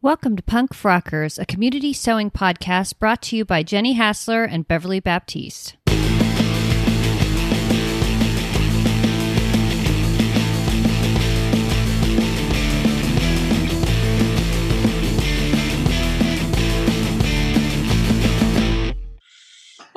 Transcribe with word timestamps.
Welcome 0.00 0.36
to 0.36 0.44
Punk 0.44 0.76
Frockers, 0.76 1.40
a 1.40 1.44
community 1.44 1.92
sewing 1.92 2.30
podcast 2.30 3.00
brought 3.00 3.20
to 3.22 3.36
you 3.36 3.44
by 3.44 3.64
Jenny 3.64 3.94
Hassler 3.94 4.44
and 4.44 4.68
Beverly 4.68 5.00
Baptiste. 5.00 5.76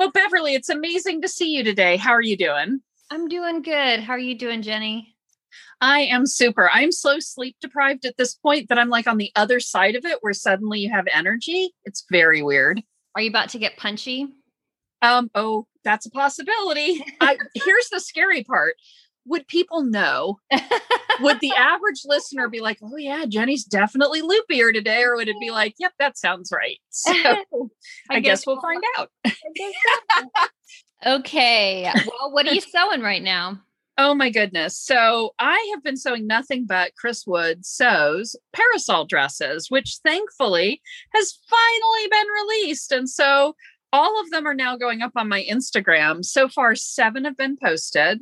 Well, 0.00 0.10
Beverly, 0.10 0.56
it's 0.56 0.68
amazing 0.68 1.22
to 1.22 1.28
see 1.28 1.50
you 1.54 1.62
today. 1.62 1.96
How 1.96 2.10
are 2.10 2.20
you 2.20 2.36
doing? 2.36 2.80
I'm 3.08 3.28
doing 3.28 3.62
good. 3.62 4.00
How 4.00 4.14
are 4.14 4.18
you 4.18 4.34
doing, 4.34 4.62
Jenny? 4.62 5.11
I 5.80 6.00
am 6.00 6.26
super. 6.26 6.70
I'm 6.72 6.92
so 6.92 7.18
sleep 7.18 7.56
deprived 7.60 8.04
at 8.04 8.16
this 8.16 8.34
point 8.34 8.68
that 8.68 8.78
I'm 8.78 8.88
like 8.88 9.06
on 9.06 9.18
the 9.18 9.32
other 9.36 9.60
side 9.60 9.96
of 9.96 10.04
it 10.04 10.18
where 10.20 10.32
suddenly 10.32 10.80
you 10.80 10.90
have 10.90 11.06
energy. 11.12 11.72
It's 11.84 12.04
very 12.10 12.42
weird. 12.42 12.82
Are 13.14 13.22
you 13.22 13.30
about 13.30 13.50
to 13.50 13.58
get 13.58 13.76
punchy? 13.76 14.28
Um, 15.02 15.30
oh, 15.34 15.66
that's 15.84 16.06
a 16.06 16.10
possibility. 16.10 17.04
I, 17.20 17.36
here's 17.54 17.88
the 17.90 18.00
scary 18.00 18.44
part. 18.44 18.74
Would 19.26 19.46
people 19.46 19.82
know? 19.82 20.38
would 21.20 21.40
the 21.40 21.52
average 21.56 22.02
listener 22.04 22.48
be 22.48 22.60
like, 22.60 22.78
oh, 22.82 22.96
yeah, 22.96 23.24
Jenny's 23.26 23.64
definitely 23.64 24.22
loopier 24.22 24.72
today? 24.72 25.02
Or 25.02 25.16
would 25.16 25.28
it 25.28 25.36
be 25.40 25.50
like, 25.50 25.74
yep, 25.78 25.92
that 25.98 26.16
sounds 26.18 26.50
right? 26.52 26.78
So 26.90 27.12
I, 28.10 28.16
I 28.16 28.20
guess, 28.20 28.40
guess, 28.40 28.46
we'll 28.46 28.60
find 28.60 28.82
out. 28.98 29.10
okay. 31.06 31.90
Well, 31.94 32.32
what 32.32 32.46
are 32.46 32.54
you 32.54 32.60
sewing 32.60 33.00
right 33.00 33.22
now? 33.22 33.60
Oh 34.04 34.16
my 34.16 34.30
goodness. 34.30 34.76
So 34.76 35.32
I 35.38 35.70
have 35.72 35.84
been 35.84 35.96
sewing 35.96 36.26
nothing 36.26 36.66
but 36.66 36.96
Chris 36.96 37.24
Wood 37.24 37.64
sews 37.64 38.34
parasol 38.52 39.04
dresses, 39.04 39.70
which 39.70 39.98
thankfully 40.04 40.82
has 41.14 41.38
finally 41.48 42.08
been 42.10 42.26
released. 42.34 42.90
And 42.90 43.08
so 43.08 43.54
all 43.92 44.20
of 44.20 44.30
them 44.30 44.44
are 44.44 44.54
now 44.54 44.76
going 44.76 45.02
up 45.02 45.12
on 45.14 45.28
my 45.28 45.46
Instagram. 45.48 46.24
So 46.24 46.48
far, 46.48 46.74
seven 46.74 47.24
have 47.26 47.36
been 47.36 47.56
posted. 47.56 48.18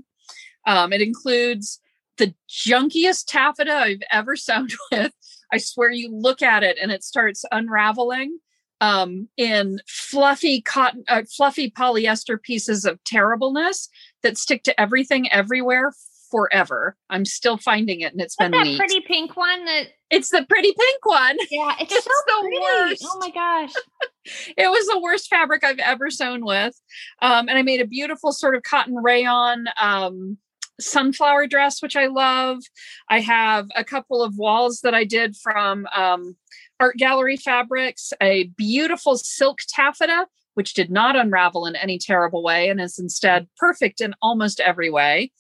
Um, 0.67 0.93
it 0.93 1.01
includes 1.01 1.81
the 2.19 2.35
junkiest 2.47 3.25
taffeta 3.29 3.73
I've 3.73 4.03
ever 4.13 4.37
sewn 4.37 4.69
with. 4.93 5.13
I 5.51 5.57
swear 5.57 5.91
you 5.91 6.15
look 6.15 6.43
at 6.43 6.63
it 6.63 6.77
and 6.79 6.93
it 6.93 7.03
starts 7.03 7.43
unraveling 7.51 8.39
um, 8.81 9.29
in 9.37 9.81
fluffy 9.87 10.63
cotton, 10.63 11.05
uh, 11.09 11.23
fluffy 11.37 11.71
polyester 11.71 12.41
pieces 12.41 12.85
of 12.85 13.03
terribleness 13.05 13.89
that 14.23 14.39
stick 14.39 14.63
to 14.65 14.81
everything 14.81 15.31
everywhere 15.31 15.93
forever. 16.31 16.97
I'm 17.11 17.25
still 17.25 17.59
finding 17.59 18.01
it, 18.01 18.13
and 18.13 18.21
it's 18.21 18.37
What's 18.39 18.51
been 18.51 18.59
that 18.59 18.67
weeks. 18.67 18.79
pretty 18.79 19.01
pink 19.01 19.37
one. 19.37 19.65
That 19.65 19.89
it's 20.11 20.31
the 20.31 20.47
pretty 20.49 20.73
pink 20.73 21.05
one. 21.05 21.37
Yeah, 21.51 21.75
it's, 21.81 21.93
it's 21.95 22.05
so 22.05 22.11
the 22.27 22.41
pretty. 22.43 22.59
worst. 22.61 23.07
Oh 23.07 23.19
my 23.19 23.31
gosh, 23.31 23.73
it 24.57 24.71
was 24.71 24.87
the 24.87 25.01
worst 25.01 25.29
fabric 25.29 25.65
I've 25.65 25.79
ever 25.79 26.11
sewn 26.11 26.45
with. 26.45 26.81
Um, 27.21 27.49
and 27.49 27.59
I 27.59 27.63
made 27.63 27.81
a 27.81 27.87
beautiful 27.87 28.33
sort 28.33 28.55
of 28.55 28.63
cotton 28.63 28.97
rayon 28.97 29.67
um, 29.81 30.39
sunflower 30.81 31.47
dress, 31.47 31.83
which 31.83 31.97
I 31.97 32.07
love. 32.07 32.59
I 33.09 33.21
have 33.21 33.69
a 33.77 33.85
couple 33.85 34.23
of 34.23 34.37
walls 34.37 34.81
that 34.81 34.95
I 34.95 35.05
did 35.05 35.37
from 35.37 35.87
um, 35.95 36.37
Art 36.81 36.97
Gallery 36.97 37.37
Fabrics, 37.37 38.13
a 38.23 38.45
beautiful 38.57 39.17
silk 39.19 39.59
taffeta, 39.69 40.27
which 40.55 40.75
did 40.75 40.91
not 40.91 41.15
unravel 41.15 41.67
in 41.67 41.77
any 41.77 41.99
terrible 41.99 42.43
way 42.43 42.69
and 42.69 42.81
is 42.81 42.99
instead 42.99 43.49
perfect 43.59 44.01
in 44.01 44.15
almost 44.21 44.59
every 44.61 44.91
way. 44.91 45.31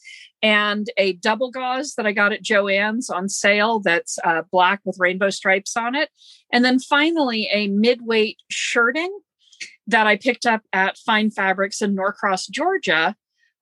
And 0.43 0.87
a 0.97 1.15
double 1.15 1.51
gauze 1.51 1.95
that 1.97 2.07
I 2.07 2.13
got 2.13 2.33
at 2.33 2.43
Joann's 2.43 3.11
on 3.11 3.29
sale 3.29 3.81
that's 3.81 4.19
uh, 4.23 4.43
black 4.53 4.81
with 4.85 4.97
rainbow 4.99 5.31
stripes 5.31 5.77
on 5.77 5.95
it. 5.95 6.11
And 6.53 6.65
then 6.65 6.79
finally, 6.79 7.49
a 7.53 7.69
mid-weight 7.69 8.39
shirting 8.49 9.19
that 9.87 10.07
I 10.07 10.17
picked 10.17 10.47
up 10.47 10.63
at 10.73 10.99
Fine 10.99 11.33
Fabrics 11.33 11.83
in 11.83 11.95
Norcross, 11.95 12.47
Georgia. 12.47 13.17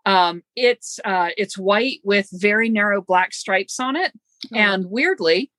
Um, 0.06 0.42
it's 0.54 1.00
uh, 1.04 1.30
it's 1.36 1.58
white 1.58 2.00
with 2.04 2.28
very 2.32 2.68
narrow 2.68 3.02
black 3.02 3.34
stripes 3.34 3.80
on 3.80 3.96
it, 3.96 4.12
oh. 4.52 4.56
and 4.56 4.86
weirdly, 4.86 5.50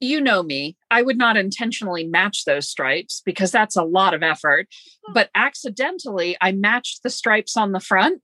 you 0.00 0.20
know 0.20 0.42
me, 0.42 0.76
I 0.90 1.02
would 1.02 1.18
not 1.18 1.36
intentionally 1.36 2.06
match 2.06 2.44
those 2.44 2.68
stripes 2.68 3.22
because 3.24 3.50
that's 3.50 3.76
a 3.76 3.84
lot 3.84 4.14
of 4.14 4.22
effort. 4.22 4.68
But 5.12 5.30
accidentally, 5.34 6.36
I 6.40 6.52
matched 6.52 7.02
the 7.02 7.10
stripes 7.10 7.56
on 7.56 7.72
the 7.72 7.80
front. 7.80 8.20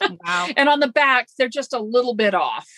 Wow. 0.00 0.48
and 0.56 0.68
on 0.68 0.80
the 0.80 0.88
back, 0.88 1.28
they're 1.38 1.48
just 1.48 1.72
a 1.72 1.80
little 1.80 2.14
bit 2.14 2.34
off. 2.34 2.68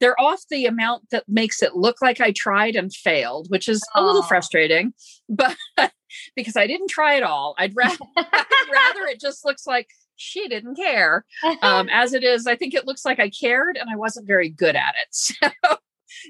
They're 0.00 0.20
off 0.20 0.42
the 0.50 0.66
amount 0.66 1.10
that 1.10 1.24
makes 1.28 1.62
it 1.62 1.76
look 1.76 2.02
like 2.02 2.20
I 2.20 2.32
tried 2.32 2.74
and 2.74 2.92
failed, 2.92 3.46
which 3.50 3.68
is 3.68 3.82
a 3.94 4.02
little 4.02 4.22
frustrating, 4.22 4.94
but 5.28 5.56
because 6.34 6.56
I 6.56 6.66
didn't 6.66 6.90
try 6.90 7.16
at 7.16 7.22
all. 7.22 7.54
I'd 7.56 7.76
rather, 7.76 7.96
I'd 8.16 8.70
rather 8.72 9.06
it 9.06 9.20
just 9.20 9.44
looks 9.44 9.66
like 9.66 9.88
she 10.16 10.48
didn't 10.48 10.74
care. 10.74 11.24
Um, 11.62 11.88
as 11.90 12.14
it 12.14 12.24
is, 12.24 12.46
I 12.46 12.56
think 12.56 12.74
it 12.74 12.86
looks 12.86 13.04
like 13.04 13.20
I 13.20 13.30
cared 13.30 13.76
and 13.76 13.88
I 13.88 13.96
wasn't 13.96 14.26
very 14.26 14.48
good 14.48 14.76
at 14.76 14.94
it. 15.00 15.08
So 15.10 15.48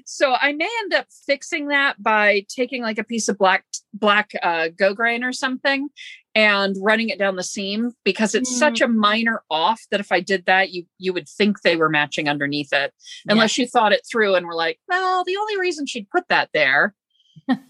so 0.05 0.33
I 0.33 0.53
may 0.53 0.69
end 0.81 0.93
up 0.93 1.07
fixing 1.25 1.67
that 1.67 2.01
by 2.01 2.45
taking 2.49 2.81
like 2.81 2.97
a 2.97 3.03
piece 3.03 3.27
of 3.27 3.37
black 3.37 3.65
black 3.93 4.31
uh, 4.41 4.69
grosgrain 4.75 5.23
or 5.23 5.31
something 5.31 5.89
and 6.35 6.75
running 6.81 7.09
it 7.09 7.19
down 7.19 7.35
the 7.35 7.43
seam 7.43 7.91
because 8.03 8.33
it's 8.33 8.51
mm. 8.51 8.57
such 8.57 8.81
a 8.81 8.87
minor 8.87 9.43
off 9.51 9.81
that 9.91 9.99
if 9.99 10.11
I 10.11 10.19
did 10.19 10.45
that, 10.45 10.71
you 10.71 10.85
you 10.97 11.13
would 11.13 11.29
think 11.29 11.61
they 11.61 11.75
were 11.75 11.89
matching 11.89 12.27
underneath 12.27 12.73
it, 12.73 12.93
unless 13.27 13.57
yeah. 13.57 13.63
you 13.63 13.69
thought 13.69 13.93
it 13.93 14.05
through 14.09 14.35
and 14.35 14.45
were 14.45 14.55
like, 14.55 14.79
well, 14.87 15.23
the 15.23 15.37
only 15.37 15.59
reason 15.59 15.85
she'd 15.85 16.09
put 16.09 16.27
that 16.29 16.49
there 16.53 16.93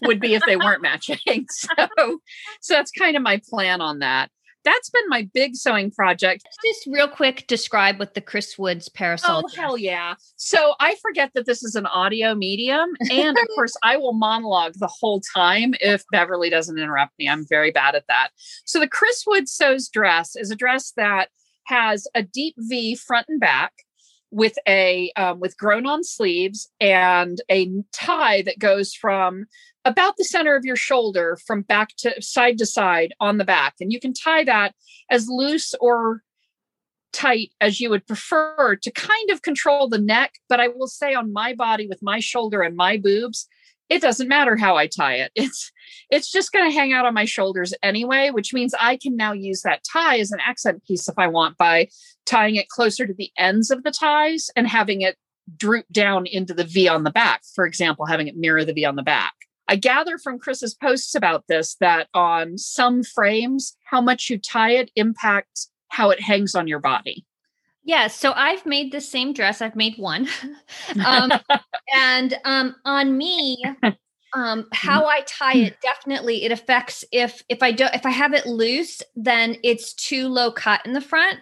would 0.02 0.20
be 0.20 0.34
if 0.34 0.42
they 0.46 0.56
weren't 0.56 0.82
matching. 0.82 1.18
So, 1.50 2.18
so 2.60 2.74
that's 2.74 2.90
kind 2.90 3.16
of 3.16 3.22
my 3.22 3.40
plan 3.48 3.80
on 3.80 3.98
that 4.00 4.30
that's 4.64 4.90
been 4.90 5.08
my 5.08 5.28
big 5.32 5.56
sewing 5.56 5.90
project. 5.90 6.44
Just 6.64 6.86
real 6.86 7.08
quick, 7.08 7.46
describe 7.46 7.98
what 7.98 8.14
the 8.14 8.20
Chris 8.20 8.58
Woods 8.58 8.88
parasol. 8.88 9.42
Oh 9.44 9.48
hell 9.56 9.78
yeah! 9.78 10.14
So 10.36 10.74
I 10.80 10.96
forget 11.02 11.30
that 11.34 11.46
this 11.46 11.62
is 11.62 11.74
an 11.74 11.86
audio 11.86 12.34
medium, 12.34 12.90
and 13.10 13.36
of 13.36 13.48
course 13.54 13.76
I 13.82 13.96
will 13.96 14.14
monologue 14.14 14.74
the 14.76 14.90
whole 15.00 15.20
time 15.34 15.74
if 15.80 16.04
Beverly 16.10 16.50
doesn't 16.50 16.78
interrupt 16.78 17.12
me. 17.18 17.28
I'm 17.28 17.46
very 17.48 17.70
bad 17.70 17.94
at 17.94 18.04
that. 18.08 18.30
So 18.64 18.80
the 18.80 18.88
Chris 18.88 19.24
Woods 19.26 19.52
sews 19.52 19.88
dress 19.88 20.36
is 20.36 20.50
a 20.50 20.56
dress 20.56 20.92
that 20.96 21.28
has 21.66 22.06
a 22.14 22.22
deep 22.22 22.54
V 22.58 22.94
front 22.94 23.26
and 23.28 23.40
back 23.40 23.72
with 24.30 24.54
a 24.66 25.12
um, 25.16 25.40
with 25.40 25.56
grown 25.56 25.86
on 25.86 26.02
sleeves 26.02 26.68
and 26.80 27.40
a 27.50 27.70
tie 27.92 28.42
that 28.42 28.58
goes 28.58 28.92
from 28.94 29.46
about 29.84 30.16
the 30.16 30.24
center 30.24 30.56
of 30.56 30.64
your 30.64 30.76
shoulder 30.76 31.38
from 31.46 31.62
back 31.62 31.90
to 31.98 32.20
side 32.20 32.58
to 32.58 32.66
side 32.66 33.14
on 33.20 33.38
the 33.38 33.44
back. 33.44 33.74
And 33.80 33.92
you 33.92 34.00
can 34.00 34.12
tie 34.12 34.44
that 34.44 34.74
as 35.10 35.28
loose 35.28 35.74
or 35.80 36.22
tight 37.12 37.52
as 37.60 37.80
you 37.80 37.90
would 37.90 38.06
prefer 38.06 38.76
to 38.76 38.90
kind 38.90 39.30
of 39.30 39.42
control 39.42 39.88
the 39.88 39.98
neck. 39.98 40.34
But 40.48 40.60
I 40.60 40.68
will 40.68 40.88
say 40.88 41.14
on 41.14 41.32
my 41.32 41.54
body 41.54 41.86
with 41.86 42.02
my 42.02 42.18
shoulder 42.18 42.60
and 42.62 42.76
my 42.76 42.96
boobs, 42.96 43.46
it 43.88 44.00
doesn't 44.00 44.28
matter 44.28 44.56
how 44.56 44.76
I 44.76 44.86
tie 44.86 45.16
it. 45.16 45.30
It's 45.34 45.70
it's 46.10 46.30
just 46.30 46.52
going 46.52 46.68
to 46.68 46.74
hang 46.74 46.92
out 46.92 47.06
on 47.06 47.14
my 47.14 47.24
shoulders 47.24 47.74
anyway, 47.82 48.30
which 48.30 48.52
means 48.52 48.74
I 48.80 48.96
can 48.96 49.16
now 49.16 49.32
use 49.32 49.62
that 49.62 49.82
tie 49.90 50.18
as 50.18 50.32
an 50.32 50.40
accent 50.44 50.84
piece 50.84 51.08
if 51.08 51.14
I 51.18 51.28
want 51.28 51.56
by 51.56 51.88
tying 52.26 52.56
it 52.56 52.68
closer 52.68 53.06
to 53.06 53.14
the 53.14 53.30
ends 53.38 53.70
of 53.70 53.82
the 53.82 53.90
ties 53.90 54.50
and 54.56 54.66
having 54.66 55.02
it 55.02 55.16
droop 55.56 55.86
down 55.92 56.26
into 56.26 56.54
the 56.54 56.64
V 56.64 56.88
on 56.88 57.04
the 57.04 57.10
back. 57.10 57.42
For 57.54 57.66
example, 57.66 58.06
having 58.06 58.28
it 58.28 58.36
mirror 58.36 58.64
the 58.64 58.72
V 58.72 58.84
on 58.84 58.96
the 58.96 59.02
back. 59.02 59.34
I 59.68 59.76
gather 59.76 60.18
from 60.18 60.38
Chris's 60.38 60.74
posts 60.74 61.14
about 61.14 61.44
this 61.48 61.76
that 61.76 62.08
on 62.12 62.58
some 62.58 63.02
frames, 63.02 63.76
how 63.84 64.00
much 64.00 64.28
you 64.28 64.38
tie 64.38 64.72
it 64.72 64.90
impacts 64.94 65.70
how 65.88 66.10
it 66.10 66.20
hangs 66.20 66.54
on 66.54 66.68
your 66.68 66.80
body. 66.80 67.24
Yeah, 67.84 68.08
so 68.08 68.32
I've 68.34 68.64
made 68.64 68.92
the 68.92 69.00
same 69.00 69.32
dress. 69.32 69.60
I've 69.60 69.76
made 69.76 69.96
one, 69.98 70.26
um, 71.06 71.30
and 71.94 72.38
um, 72.44 72.76
on 72.86 73.16
me, 73.16 73.62
um, 74.34 74.66
how 74.72 75.06
I 75.06 75.20
tie 75.26 75.56
it 75.56 75.80
definitely 75.82 76.44
it 76.44 76.52
affects 76.52 77.04
if 77.12 77.42
if 77.48 77.62
I 77.62 77.72
don't 77.72 77.94
if 77.94 78.06
I 78.06 78.10
have 78.10 78.32
it 78.32 78.46
loose, 78.46 79.02
then 79.14 79.56
it's 79.62 79.92
too 79.92 80.28
low 80.28 80.50
cut 80.50 80.84
in 80.86 80.94
the 80.94 81.00
front, 81.02 81.40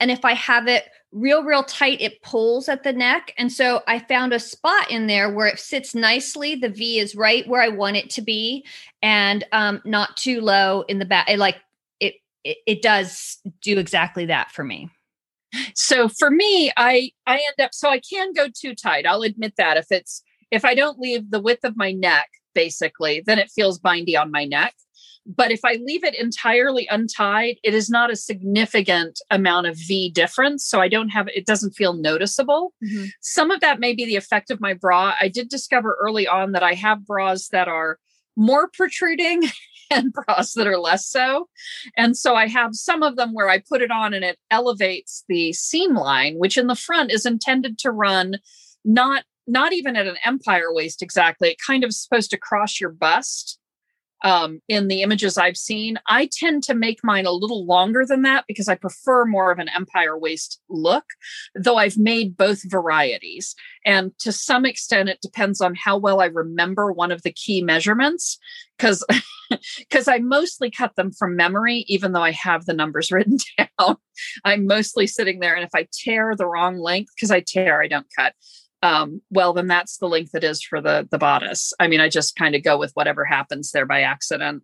and 0.00 0.10
if 0.10 0.24
I 0.24 0.34
have 0.34 0.68
it 0.68 0.84
real, 1.12 1.42
real 1.42 1.62
tight, 1.62 2.00
it 2.00 2.22
pulls 2.22 2.68
at 2.68 2.82
the 2.82 2.92
neck. 2.92 3.32
And 3.38 3.52
so 3.52 3.82
I 3.86 3.98
found 3.98 4.32
a 4.32 4.40
spot 4.40 4.90
in 4.90 5.06
there 5.06 5.32
where 5.32 5.46
it 5.46 5.58
sits 5.58 5.94
nicely. 5.94 6.54
The 6.54 6.68
V 6.68 6.98
is 6.98 7.14
right 7.14 7.48
where 7.48 7.62
I 7.62 7.68
want 7.68 7.96
it 7.96 8.10
to 8.10 8.22
be 8.22 8.66
and 9.02 9.44
um, 9.52 9.80
not 9.84 10.16
too 10.16 10.40
low 10.40 10.82
in 10.82 10.98
the 10.98 11.04
back. 11.04 11.30
It, 11.30 11.38
like 11.38 11.56
it, 12.00 12.16
it, 12.44 12.58
it 12.66 12.82
does 12.82 13.38
do 13.62 13.78
exactly 13.78 14.26
that 14.26 14.50
for 14.52 14.64
me. 14.64 14.90
So 15.74 16.08
for 16.08 16.30
me, 16.30 16.70
I 16.76 17.10
I 17.26 17.36
end 17.36 17.64
up 17.64 17.72
so 17.72 17.88
I 17.88 18.00
can 18.00 18.34
go 18.34 18.48
too 18.54 18.74
tight. 18.74 19.06
I'll 19.06 19.22
admit 19.22 19.54
that 19.56 19.78
if 19.78 19.86
it's 19.90 20.22
if 20.50 20.64
I 20.64 20.74
don't 20.74 20.98
leave 20.98 21.30
the 21.30 21.40
width 21.40 21.64
of 21.64 21.76
my 21.76 21.92
neck, 21.92 22.28
basically, 22.54 23.22
then 23.26 23.38
it 23.38 23.50
feels 23.50 23.78
bindy 23.78 24.16
on 24.16 24.30
my 24.30 24.44
neck. 24.44 24.74
But 25.28 25.50
if 25.50 25.60
I 25.62 25.78
leave 25.84 26.04
it 26.04 26.18
entirely 26.18 26.88
untied, 26.90 27.58
it 27.62 27.74
is 27.74 27.90
not 27.90 28.10
a 28.10 28.16
significant 28.16 29.20
amount 29.30 29.66
of 29.66 29.76
V 29.76 30.10
difference. 30.10 30.64
So 30.64 30.80
I 30.80 30.88
don't 30.88 31.10
have 31.10 31.28
it 31.28 31.44
doesn't 31.44 31.72
feel 31.72 31.92
noticeable. 31.92 32.72
Mm-hmm. 32.82 33.06
Some 33.20 33.50
of 33.50 33.60
that 33.60 33.78
may 33.78 33.94
be 33.94 34.06
the 34.06 34.16
effect 34.16 34.50
of 34.50 34.60
my 34.60 34.72
bra. 34.72 35.14
I 35.20 35.28
did 35.28 35.50
discover 35.50 35.98
early 36.00 36.26
on 36.26 36.52
that 36.52 36.62
I 36.62 36.72
have 36.74 37.06
bras 37.06 37.48
that 37.48 37.68
are 37.68 37.98
more 38.36 38.70
protruding 38.72 39.42
and 39.90 40.12
bras 40.12 40.54
that 40.54 40.66
are 40.66 40.78
less 40.78 41.06
so. 41.06 41.48
And 41.94 42.16
so 42.16 42.34
I 42.34 42.46
have 42.48 42.74
some 42.74 43.02
of 43.02 43.16
them 43.16 43.34
where 43.34 43.50
I 43.50 43.58
put 43.58 43.82
it 43.82 43.90
on 43.90 44.14
and 44.14 44.24
it 44.24 44.38
elevates 44.50 45.24
the 45.28 45.52
seam 45.52 45.94
line, 45.94 46.36
which 46.36 46.56
in 46.56 46.68
the 46.68 46.74
front 46.74 47.12
is 47.12 47.26
intended 47.26 47.78
to 47.80 47.90
run 47.90 48.38
not 48.84 49.24
not 49.50 49.72
even 49.72 49.96
at 49.96 50.06
an 50.06 50.16
empire 50.26 50.72
waist 50.72 51.02
exactly. 51.02 51.48
It 51.48 51.56
kind 51.66 51.82
of 51.82 51.94
supposed 51.94 52.30
to 52.30 52.38
cross 52.38 52.80
your 52.80 52.90
bust 52.90 53.57
um, 54.22 54.60
in 54.68 54.88
the 54.88 55.02
images 55.02 55.38
I've 55.38 55.56
seen. 55.56 55.98
I 56.08 56.28
tend 56.32 56.62
to 56.64 56.74
make 56.74 57.00
mine 57.04 57.26
a 57.26 57.32
little 57.32 57.64
longer 57.66 58.04
than 58.04 58.22
that 58.22 58.44
because 58.48 58.68
I 58.68 58.74
prefer 58.74 59.24
more 59.24 59.50
of 59.50 59.58
an 59.58 59.68
empire 59.68 60.18
waist 60.18 60.60
look, 60.68 61.04
though 61.54 61.76
I've 61.76 61.98
made 61.98 62.36
both 62.36 62.68
varieties. 62.68 63.54
And 63.84 64.16
to 64.18 64.32
some 64.32 64.64
extent, 64.64 65.08
it 65.08 65.20
depends 65.20 65.60
on 65.60 65.74
how 65.74 65.96
well 65.96 66.20
I 66.20 66.26
remember 66.26 66.92
one 66.92 67.12
of 67.12 67.22
the 67.22 67.32
key 67.32 67.62
measurements 67.62 68.38
because 68.76 69.04
because 69.78 70.08
I 70.08 70.18
mostly 70.18 70.70
cut 70.70 70.96
them 70.96 71.12
from 71.12 71.36
memory, 71.36 71.84
even 71.88 72.12
though 72.12 72.22
I 72.22 72.32
have 72.32 72.66
the 72.66 72.74
numbers 72.74 73.12
written 73.12 73.38
down. 73.56 73.96
I'm 74.44 74.66
mostly 74.66 75.06
sitting 75.06 75.40
there, 75.40 75.54
and 75.54 75.64
if 75.64 75.74
I 75.74 75.86
tear 75.92 76.34
the 76.36 76.46
wrong 76.46 76.78
length, 76.78 77.12
because 77.14 77.30
I 77.30 77.40
tear, 77.40 77.80
I 77.82 77.88
don't 77.88 78.06
cut 78.16 78.34
um, 78.82 79.22
well, 79.30 79.52
then 79.52 79.66
that's 79.66 79.98
the 79.98 80.08
length 80.08 80.34
it 80.34 80.44
is 80.44 80.62
for 80.62 80.80
the 80.80 81.06
the 81.10 81.18
bodice. 81.18 81.72
I 81.80 81.88
mean, 81.88 82.00
I 82.00 82.08
just 82.08 82.36
kind 82.36 82.54
of 82.54 82.62
go 82.62 82.78
with 82.78 82.92
whatever 82.94 83.24
happens 83.24 83.72
there 83.72 83.86
by 83.86 84.02
accident. 84.02 84.62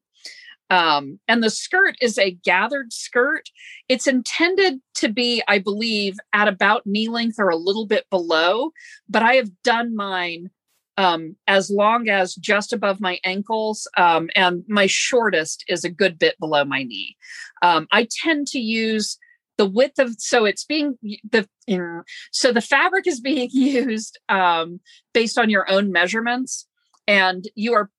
Um, 0.70 1.20
and 1.28 1.42
the 1.42 1.50
skirt 1.50 1.94
is 2.00 2.18
a 2.18 2.32
gathered 2.42 2.92
skirt. 2.92 3.50
It's 3.88 4.06
intended 4.06 4.80
to 4.94 5.08
be, 5.08 5.42
I 5.46 5.58
believe, 5.58 6.16
at 6.32 6.48
about 6.48 6.86
knee 6.86 7.08
length 7.08 7.36
or 7.38 7.50
a 7.50 7.56
little 7.56 7.86
bit 7.86 8.08
below, 8.10 8.70
but 9.08 9.22
I 9.22 9.34
have 9.34 9.50
done 9.62 9.94
mine 9.94 10.50
um, 10.96 11.36
as 11.46 11.70
long 11.70 12.08
as 12.08 12.34
just 12.34 12.72
above 12.72 13.00
my 13.00 13.18
ankles, 13.24 13.88
um, 13.96 14.30
and 14.36 14.64
my 14.68 14.86
shortest 14.86 15.64
is 15.68 15.84
a 15.84 15.90
good 15.90 16.18
bit 16.18 16.38
below 16.38 16.64
my 16.64 16.84
knee. 16.84 17.16
Um, 17.62 17.88
I 17.90 18.06
tend 18.22 18.46
to 18.48 18.60
use 18.60 19.18
the 19.56 19.66
width 19.66 19.98
of 19.98 20.14
so 20.18 20.44
it's 20.44 20.64
being 20.64 20.96
the 21.30 21.46
so 22.32 22.52
the 22.52 22.60
fabric 22.60 23.06
is 23.06 23.20
being 23.20 23.48
used 23.52 24.18
um, 24.28 24.80
based 25.12 25.38
on 25.38 25.50
your 25.50 25.70
own 25.70 25.92
measurements 25.92 26.66
and 27.06 27.48
you 27.54 27.74
are 27.74 27.90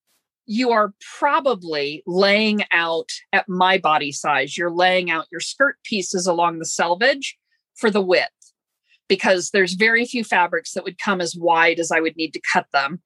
you 0.48 0.72
are 0.72 0.94
probably 1.18 2.04
laying 2.06 2.64
out 2.72 3.10
at 3.34 3.50
my 3.50 3.78
body 3.78 4.12
size 4.12 4.58
you're 4.58 4.72
laying 4.72 5.10
out 5.10 5.26
your 5.32 5.42
skirt 5.42 5.78
pieces 5.84 6.28
along 6.28 6.60
the 6.60 6.66
selvage 6.66 7.38
for 7.76 7.90
the 7.90 8.02
width 8.02 8.30
because 9.08 9.52
there's 9.52 9.74
very 9.74 10.06
few 10.06 10.24
fabrics 10.24 10.74
that 10.74 10.84
would 10.84 10.98
come 10.98 11.22
as 11.22 11.36
wide 11.36 11.80
as 11.80 11.92
i 11.92 12.00
would 12.00 12.16
need 12.16 12.32
to 12.32 12.42
cut 12.52 12.68
them 12.74 13.02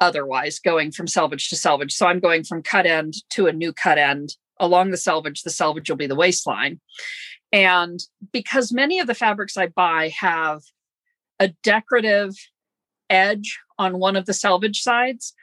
otherwise 0.00 0.58
going 0.58 0.90
from 0.90 1.06
selvage 1.06 1.48
to 1.48 1.56
selvage. 1.56 1.92
So 1.92 2.06
i'm 2.06 2.20
going 2.20 2.44
from 2.44 2.62
cut 2.62 2.86
end 2.86 3.14
to 3.30 3.46
a 3.46 3.52
new 3.52 3.72
cut 3.72 3.98
end. 3.98 4.36
Along 4.60 4.90
the 4.90 4.96
selvage 4.96 5.42
the 5.42 5.50
selvage 5.50 5.88
will 5.88 5.96
be 5.96 6.06
the 6.06 6.14
waistline 6.14 6.80
and 7.54 8.00
because 8.32 8.72
many 8.72 8.98
of 8.98 9.06
the 9.06 9.14
fabrics 9.14 9.56
I 9.56 9.68
buy 9.68 10.12
have 10.18 10.62
a 11.38 11.48
decorative 11.62 12.34
edge 13.08 13.60
on 13.78 14.00
one 14.00 14.16
of 14.16 14.26
the 14.26 14.34
selvage 14.34 14.82
sides, 14.82 15.34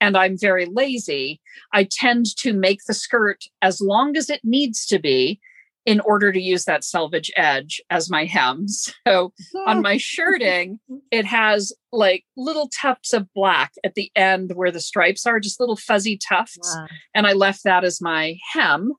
and 0.00 0.16
I'm 0.16 0.38
very 0.38 0.64
lazy, 0.64 1.42
I 1.74 1.84
tend 1.84 2.34
to 2.38 2.54
make 2.54 2.80
the 2.86 2.94
skirt 2.94 3.44
as 3.60 3.82
long 3.82 4.16
as 4.16 4.30
it 4.30 4.40
needs 4.42 4.86
to 4.86 4.98
be 4.98 5.40
in 5.84 6.00
order 6.00 6.32
to 6.32 6.40
use 6.40 6.64
that 6.64 6.84
selvage 6.84 7.30
edge 7.36 7.82
as 7.90 8.08
my 8.08 8.24
hem. 8.24 8.66
So 9.06 9.32
on 9.66 9.78
ah. 9.78 9.80
my 9.80 9.98
shirting, 9.98 10.80
it 11.10 11.26
has 11.26 11.72
like 11.92 12.24
little 12.34 12.68
tufts 12.68 13.12
of 13.12 13.32
black 13.34 13.72
at 13.84 13.94
the 13.94 14.10
end 14.16 14.52
where 14.54 14.70
the 14.70 14.80
stripes 14.80 15.26
are, 15.26 15.38
just 15.38 15.60
little 15.60 15.76
fuzzy 15.76 16.18
tufts. 16.18 16.74
Wow. 16.74 16.86
And 17.14 17.26
I 17.26 17.32
left 17.32 17.64
that 17.64 17.84
as 17.84 18.00
my 18.00 18.38
hem. 18.52 18.92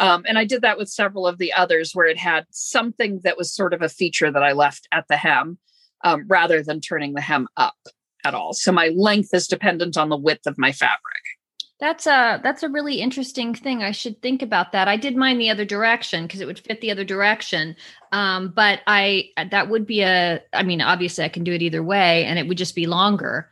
Um, 0.00 0.24
and 0.26 0.38
I 0.38 0.44
did 0.44 0.62
that 0.62 0.78
with 0.78 0.88
several 0.88 1.26
of 1.26 1.38
the 1.38 1.52
others 1.52 1.94
where 1.94 2.06
it 2.06 2.18
had 2.18 2.46
something 2.50 3.20
that 3.24 3.36
was 3.36 3.52
sort 3.52 3.74
of 3.74 3.82
a 3.82 3.88
feature 3.88 4.30
that 4.30 4.42
I 4.42 4.52
left 4.52 4.88
at 4.92 5.06
the 5.08 5.16
hem 5.16 5.58
um, 6.04 6.24
rather 6.28 6.62
than 6.62 6.80
turning 6.80 7.14
the 7.14 7.20
hem 7.20 7.48
up 7.56 7.76
at 8.24 8.34
all. 8.34 8.52
So 8.52 8.72
my 8.72 8.88
length 8.88 9.34
is 9.34 9.46
dependent 9.46 9.96
on 9.96 10.08
the 10.08 10.16
width 10.16 10.46
of 10.46 10.58
my 10.58 10.72
fabric. 10.72 11.00
That's 11.80 12.06
a 12.06 12.40
that's 12.42 12.62
a 12.62 12.68
really 12.68 13.00
interesting 13.00 13.52
thing. 13.52 13.82
I 13.82 13.90
should 13.90 14.22
think 14.22 14.42
about 14.42 14.72
that. 14.72 14.86
I 14.86 14.96
did 14.96 15.16
mine 15.16 15.38
the 15.38 15.50
other 15.50 15.64
direction 15.64 16.26
because 16.26 16.40
it 16.40 16.46
would 16.46 16.60
fit 16.60 16.80
the 16.80 16.92
other 16.92 17.04
direction. 17.04 17.74
Um, 18.12 18.52
but 18.54 18.80
I 18.86 19.30
that 19.50 19.68
would 19.68 19.84
be 19.84 20.02
a. 20.02 20.40
I 20.52 20.62
mean, 20.62 20.80
obviously, 20.80 21.24
I 21.24 21.28
can 21.28 21.42
do 21.42 21.52
it 21.52 21.62
either 21.62 21.82
way, 21.82 22.24
and 22.24 22.38
it 22.38 22.46
would 22.46 22.58
just 22.58 22.76
be 22.76 22.86
longer 22.86 23.50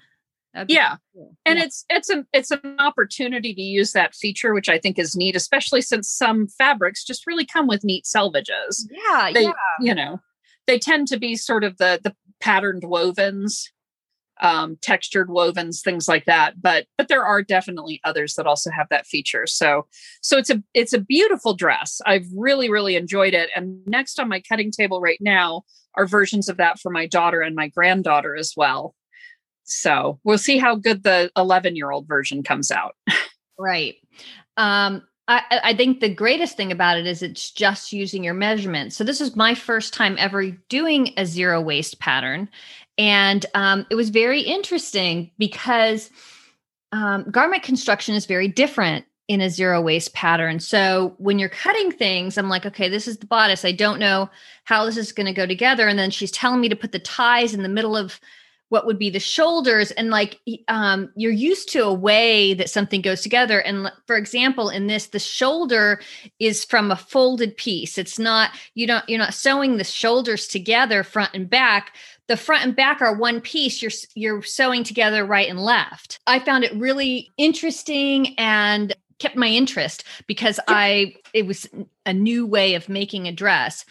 yeah 0.69 0.96
cool. 1.14 1.34
and 1.46 1.58
yeah. 1.58 1.64
it's 1.64 1.84
it's 1.88 2.08
an 2.08 2.26
it's 2.32 2.50
an 2.50 2.76
opportunity 2.78 3.54
to 3.54 3.62
use 3.62 3.93
that 3.93 4.14
feature 4.14 4.52
which 4.52 4.69
i 4.69 4.78
think 4.78 4.99
is 4.99 5.16
neat 5.16 5.37
especially 5.37 5.81
since 5.81 6.08
some 6.08 6.46
fabrics 6.46 7.04
just 7.04 7.26
really 7.26 7.46
come 7.46 7.66
with 7.66 7.84
neat 7.84 8.04
selvages 8.04 8.84
yeah 8.90 9.31
they 9.32 9.44
yeah. 9.44 9.52
you 9.81 9.94
know 9.94 10.20
they 10.66 10.78
tend 10.78 11.08
to 11.08 11.19
be 11.19 11.34
sort 11.37 11.64
of 11.64 11.78
the 11.78 12.00
the 12.02 12.14
patterned 12.40 12.82
wovens 12.82 13.69
um 14.40 14.76
textured 14.82 15.28
wovens 15.28 15.81
things 15.82 16.08
like 16.08 16.25
that 16.25 16.60
but 16.60 16.87
but 16.98 17.08
there 17.08 17.25
are 17.25 17.43
definitely 17.43 18.00
others 18.05 18.34
that 18.34 18.46
also 18.46 18.70
have 18.70 18.88
that 18.90 19.06
feature 19.06 19.46
so 19.46 19.87
so 20.20 20.37
it's 20.37 20.50
a 20.50 20.62
it's 20.75 20.93
a 20.93 21.00
beautiful 21.00 21.55
dress 21.55 22.00
i've 22.06 22.26
really 22.34 22.70
really 22.70 22.96
enjoyed 22.96 23.34
it 23.34 23.50
and 23.55 23.81
next 23.87 24.19
on 24.19 24.28
my 24.28 24.40
cutting 24.40 24.70
table 24.70 25.00
right 25.00 25.20
now 25.20 25.62
are 25.94 26.06
versions 26.06 26.48
of 26.48 26.56
that 26.56 26.78
for 26.78 26.90
my 26.90 27.06
daughter 27.06 27.40
and 27.40 27.55
my 27.55 27.69
granddaughter 27.69 28.34
as 28.34 28.55
well 28.56 28.94
so 29.64 30.18
we'll 30.24 30.38
see 30.38 30.58
how 30.58 30.74
good 30.74 31.02
the 31.02 31.30
11 31.36 31.76
year 31.76 31.90
old 31.90 32.06
version 32.06 32.42
comes 32.42 32.70
out. 32.70 32.96
right. 33.58 33.96
Um, 34.56 35.02
I, 35.28 35.60
I, 35.62 35.74
think 35.74 36.00
the 36.00 36.12
greatest 36.12 36.56
thing 36.56 36.72
about 36.72 36.98
it 36.98 37.06
is 37.06 37.22
it's 37.22 37.50
just 37.50 37.92
using 37.92 38.24
your 38.24 38.34
measurements. 38.34 38.96
So 38.96 39.04
this 39.04 39.20
is 39.20 39.36
my 39.36 39.54
first 39.54 39.94
time 39.94 40.16
ever 40.18 40.50
doing 40.50 41.14
a 41.16 41.24
zero 41.24 41.60
waste 41.60 42.00
pattern, 42.00 42.48
and 42.98 43.46
um, 43.54 43.86
it 43.88 43.94
was 43.94 44.10
very 44.10 44.42
interesting 44.42 45.30
because 45.38 46.10
um, 46.90 47.24
garment 47.30 47.62
construction 47.62 48.14
is 48.14 48.26
very 48.26 48.48
different 48.48 49.06
in 49.28 49.40
a 49.40 49.48
zero 49.48 49.80
waste 49.80 50.12
pattern. 50.12 50.58
So 50.58 51.14
when 51.18 51.38
you're 51.38 51.48
cutting 51.48 51.92
things, 51.92 52.36
I'm 52.36 52.48
like, 52.48 52.66
okay, 52.66 52.88
this 52.88 53.06
is 53.06 53.18
the 53.18 53.26
bodice. 53.26 53.64
I 53.64 53.72
don't 53.72 54.00
know 54.00 54.28
how 54.64 54.84
this 54.84 54.96
is 54.96 55.12
going 55.12 55.26
to 55.26 55.32
go 55.32 55.46
together, 55.46 55.86
and 55.86 55.98
then 55.98 56.10
she's 56.10 56.32
telling 56.32 56.60
me 56.60 56.68
to 56.68 56.76
put 56.76 56.92
the 56.92 56.98
ties 56.98 57.54
in 57.54 57.62
the 57.62 57.68
middle 57.68 57.96
of 57.96 58.20
what 58.72 58.86
would 58.86 58.98
be 58.98 59.10
the 59.10 59.20
shoulders 59.20 59.90
and 59.90 60.08
like 60.08 60.40
um, 60.69 61.10
you're 61.14 61.30
used 61.30 61.69
to 61.69 61.84
a 61.84 61.92
way 61.92 62.54
that 62.54 62.70
something 62.70 63.02
goes 63.02 63.20
together. 63.20 63.60
And 63.60 63.92
for 64.06 64.16
example 64.16 64.70
in 64.70 64.86
this 64.86 65.08
the 65.08 65.19
shoulder 65.19 66.00
is 66.38 66.64
from 66.64 66.91
a 66.91 66.96
folded 66.96 67.55
piece. 67.58 67.98
It's 67.98 68.19
not 68.19 68.52
you 68.74 68.86
don't 68.86 69.06
you're 69.06 69.19
not 69.19 69.34
sewing 69.34 69.76
the 69.76 69.84
shoulders 69.84 70.48
together 70.48 71.02
front 71.02 71.34
and 71.34 71.50
back. 71.50 71.94
The 72.29 72.36
front 72.38 72.64
and 72.64 72.74
back 72.74 73.02
are 73.02 73.14
one 73.14 73.43
piece. 73.43 73.82
You're 73.82 73.93
you're 74.14 74.43
sewing 74.43 74.84
together 74.84 75.26
right 75.26 75.50
and 75.50 75.60
left. 75.60 76.19
I 76.26 76.38
found 76.38 76.64
it 76.64 76.74
really 76.74 77.31
interesting 77.36 78.34
and 78.38 78.96
kept 79.19 79.36
my 79.36 79.46
interest 79.46 80.02
because 80.26 80.58
i 80.67 81.14
it 81.32 81.46
was 81.46 81.69
a 82.06 82.12
new 82.12 82.44
way 82.44 82.74
of 82.74 82.88
making 82.88 83.29
a 83.29 83.32
dress 83.32 83.84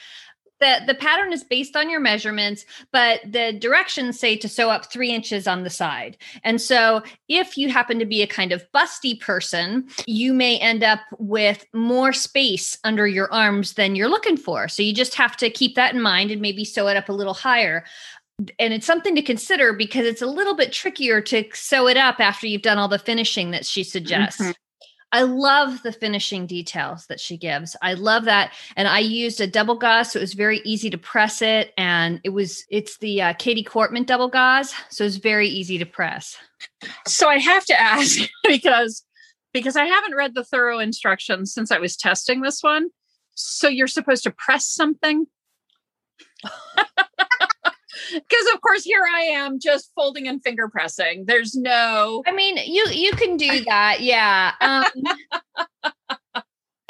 the 0.62 0.82
the 0.88 0.96
pattern 0.96 1.34
is 1.34 1.44
based 1.44 1.76
on 1.76 1.90
your 1.90 2.00
measurements 2.00 2.66
but 2.92 3.20
the 3.26 3.54
directions 3.60 4.20
say 4.20 4.38
to 4.38 4.48
sew 4.48 4.70
up 4.70 4.92
three 4.92 5.12
inches 5.12 5.48
on 5.48 5.64
the 5.64 5.70
side. 5.70 6.18
And 6.44 6.62
so 6.62 7.02
if 7.28 7.58
you 7.58 7.70
happen 7.70 8.00
to 8.00 8.06
be 8.06 8.22
a 8.22 8.28
kind 8.28 8.52
of 8.52 8.66
busty 8.74 9.20
person 9.20 9.88
you 10.08 10.34
may 10.34 10.58
end 10.60 10.84
up 10.84 11.02
with 11.20 11.66
more 11.74 12.14
space 12.14 12.78
under 12.84 13.08
your 13.08 13.32
arms 13.34 13.74
than 13.74 13.96
you're 13.96 14.08
looking 14.08 14.38
for. 14.38 14.68
So 14.68 14.84
you 14.84 14.94
just 14.94 15.16
have 15.16 15.36
to 15.38 15.50
keep 15.50 15.76
that 15.76 15.94
in 15.94 16.02
mind 16.02 16.32
and 16.32 16.42
maybe 16.42 16.64
sew 16.64 16.88
it 16.88 16.98
up 16.98 17.10
a 17.10 17.14
little 17.14 17.34
higher. 17.34 17.84
And 18.58 18.74
it's 18.74 18.88
something 18.88 19.16
to 19.16 19.22
consider 19.22 19.74
because 19.74 20.06
it's 20.06 20.22
a 20.22 20.28
little 20.28 20.56
bit 20.56 20.72
trickier 20.72 21.22
to 21.22 21.46
sew 21.54 21.88
it 21.88 21.98
up 21.98 22.20
after 22.20 22.48
you've 22.48 22.64
done 22.64 22.78
all 22.78 22.88
the 22.88 23.00
finishing 23.00 23.52
that 23.52 23.66
she 23.66 23.84
suggests. 23.84 24.42
Mm-hmm. 24.42 24.52
I 25.12 25.24
love 25.24 25.84
the 25.84 25.92
finishing 25.92 26.48
details 26.48 27.06
that 27.08 27.20
she 27.20 27.38
gives. 27.38 27.76
I 27.82 27.94
love 27.94 28.26
that. 28.26 28.54
And 28.76 28.88
I 28.88 29.00
used 29.00 29.42
a 29.42 29.48
double 29.48 29.76
gauze, 29.76 30.12
so 30.12 30.20
it 30.20 30.24
was 30.24 30.34
very 30.34 30.62
easy 30.64 30.90
to 30.90 30.98
press 30.98 31.42
it. 31.42 31.74
And 31.78 32.22
it 32.24 32.30
was, 32.30 32.64
it's 32.70 32.98
the 33.00 33.22
uh, 33.22 33.34
Katie 33.34 33.64
Cortman 33.64 34.06
double 34.06 34.30
gauze. 34.30 34.74
So 34.90 35.04
it's 35.04 35.18
very 35.18 35.50
easy 35.50 35.78
to 35.78 35.86
press. 35.86 36.38
So 37.08 37.28
I 37.28 37.40
have 37.40 37.66
to 37.66 37.80
ask 37.80 38.20
because, 38.48 39.04
because 39.54 39.76
I 39.76 39.86
haven't 39.86 40.16
read 40.16 40.34
the 40.34 40.46
thorough 40.46 40.80
instructions 40.80 41.54
since 41.54 41.72
I 41.72 41.80
was 41.80 41.98
testing 41.98 42.42
this 42.42 42.64
one. 42.64 42.90
So 43.36 43.68
you're 43.68 43.88
supposed 43.88 44.24
to 44.24 44.32
press 44.32 44.66
something? 44.66 45.26
because 48.14 48.54
of 48.54 48.62
course 48.62 48.84
here 48.84 49.04
I 49.16 49.22
am 49.22 49.60
just 49.60 49.92
folding 49.96 50.28
and 50.28 50.42
finger 50.44 50.68
pressing. 50.70 51.26
There's 51.26 51.56
no 51.56 52.24
I 52.26 52.32
mean, 52.32 52.58
you 52.58 52.88
you 52.92 53.14
can 53.14 53.38
do 53.38 53.64
that. 53.66 54.02
Yeah. 54.02 54.54
Um 54.62 54.86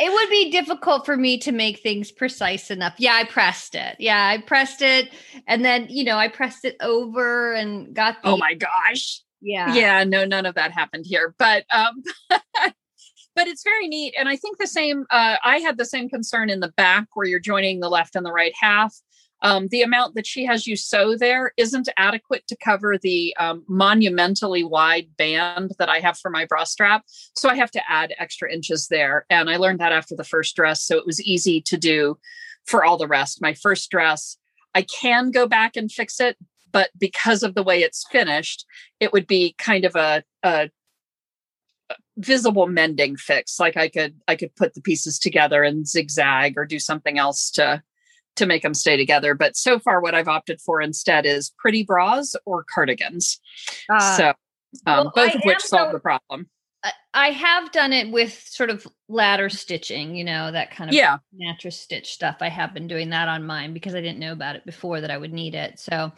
it 0.04 0.12
would 0.12 0.30
be 0.30 0.50
difficult 0.50 1.06
for 1.06 1.16
me 1.16 1.38
to 1.38 1.52
make 1.52 1.80
things 1.80 2.12
precise 2.12 2.72
enough. 2.72 2.96
Yeah, 2.98 3.14
I 3.14 3.24
pressed 3.26 3.76
it. 3.76 3.98
Yeah, 4.00 4.26
I 4.28 4.40
pressed 4.40 4.82
it. 4.82 5.12
And 5.46 5.64
then, 5.64 5.88
you 5.90 6.04
know, 6.04 6.18
I 6.18 6.28
pressed 6.28 6.66
it 6.66 6.76
over 6.82 7.54
and 7.54 7.94
got 7.94 8.24
the, 8.24 8.30
Oh 8.30 8.38
my 8.38 8.56
gosh. 8.56 9.22
Yeah. 9.42 9.74
Yeah, 9.76 10.04
no, 10.04 10.26
none 10.26 10.48
of 10.48 10.56
that 10.56 10.72
happened 10.72 11.06
here. 11.08 11.36
But 11.38 11.66
um 11.72 12.02
but 13.36 13.48
it's 13.48 13.64
very 13.64 13.88
neat. 13.88 14.16
And 14.18 14.28
I 14.28 14.38
think 14.38 14.58
the 14.58 14.68
same 14.68 15.06
uh 15.12 15.38
I 15.44 15.60
had 15.60 15.78
the 15.78 15.86
same 15.86 16.10
concern 16.10 16.50
in 16.50 16.62
the 16.62 16.72
back 16.78 17.06
where 17.14 17.28
you're 17.28 17.40
joining 17.40 17.80
the 17.80 17.90
left 17.90 18.16
and 18.16 18.26
the 18.26 18.34
right 18.34 18.54
half 18.60 18.96
um, 19.42 19.68
the 19.70 19.82
amount 19.82 20.16
that 20.16 20.28
she 20.28 20.46
has 20.46 20.68
you 20.68 20.76
sew 20.76 21.18
there 21.18 21.52
isn't 21.58 21.90
adequate 21.98 22.48
to 22.48 22.58
cover 22.58 22.98
the 22.98 23.36
um, 23.38 23.64
monumentally 23.68 24.64
wide 24.64 25.08
band 25.18 25.74
that 25.80 25.90
I 25.90 26.00
have 26.00 26.18
for 26.18 26.30
my 26.30 26.46
bra 26.46 26.64
strap. 26.64 27.04
So 27.36 27.50
I 27.50 27.56
have 27.56 27.72
to 27.72 27.82
add 27.90 28.14
extra 28.20 28.52
inches 28.52 28.88
there. 28.88 29.26
And 29.30 29.50
I 29.50 29.58
learned 29.58 29.80
that 29.80 29.94
after 29.94 30.16
the 30.16 30.24
first 30.24 30.56
dress. 30.56 30.84
So 30.84 30.98
it 30.98 31.06
was 31.06 31.22
easy 31.22 31.62
to 31.62 31.78
do 31.78 32.20
for 32.66 32.86
all 32.86 32.98
the 32.98 33.08
rest. 33.08 33.42
My 33.42 33.54
first 33.54 33.90
dress, 33.90 34.38
I 34.76 34.84
can 34.84 35.32
go 35.32 35.48
back 35.48 35.76
and 35.76 35.92
fix 35.92 36.20
it, 36.20 36.38
but 36.72 36.92
because 36.98 37.42
of 37.42 37.56
the 37.56 37.64
way 37.64 37.82
it's 37.82 38.06
finished, 38.12 38.66
it 39.00 39.12
would 39.12 39.26
be 39.26 39.56
kind 39.58 39.86
of 39.86 39.96
a, 39.96 40.24
a 40.44 40.70
visible 42.18 42.68
mending 42.68 43.18
fix 43.18 43.60
like 43.60 43.76
i 43.76 43.88
could 43.88 44.16
i 44.28 44.36
could 44.36 44.56
put 44.56 44.74
the 44.74 44.82
pieces 44.82 45.18
together 45.18 45.64
and 45.64 45.88
zigzag 45.88 46.58
or 46.58 46.66
do 46.66 46.80
something 46.80 47.18
else 47.18 47.50
to 47.50 47.82
to 48.42 48.48
make 48.48 48.64
them 48.64 48.74
stay 48.74 48.98
together. 48.98 49.34
But 49.34 49.56
so 49.56 49.80
far, 49.80 50.02
what 50.02 50.16
I've 50.16 50.28
opted 50.28 50.60
for 50.60 50.82
instead 50.82 51.26
is 51.26 51.52
pretty 51.58 51.84
bras 51.84 52.36
or 52.46 52.64
cardigans. 52.64 53.40
Uh, 53.90 54.18
so 54.18 54.28
um, 54.30 54.34
well, 54.86 55.12
both 55.16 55.32
I 55.32 55.34
of 55.34 55.42
which 55.46 55.62
solve 55.62 55.90
so, 55.90 55.94
the 55.94 56.00
problem. 56.00 56.50
I 57.14 57.30
have 57.30 57.72
done 57.72 57.94
it 57.94 58.12
with 58.12 58.42
sort 58.48 58.72
of 58.72 58.88
ladder 59.08 59.50
stitching, 59.50 60.16
you 60.16 60.24
know, 60.24 60.52
that 60.52 60.72
kind 60.72 60.90
of 60.90 60.96
yeah. 60.96 61.18
mattress 61.32 61.80
stitch 61.80 62.12
stuff. 62.12 62.38
I 62.42 62.50
have 62.50 62.74
been 62.74 62.88
doing 62.88 63.12
that 63.12 63.28
on 63.28 63.46
mine 63.46 63.74
because 63.74 63.94
I 63.94 64.02
didn't 64.02 64.20
know 64.20 64.32
about 64.32 64.56
it 64.56 64.66
before 64.66 65.02
that 65.02 65.12
I 65.12 65.18
would 65.18 65.34
need 65.34 65.54
it. 65.54 65.80
So, 65.80 66.12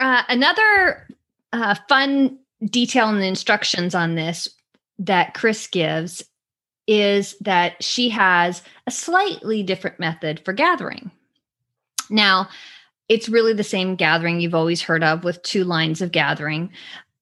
uh, 0.00 0.22
another 0.28 1.08
uh, 1.52 1.74
fun 1.88 2.38
detail 2.64 3.10
in 3.10 3.18
the 3.18 3.26
instructions 3.26 3.94
on 3.94 4.14
this 4.14 4.48
that 5.00 5.34
Chris 5.34 5.66
gives 5.66 6.24
is 6.86 7.36
that 7.40 7.82
she 7.82 8.08
has 8.08 8.62
a 8.86 8.90
slightly 8.90 9.62
different 9.62 10.00
method 10.00 10.40
for 10.44 10.54
gathering. 10.54 11.10
Now, 12.10 12.48
it's 13.08 13.28
really 13.28 13.52
the 13.52 13.64
same 13.64 13.96
gathering 13.96 14.40
you've 14.40 14.54
always 14.54 14.82
heard 14.82 15.02
of 15.02 15.24
with 15.24 15.42
two 15.42 15.64
lines 15.64 16.02
of 16.02 16.12
gathering 16.12 16.70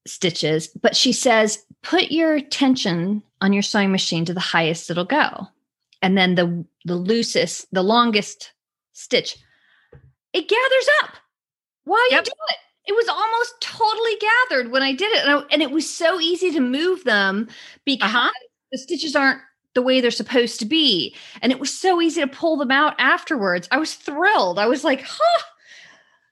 stitches, 0.07 0.69
but 0.69 0.97
she 0.97 1.12
says 1.12 1.64
put 1.83 2.11
your 2.11 2.40
tension 2.40 3.23
on 3.40 3.52
your 3.52 3.62
sewing 3.62 3.93
machine 3.93 4.25
to 4.25 4.35
the 4.35 4.40
highest 4.40 4.90
it'll 4.90 5.05
go. 5.05 5.47
And 6.02 6.16
then 6.16 6.35
the 6.35 6.64
the 6.85 6.97
loosest, 6.97 7.66
the 7.73 7.83
longest 7.83 8.52
stitch, 8.93 9.37
it 10.33 10.49
gathers 10.49 10.88
up 11.02 11.16
while 11.85 12.11
you 12.11 12.23
do 12.23 12.31
it. 12.49 12.57
It 12.88 12.95
was 12.95 13.09
almost 13.09 13.61
totally 13.61 14.16
gathered 14.21 14.71
when 14.71 14.83
I 14.83 14.93
did 14.93 15.11
it. 15.12 15.25
And, 15.25 15.31
I, 15.31 15.43
and 15.50 15.62
it 15.62 15.73
was 15.73 15.93
so 15.93 16.21
easy 16.21 16.52
to 16.52 16.61
move 16.61 17.02
them 17.02 17.49
because 17.85 18.14
uh-huh. 18.14 18.31
the 18.71 18.78
stitches 18.78 19.16
aren't 19.16 19.40
the 19.76 19.83
way 19.83 20.00
they're 20.00 20.11
supposed 20.11 20.59
to 20.59 20.64
be. 20.64 21.14
And 21.42 21.52
it 21.52 21.61
was 21.61 21.73
so 21.73 22.00
easy 22.00 22.23
to 22.23 22.26
pull 22.26 22.56
them 22.56 22.71
out 22.71 22.95
afterwards. 22.99 23.68
I 23.71 23.78
was 23.78 23.95
thrilled. 23.95 24.59
I 24.59 24.66
was 24.66 24.83
like, 24.83 25.02
huh. 25.06 25.42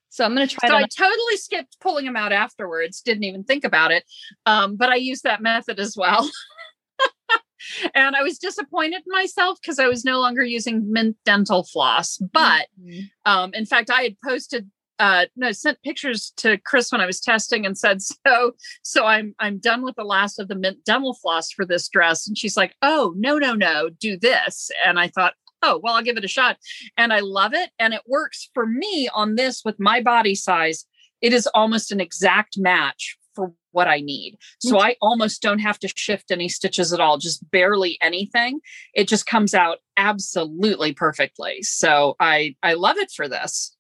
So 0.08 0.24
I'm 0.24 0.34
going 0.34 0.48
to 0.48 0.54
try. 0.54 0.68
So 0.68 0.74
I 0.74 0.84
totally 0.84 1.36
skipped 1.36 1.78
pulling 1.80 2.06
them 2.06 2.16
out 2.16 2.32
afterwards. 2.32 3.02
Didn't 3.02 3.24
even 3.24 3.44
think 3.44 3.64
about 3.64 3.90
it. 3.90 4.04
Um, 4.46 4.76
but 4.76 4.88
I 4.88 4.94
used 4.94 5.24
that 5.24 5.42
method 5.42 5.78
as 5.78 5.94
well. 5.94 6.30
and 7.94 8.16
I 8.16 8.22
was 8.22 8.38
disappointed 8.38 9.02
in 9.06 9.12
myself 9.12 9.58
because 9.60 9.78
I 9.78 9.88
was 9.88 10.04
no 10.04 10.20
longer 10.20 10.42
using 10.42 10.90
mint 10.90 11.16
dental 11.26 11.64
floss. 11.64 12.16
But 12.16 12.68
mm-hmm. 12.80 13.00
um, 13.30 13.52
in 13.52 13.66
fact, 13.66 13.90
I 13.90 14.02
had 14.02 14.16
posted 14.24 14.70
uh 14.98 15.26
no 15.36 15.52
sent 15.52 15.82
pictures 15.82 16.32
to 16.36 16.56
chris 16.58 16.92
when 16.92 17.00
i 17.00 17.06
was 17.06 17.20
testing 17.20 17.66
and 17.66 17.76
said 17.76 18.00
so 18.26 18.52
so 18.82 19.06
i'm 19.06 19.34
i'm 19.38 19.58
done 19.58 19.82
with 19.82 19.96
the 19.96 20.04
last 20.04 20.38
of 20.38 20.48
the 20.48 20.54
mint 20.54 20.78
dental 20.84 21.14
floss 21.14 21.50
for 21.50 21.64
this 21.64 21.88
dress. 21.88 22.26
And 22.26 22.36
she's 22.36 22.56
like 22.56 22.74
oh 22.82 23.14
no 23.16 23.38
no 23.38 23.54
no 23.54 23.88
do 23.88 24.16
this. 24.16 24.70
And 24.84 24.98
i 24.98 25.08
thought 25.08 25.34
oh 25.62 25.80
well 25.82 25.94
i'll 25.94 26.02
give 26.02 26.16
it 26.16 26.24
a 26.24 26.28
shot. 26.28 26.58
And 26.96 27.12
i 27.12 27.20
love 27.20 27.54
it. 27.54 27.70
And 27.78 27.94
it 27.94 28.02
works 28.06 28.50
for 28.54 28.66
me 28.66 29.08
on 29.14 29.36
this 29.36 29.62
with 29.64 29.80
my 29.80 30.00
body 30.00 30.34
size. 30.34 30.86
It 31.20 31.32
is 31.32 31.48
almost 31.54 31.90
an 31.90 32.00
exact 32.00 32.58
match 32.58 33.16
for 33.34 33.52
what 33.72 33.88
i 33.88 34.00
need. 34.00 34.36
So 34.60 34.78
i 34.80 34.96
almost 35.00 35.42
don't 35.42 35.58
have 35.58 35.78
to 35.80 35.88
shift 35.88 36.30
any 36.30 36.48
stitches 36.48 36.92
at 36.92 37.00
all 37.00 37.18
just 37.18 37.50
barely 37.50 37.98
anything. 38.00 38.60
It 38.94 39.08
just 39.08 39.26
comes 39.26 39.54
out 39.54 39.78
absolutely 39.96 40.92
perfectly. 40.92 41.62
So 41.62 42.14
i 42.20 42.54
i 42.62 42.74
love 42.74 42.98
it 42.98 43.10
for 43.10 43.28
this 43.28 43.74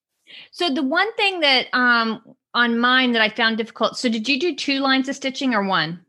so 0.50 0.70
the 0.70 0.82
one 0.82 1.12
thing 1.14 1.40
that 1.40 1.66
um 1.72 2.22
on 2.54 2.78
mine 2.78 3.12
that 3.12 3.22
I 3.22 3.28
found 3.28 3.58
difficult. 3.58 3.98
So 3.98 4.08
did 4.08 4.28
you 4.28 4.38
do 4.38 4.54
two 4.54 4.80
lines 4.80 5.08
of 5.08 5.16
stitching 5.16 5.54
or 5.54 5.64
one? 5.64 6.00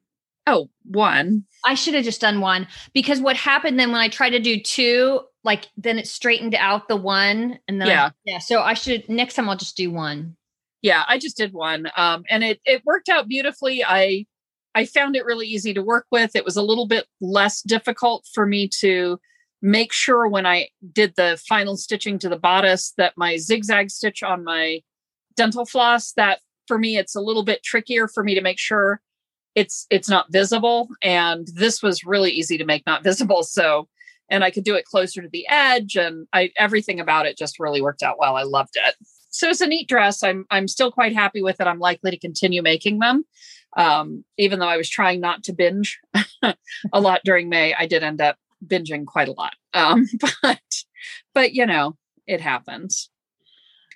Oh, 0.47 0.69
one. 0.83 1.43
I 1.65 1.73
should 1.73 1.95
have 1.95 2.03
just 2.03 2.21
done 2.21 2.39
one 2.39 2.67
because 2.93 3.19
what 3.19 3.35
happened 3.35 3.79
then 3.79 3.91
when 3.91 4.01
I 4.01 4.09
tried 4.09 4.29
to 4.31 4.39
do 4.39 4.61
two, 4.61 5.21
like 5.43 5.67
then 5.75 5.97
it 5.97 6.07
straightened 6.07 6.53
out 6.53 6.87
the 6.87 6.95
one 6.95 7.59
and 7.67 7.81
then 7.81 7.87
yeah, 7.87 8.05
I, 8.05 8.11
yeah. 8.25 8.39
So 8.39 8.61
I 8.61 8.75
should 8.75 9.09
next 9.09 9.33
time 9.33 9.49
I'll 9.49 9.57
just 9.57 9.77
do 9.77 9.91
one. 9.91 10.35
Yeah, 10.81 11.03
I 11.07 11.17
just 11.17 11.35
did 11.35 11.51
one, 11.51 11.87
um, 11.97 12.25
and 12.29 12.43
it 12.43 12.61
it 12.63 12.85
worked 12.85 13.09
out 13.09 13.27
beautifully. 13.27 13.83
I 13.83 14.27
I 14.75 14.85
found 14.85 15.15
it 15.15 15.25
really 15.25 15.47
easy 15.47 15.73
to 15.73 15.81
work 15.81 16.05
with. 16.11 16.35
It 16.35 16.45
was 16.45 16.57
a 16.57 16.61
little 16.61 16.85
bit 16.85 17.05
less 17.21 17.63
difficult 17.63 18.27
for 18.33 18.45
me 18.45 18.67
to 18.81 19.19
make 19.61 19.93
sure 19.93 20.27
when 20.27 20.45
I 20.45 20.69
did 20.93 21.13
the 21.15 21.41
final 21.47 21.77
stitching 21.77 22.19
to 22.19 22.29
the 22.29 22.37
bodice 22.37 22.93
that 22.97 23.13
my 23.17 23.37
zigzag 23.37 23.89
stitch 23.89 24.23
on 24.23 24.43
my 24.43 24.81
dental 25.35 25.65
floss 25.65 26.13
that 26.13 26.39
for 26.67 26.77
me 26.77 26.97
it's 26.97 27.15
a 27.15 27.21
little 27.21 27.43
bit 27.43 27.63
trickier 27.63 28.07
for 28.07 28.23
me 28.23 28.35
to 28.35 28.41
make 28.41 28.59
sure 28.59 29.01
it's 29.53 29.85
it's 29.89 30.09
not 30.09 30.31
visible 30.31 30.89
and 31.01 31.47
this 31.55 31.81
was 31.81 32.05
really 32.05 32.31
easy 32.31 32.57
to 32.57 32.65
make 32.65 32.85
not 32.85 33.03
visible 33.11 33.43
so 33.43 33.87
and 34.29 34.43
I 34.43 34.51
could 34.51 34.63
do 34.63 34.75
it 34.75 34.85
closer 34.85 35.21
to 35.21 35.29
the 35.29 35.47
edge 35.47 35.95
and 35.95 36.27
I 36.33 36.51
everything 36.57 36.99
about 36.99 37.25
it 37.25 37.37
just 37.37 37.59
really 37.59 37.81
worked 37.81 38.03
out 38.03 38.17
well. 38.19 38.35
I 38.35 38.43
loved 38.43 38.75
it. 38.75 38.95
So 39.29 39.49
it's 39.49 39.61
a 39.61 39.67
neat 39.67 39.87
dress. 39.87 40.23
I'm 40.23 40.45
I'm 40.49 40.67
still 40.67 40.91
quite 40.91 41.13
happy 41.13 41.41
with 41.41 41.59
it. 41.59 41.67
I'm 41.67 41.79
likely 41.79 42.11
to 42.11 42.19
continue 42.19 42.61
making 42.61 42.99
them. 42.99 43.25
Um, 43.77 44.23
even 44.37 44.59
though 44.59 44.69
I 44.69 44.77
was 44.77 44.89
trying 44.89 45.19
not 45.19 45.43
to 45.43 45.53
binge 45.53 45.99
a 46.93 47.01
lot 47.01 47.21
during 47.25 47.49
May, 47.49 47.73
I 47.73 47.85
did 47.87 48.03
end 48.03 48.21
up 48.21 48.37
binging 48.67 49.05
quite 49.05 49.27
a 49.27 49.33
lot. 49.33 49.53
Um, 49.73 50.07
but 50.41 50.59
but 51.33 51.53
you 51.53 51.65
know, 51.65 51.97
it 52.27 52.41
happens. 52.41 53.09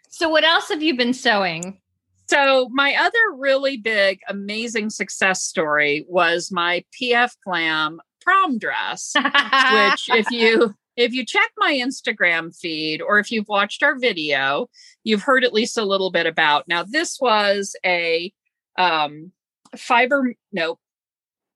So 0.09 0.29
what 0.29 0.43
else 0.43 0.69
have 0.69 0.81
you 0.81 0.95
been 0.95 1.13
sewing? 1.13 1.81
So 2.27 2.69
my 2.71 2.95
other 2.95 3.37
really 3.37 3.77
big, 3.77 4.19
amazing 4.27 4.91
success 4.91 5.43
story 5.43 6.05
was 6.07 6.51
my 6.51 6.83
PF 6.99 7.31
Glam 7.43 7.99
prom 8.21 8.59
dress, 8.59 9.13
which 9.15 10.09
if 10.09 10.27
you 10.31 10.75
if 10.99 11.13
you 11.13 11.25
check 11.25 11.49
my 11.57 11.73
Instagram 11.73 12.53
feed 12.55 13.01
or 13.01 13.19
if 13.19 13.31
you've 13.31 13.47
watched 13.47 13.83
our 13.83 13.97
video, 13.97 14.69
you've 15.05 15.23
heard 15.23 15.45
at 15.45 15.53
least 15.53 15.77
a 15.77 15.85
little 15.85 16.11
bit 16.11 16.25
about. 16.25 16.67
Now, 16.67 16.83
this 16.83 17.17
was 17.21 17.73
a 17.85 18.33
um, 18.77 19.31
fiber, 19.77 20.35
no, 20.51 20.77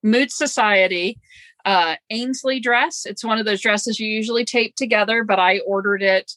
Mood 0.02 0.30
Sewciety 0.30 1.18
uh, 1.66 1.96
Ainsley 2.10 2.60
dress. 2.60 3.06
It's 3.06 3.24
one 3.24 3.38
of 3.38 3.46
those 3.46 3.62
dresses 3.62 4.00
you 4.00 4.08
usually 4.08 4.46
tape 4.46 4.76
together, 4.76 5.24
but 5.24 5.40
I 5.40 5.60
ordered 5.60 6.02
it. 6.02 6.32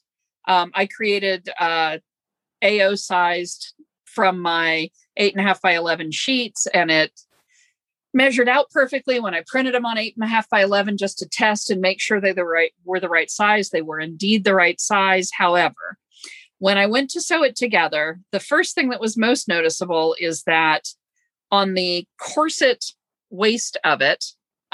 Um, 0.47 0.71
I 0.75 0.87
created 0.87 1.49
uh, 1.59 1.99
A0 2.63 2.99
sized 2.99 3.75
from 4.05 4.41
my 4.41 4.91
eight 5.17 5.35
and 5.35 5.41
a 5.41 5.47
half 5.47 5.61
by 5.61 5.73
11 5.73 6.13
sheets, 6.13 6.67
and 6.69 6.91
it 6.91 7.13
measured 8.15 8.49
out 8.49 8.71
perfectly 8.71 9.21
when 9.21 9.35
I 9.35 9.43
printed 9.47 9.75
them 9.75 9.85
on 9.85 9.99
eight 9.99 10.15
and 10.17 10.25
a 10.25 10.29
half 10.29 10.49
by 10.49 10.63
11 10.63 10.97
just 10.97 11.19
to 11.19 11.29
test 11.29 11.71
and 11.71 11.81
make 11.81 12.01
sure 12.01 12.21
they 12.21 12.33
the 12.33 12.45
right 12.45 12.73
were 12.85 13.01
the 13.01 13.09
right 13.09 13.31
size. 13.31 13.71
They 13.71 13.83
were 13.83 14.01
indeed 14.01 14.45
the 14.45 14.55
right 14.55 14.81
size. 14.81 15.31
However, 15.37 15.99
when 16.59 16.79
I 16.79 16.87
went 16.87 17.11
to 17.11 17.21
sew 17.21 17.43
it 17.43 17.57
together, 17.57 18.21
the 18.33 18.41
first 18.41 18.75
thing 18.75 18.89
that 18.89 19.01
was 19.01 19.17
most 19.17 19.49
noticeable 19.49 20.17
is 20.19 20.45
that 20.45 20.89
on 21.51 21.75
the 21.75 22.07
corset 22.19 22.85
waist 23.29 23.77
of 23.85 24.01
it, 24.01 24.25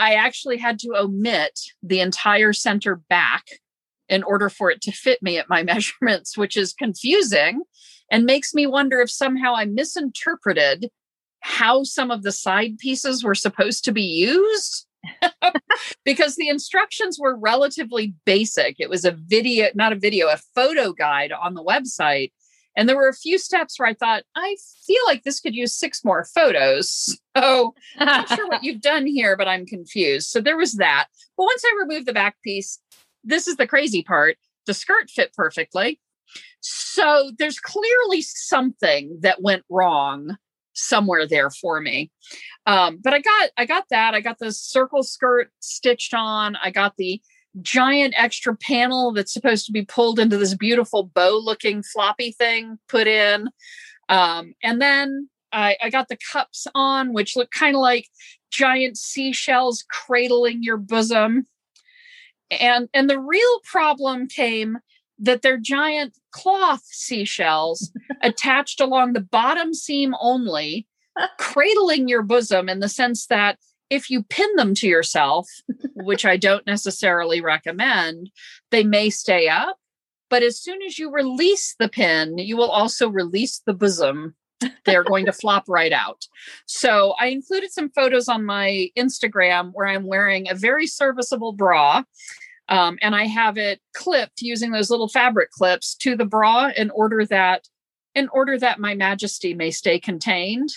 I 0.03 0.15
actually 0.15 0.59
had 0.59 0.81
to 0.81 0.97
omit 0.97 1.61
the 1.81 2.01
entire 2.01 2.53
center 2.53 2.97
back 3.09 3.45
in 4.09 4.25
order 4.25 4.51
for 4.51 4.69
it 4.69 4.81
to 4.83 4.91
fit 4.91 5.23
me 5.23 5.39
at 5.39 5.49
my 5.49 5.63
measurements, 5.73 6.37
which 6.37 6.57
is 6.57 6.73
confusing 6.73 7.63
and 8.11 8.25
makes 8.25 8.53
me 8.53 8.67
wonder 8.67 9.01
if 9.01 9.13
somehow 9.13 9.55
I 9.55 9.65
misinterpreted 9.65 10.91
how 11.39 11.85
some 11.85 12.11
of 12.11 12.25
the 12.25 12.33
side 12.33 12.79
pieces 12.79 13.23
were 13.23 13.37
supposed 13.37 13.85
to 13.85 13.93
be 13.93 14.03
used. 14.03 14.89
because 16.05 16.37
the 16.37 16.49
instructions 16.49 17.19
were 17.19 17.37
relatively 17.37 18.15
basic. 18.25 18.77
It 18.79 18.89
was 18.89 19.05
a 19.05 19.11
video, 19.13 19.69
not 19.75 19.93
a 19.93 19.99
video, 19.99 20.29
a 20.29 20.41
photo 20.55 20.93
guide 20.93 21.33
on 21.33 21.55
the 21.55 21.65
website. 21.65 22.33
And 22.77 22.89
there 22.89 22.97
were 22.97 23.09
a 23.09 23.15
few 23.15 23.39
steps 23.39 23.79
where 23.79 23.89
I 23.89 23.95
thought, 23.95 24.23
I 24.35 24.57
feel 24.87 25.03
like 25.07 25.23
this 25.23 25.41
could 25.41 25.55
use 25.55 25.75
six 25.75 26.05
more 26.05 26.25
photos. 26.25 27.19
So 27.37 27.75
I'm 27.99 28.07
not 28.07 28.29
sure 28.29 28.47
what 28.49 28.63
you've 28.63 28.81
done 28.81 29.07
here, 29.07 29.37
but 29.37 29.49
I'm 29.49 29.67
confused. 29.67 30.29
So 30.29 30.41
there 30.41 30.57
was 30.57 30.75
that. 30.75 31.07
But 31.37 31.45
once 31.45 31.63
I 31.65 31.79
removed 31.81 32.07
the 32.07 32.13
back 32.13 32.37
piece, 32.43 32.79
this 33.25 33.47
is 33.47 33.57
the 33.57 33.67
crazy 33.67 34.03
part. 34.03 34.37
The 34.67 34.75
skirt 34.75 35.11
fit 35.11 35.33
perfectly. 35.35 35.99
So 36.61 37.33
there's 37.39 37.59
clearly 37.59 38.23
something 38.23 39.19
that 39.23 39.43
went 39.43 39.65
wrong 39.69 40.37
somewhere 40.75 41.27
there 41.27 41.51
for 41.51 41.81
me. 41.81 42.11
Um, 42.67 42.99
but 43.03 43.13
I 43.13 43.21
got 43.21 43.51
I 43.57 43.67
got 43.67 43.85
that. 43.91 44.15
I 44.15 44.21
got 44.21 44.39
the 44.39 44.53
circle 44.53 45.03
skirt 45.03 45.51
stitched 45.61 46.15
on. 46.15 46.57
I 46.63 46.71
got 46.71 46.97
the 46.97 47.21
giant 47.61 48.15
extra 48.17 48.57
panel 48.57 49.13
that's 49.13 49.33
supposed 49.33 49.67
to 49.67 49.73
be 49.73 49.85
pulled 49.85 50.19
into 50.19 50.39
this 50.39 50.55
beautiful 50.55 51.05
bow 51.05 51.39
looking 51.43 51.83
floppy 51.83 52.33
thing 52.33 52.79
put 52.89 53.07
in. 53.07 53.49
Um, 54.09 54.55
and 54.63 54.81
then 54.81 55.29
I, 55.53 55.77
I 55.83 55.91
got 55.91 56.09
the 56.09 56.19
cups 56.33 56.67
on, 56.75 57.13
which 57.13 57.37
look 57.37 57.51
kind 57.51 57.77
of 57.77 57.81
like 57.81 58.09
giant 58.51 58.97
seashells 58.97 59.85
cradling 59.91 60.63
your 60.63 60.79
bosom. 60.79 61.47
And 62.51 62.89
and 62.93 63.09
the 63.09 63.21
real 63.21 63.61
problem 63.65 64.29
came 64.29 64.79
that 65.19 65.43
they're 65.43 65.59
giant 65.59 66.19
cloth 66.33 66.83
seashells 66.85 67.93
attached 68.23 68.81
along 68.81 69.13
the 69.13 69.21
bottom 69.21 69.75
seam 69.75 70.15
only, 70.21 70.87
cradling 71.39 72.09
your 72.09 72.23
bosom 72.23 72.69
in 72.69 72.81
the 72.81 72.89
sense 72.89 73.27
that 73.27 73.59
if 73.93 74.09
you 74.09 74.23
pin 74.23 74.49
them 74.57 74.75
to 74.77 74.89
yourself, 74.89 75.49
which 75.95 76.25
I 76.25 76.39
don't 76.39 76.67
necessarily 76.67 77.43
recommend, 77.43 78.31
they 78.71 78.85
may 78.85 79.11
stay 79.11 79.49
up. 79.49 79.77
But 80.31 80.43
as 80.43 80.59
soon 80.59 80.81
as 80.81 80.99
you 80.99 81.13
release 81.13 81.75
the 81.79 81.91
pin, 81.91 82.39
you 82.39 82.57
will 82.57 82.71
also 82.71 83.07
release 83.07 83.61
the 83.67 83.75
bosom. 83.75 84.35
They're 84.87 85.05
going 85.05 85.27
to 85.27 85.33
flop 85.43 85.65
right 85.69 85.93
out. 85.93 86.27
So 86.65 87.15
I 87.21 87.27
included 87.27 87.71
some 87.71 87.91
photos 87.91 88.29
on 88.29 88.47
my 88.47 88.89
Instagram 88.97 89.73
where 89.75 89.87
I'm 89.87 90.07
wearing 90.07 90.49
a 90.49 90.55
very 90.55 90.87
serviceable 90.87 91.53
bra 91.53 92.05
um, 92.71 92.99
and 93.03 93.15
I 93.15 93.27
have 93.27 93.59
it 93.59 93.83
clipped 93.95 94.41
using 94.41 94.71
those 94.71 94.89
little 94.89 95.09
fabric 95.09 95.51
clips 95.51 95.95
to 95.97 96.17
the 96.17 96.25
bra 96.25 96.71
in 96.75 96.91
order 96.91 97.27
that 97.27 97.69
in 98.15 98.29
order 98.29 98.59
that 98.59 98.79
my 98.79 98.95
majesty 98.95 99.55
may 99.55 99.71
stay 99.71 99.99
contained 99.99 100.69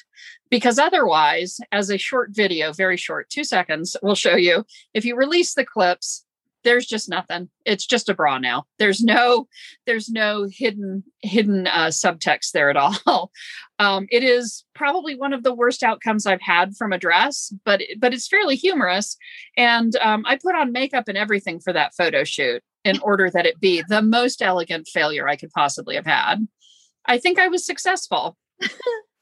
because 0.49 0.79
otherwise 0.79 1.59
as 1.71 1.89
a 1.89 1.97
short 1.97 2.29
video 2.31 2.71
very 2.71 2.97
short 2.97 3.29
2 3.29 3.43
seconds 3.43 3.95
will 4.01 4.15
show 4.15 4.35
you 4.35 4.63
if 4.93 5.05
you 5.05 5.15
release 5.15 5.53
the 5.53 5.65
clips 5.65 6.25
there's 6.65 6.85
just 6.85 7.07
nothing. 7.07 7.49
It's 7.63 7.85
just 7.85 8.09
a 8.09 8.13
bra 8.13 8.39
now. 8.39 8.65
There's 8.79 9.01
no 9.01 9.47
there's 9.85 10.09
no 10.09 10.49
hidden 10.51 11.03
hidden 11.21 11.67
uh, 11.67 11.87
subtext 11.87 12.51
there 12.51 12.69
at 12.69 12.75
all. 13.05 13.31
Um, 13.79 14.07
it 14.11 14.23
is 14.23 14.65
probably 14.73 15.15
one 15.15 15.31
of 15.31 15.43
the 15.43 15.53
worst 15.53 15.83
outcomes 15.83 16.25
i've 16.25 16.41
had 16.41 16.75
from 16.75 16.91
a 16.91 16.97
dress 16.97 17.53
but 17.63 17.81
but 17.99 18.13
it's 18.13 18.27
fairly 18.27 18.57
humorous. 18.57 19.15
And 19.55 19.95
um, 19.97 20.25
i 20.27 20.35
put 20.35 20.55
on 20.55 20.73
makeup 20.73 21.07
and 21.07 21.17
everything 21.17 21.61
for 21.61 21.71
that 21.71 21.93
photo 21.95 22.25
shoot 22.25 22.61
in 22.83 22.99
order 22.99 23.29
that 23.29 23.45
it 23.45 23.59
be 23.61 23.83
the 23.87 24.01
most 24.01 24.41
elegant 24.41 24.87
failure 24.87 25.29
i 25.29 25.37
could 25.37 25.51
possibly 25.51 25.95
have 25.95 26.07
had. 26.07 26.45
I 27.05 27.19
think 27.19 27.39
i 27.39 27.47
was 27.47 27.65
successful 27.65 28.35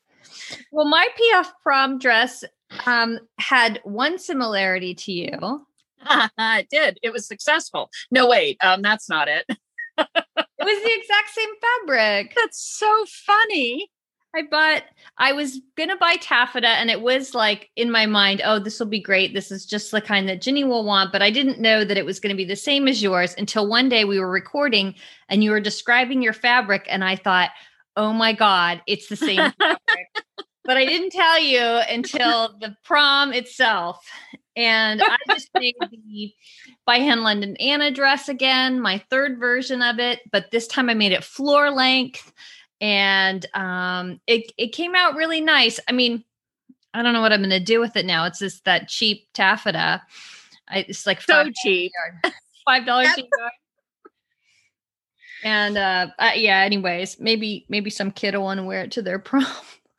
well 0.72 0.88
my 0.88 1.08
pf 1.20 1.48
prom 1.62 1.98
dress 2.00 2.44
um, 2.88 3.20
had 3.38 3.80
one 3.84 4.18
similarity 4.18 4.96
to 4.96 5.12
you 5.12 5.66
it 6.40 6.68
did. 6.70 7.00
It 7.02 7.12
was 7.12 7.28
successful. 7.28 7.90
No, 8.12 8.28
wait, 8.28 8.58
um, 8.64 8.82
that's 8.82 9.10
not 9.10 9.28
it. 9.28 9.46
it 9.98 10.08
was 10.18 10.84
the 10.84 10.94
exact 10.96 11.30
same 11.32 11.50
fabric. 11.62 12.34
That's 12.36 12.62
so 12.62 13.06
funny. 13.08 13.90
I 14.36 14.42
bought, 14.50 14.84
I 15.20 15.32
was 15.32 15.62
gonna 15.78 15.98
buy 15.98 16.16
taffeta, 16.16 16.68
and 16.68 16.90
it 16.90 17.02
was 17.02 17.36
like 17.36 17.70
in 17.76 17.92
my 17.92 18.08
mind, 18.08 18.42
oh, 18.44 18.58
this 18.58 18.80
will 18.80 18.88
be 18.88 19.00
great. 19.00 19.36
This 19.36 19.52
is 19.52 19.66
just 19.66 19.92
the 19.92 20.02
kind 20.02 20.28
that 20.28 20.42
Jenny 20.42 20.64
will 20.64 20.84
want. 20.84 21.12
But 21.12 21.22
I 21.22 21.30
didn't 21.30 21.60
know 21.60 21.84
that 21.86 21.98
it 21.98 22.06
was 22.06 22.20
gonna 22.20 22.36
be 22.36 22.46
the 22.46 22.56
same 22.56 22.88
as 22.88 23.04
yours 23.04 23.36
until 23.38 23.68
one 23.68 23.90
day 23.90 24.06
we 24.06 24.20
were 24.20 24.32
recording 24.32 24.96
and 25.30 25.44
you 25.44 25.52
were 25.52 25.60
describing 25.60 26.24
your 26.24 26.34
fabric, 26.34 26.86
and 26.90 27.04
I 27.04 27.16
thought, 27.16 27.52
oh 27.96 28.14
my 28.14 28.34
God, 28.34 28.82
it's 28.88 29.08
the 29.08 29.16
same 29.16 29.52
but 30.66 30.78
I 30.78 30.86
didn't 30.86 31.12
tell 31.12 31.40
you 31.40 31.62
until 31.62 32.58
the 32.60 32.76
prom 32.84 33.34
itself. 33.34 34.06
And 34.56 35.02
I 35.02 35.18
just 35.30 35.50
made 35.56 35.76
the 35.80 36.34
by 36.86 36.98
hand 36.98 37.24
London 37.24 37.56
Anna 37.58 37.92
dress 37.92 38.30
again, 38.30 38.80
my 38.80 39.04
third 39.10 39.40
version 39.40 39.82
of 39.82 40.00
it, 40.00 40.22
but 40.32 40.52
this 40.52 40.68
time 40.68 40.90
I 40.90 40.94
made 40.94 41.12
it 41.12 41.24
floor 41.24 41.72
length 41.72 42.32
and 42.80 43.46
um 43.54 44.20
it 44.28 44.52
it 44.58 44.68
came 44.68 44.96
out 44.96 45.16
really 45.16 45.42
nice. 45.42 45.80
I 45.88 45.92
mean, 45.92 46.24
I 46.94 47.02
don't 47.02 47.14
know 47.14 47.22
what 47.22 47.34
I'm 47.34 47.40
going 47.40 47.50
to 47.50 47.60
do 47.60 47.80
with 47.80 47.96
it 47.96 48.06
now. 48.06 48.26
It's 48.26 48.40
just 48.40 48.66
that 48.66 48.90
cheap 48.90 49.28
taffeta. 49.34 50.02
I, 50.70 50.86
it's 50.88 51.08
like 51.08 51.22
so 51.22 51.50
cheap. 51.64 51.92
Five 52.66 52.86
dollars 52.86 53.10
a 53.18 53.22
yard. 53.22 53.52
And 55.44 55.78
uh, 55.78 56.08
uh, 56.18 56.32
yeah, 56.36 56.60
anyways, 56.60 57.20
maybe 57.20 57.66
maybe 57.70 57.90
some 57.90 58.12
kid 58.12 58.36
will 58.36 58.44
want 58.44 58.60
to 58.60 58.64
wear 58.64 58.84
it 58.84 58.92
to 58.92 59.02
their 59.02 59.20
prom. 59.20 59.46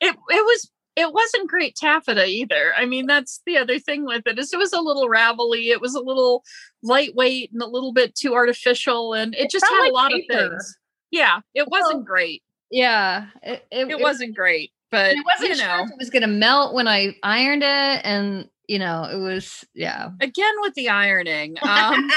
It 0.00 0.14
it 0.14 0.44
was 0.44 0.70
it 0.96 1.12
wasn't 1.12 1.48
great 1.48 1.74
taffeta 1.74 2.26
either. 2.26 2.72
I 2.76 2.86
mean, 2.86 3.06
that's 3.06 3.40
the 3.46 3.58
other 3.58 3.78
thing 3.78 4.04
with 4.04 4.26
it 4.26 4.38
is 4.38 4.52
it 4.52 4.58
was 4.58 4.72
a 4.72 4.80
little 4.80 5.08
ravelly. 5.08 5.70
It 5.70 5.80
was 5.80 5.94
a 5.94 6.00
little 6.00 6.44
lightweight 6.82 7.52
and 7.52 7.62
a 7.62 7.66
little 7.66 7.92
bit 7.92 8.14
too 8.14 8.34
artificial, 8.34 9.12
and 9.12 9.34
it, 9.34 9.42
it 9.42 9.50
just 9.50 9.66
had 9.66 9.80
like 9.80 9.90
a 9.90 9.94
lot 9.94 10.10
paper. 10.12 10.32
of 10.32 10.50
things. 10.50 10.78
Yeah, 11.10 11.40
it 11.54 11.68
wasn't 11.68 12.04
great. 12.04 12.42
Yeah, 12.70 13.26
it, 13.42 13.64
it, 13.70 13.90
it 13.90 14.00
wasn't 14.00 14.34
great, 14.34 14.72
but 14.90 15.12
it 15.12 15.24
wasn't 15.24 15.56
you 15.58 15.64
know, 15.64 15.76
sure 15.76 15.86
it 15.86 15.98
was 15.98 16.10
going 16.10 16.22
to 16.22 16.28
melt 16.28 16.74
when 16.74 16.88
I 16.88 17.16
ironed 17.22 17.62
it, 17.62 18.00
and 18.04 18.48
you 18.68 18.78
know, 18.78 19.04
it 19.04 19.18
was 19.18 19.64
yeah. 19.74 20.10
Again 20.20 20.54
with 20.60 20.74
the 20.74 20.88
ironing. 20.88 21.56
Um, 21.62 22.10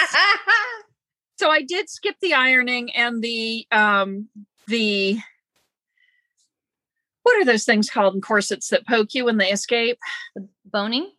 so 1.38 1.50
I 1.50 1.62
did 1.62 1.90
skip 1.90 2.16
the 2.22 2.34
ironing 2.34 2.92
and 2.94 3.22
the 3.22 3.66
um 3.72 4.28
the 4.68 5.20
what 7.24 7.42
are 7.42 7.46
those 7.46 7.66
things 7.66 7.90
called 7.90 8.16
in 8.16 8.22
corsets 8.22 8.70
that 8.70 8.88
poke 8.88 9.14
you 9.14 9.26
when 9.26 9.38
they 9.38 9.52
escape? 9.52 9.98
The 10.36 10.48
boning? 10.66 11.12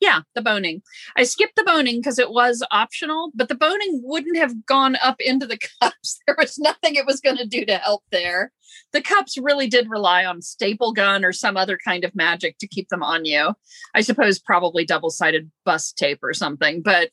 Yeah, 0.00 0.22
the 0.34 0.42
boning. 0.42 0.82
I 1.16 1.22
skipped 1.22 1.54
the 1.54 1.62
boning 1.62 2.00
because 2.00 2.18
it 2.18 2.32
was 2.32 2.64
optional, 2.72 3.30
but 3.36 3.48
the 3.48 3.54
boning 3.54 4.00
wouldn't 4.02 4.36
have 4.36 4.66
gone 4.66 4.96
up 4.96 5.14
into 5.20 5.46
the 5.46 5.60
cups. 5.80 6.18
There 6.26 6.34
was 6.36 6.58
nothing 6.58 6.96
it 6.96 7.06
was 7.06 7.20
going 7.20 7.36
to 7.36 7.46
do 7.46 7.64
to 7.66 7.76
help 7.78 8.02
there. 8.10 8.50
The 8.92 9.00
cups 9.00 9.38
really 9.38 9.68
did 9.68 9.88
rely 9.88 10.24
on 10.24 10.42
staple 10.42 10.92
gun 10.92 11.24
or 11.24 11.32
some 11.32 11.56
other 11.56 11.78
kind 11.84 12.02
of 12.02 12.16
magic 12.16 12.58
to 12.58 12.66
keep 12.66 12.88
them 12.88 13.04
on 13.04 13.24
you. 13.24 13.54
I 13.94 14.00
suppose 14.00 14.40
probably 14.40 14.84
double-sided 14.84 15.52
bust 15.64 15.96
tape 15.96 16.18
or 16.24 16.34
something, 16.34 16.82
but 16.82 17.10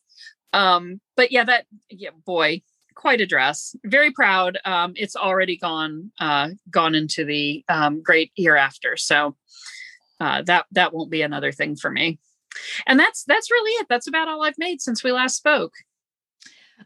um 0.53 0.99
but 1.15 1.31
yeah 1.31 1.43
that 1.43 1.65
yeah 1.89 2.09
boy 2.25 2.61
quite 2.99 3.21
a 3.21 3.25
dress. 3.25 3.77
Very 3.85 4.11
proud. 4.11 4.57
Um, 4.65 4.91
it's 4.97 5.15
already 5.15 5.55
gone 5.55 6.11
uh, 6.19 6.49
gone 6.69 6.95
into 6.95 7.23
the 7.23 7.63
um, 7.69 8.03
great 8.03 8.31
hereafter. 8.35 8.97
So 8.97 9.37
uh, 10.19 10.41
that 10.43 10.65
that 10.73 10.93
won't 10.93 11.09
be 11.09 11.21
another 11.21 11.53
thing 11.53 11.77
for 11.77 11.89
me. 11.89 12.19
And 12.85 12.99
that's 12.99 13.23
that's 13.23 13.49
really 13.49 13.71
it. 13.81 13.87
That's 13.89 14.07
about 14.07 14.27
all 14.27 14.43
I've 14.43 14.57
made 14.57 14.81
since 14.81 15.01
we 15.01 15.13
last 15.13 15.37
spoke. 15.37 15.73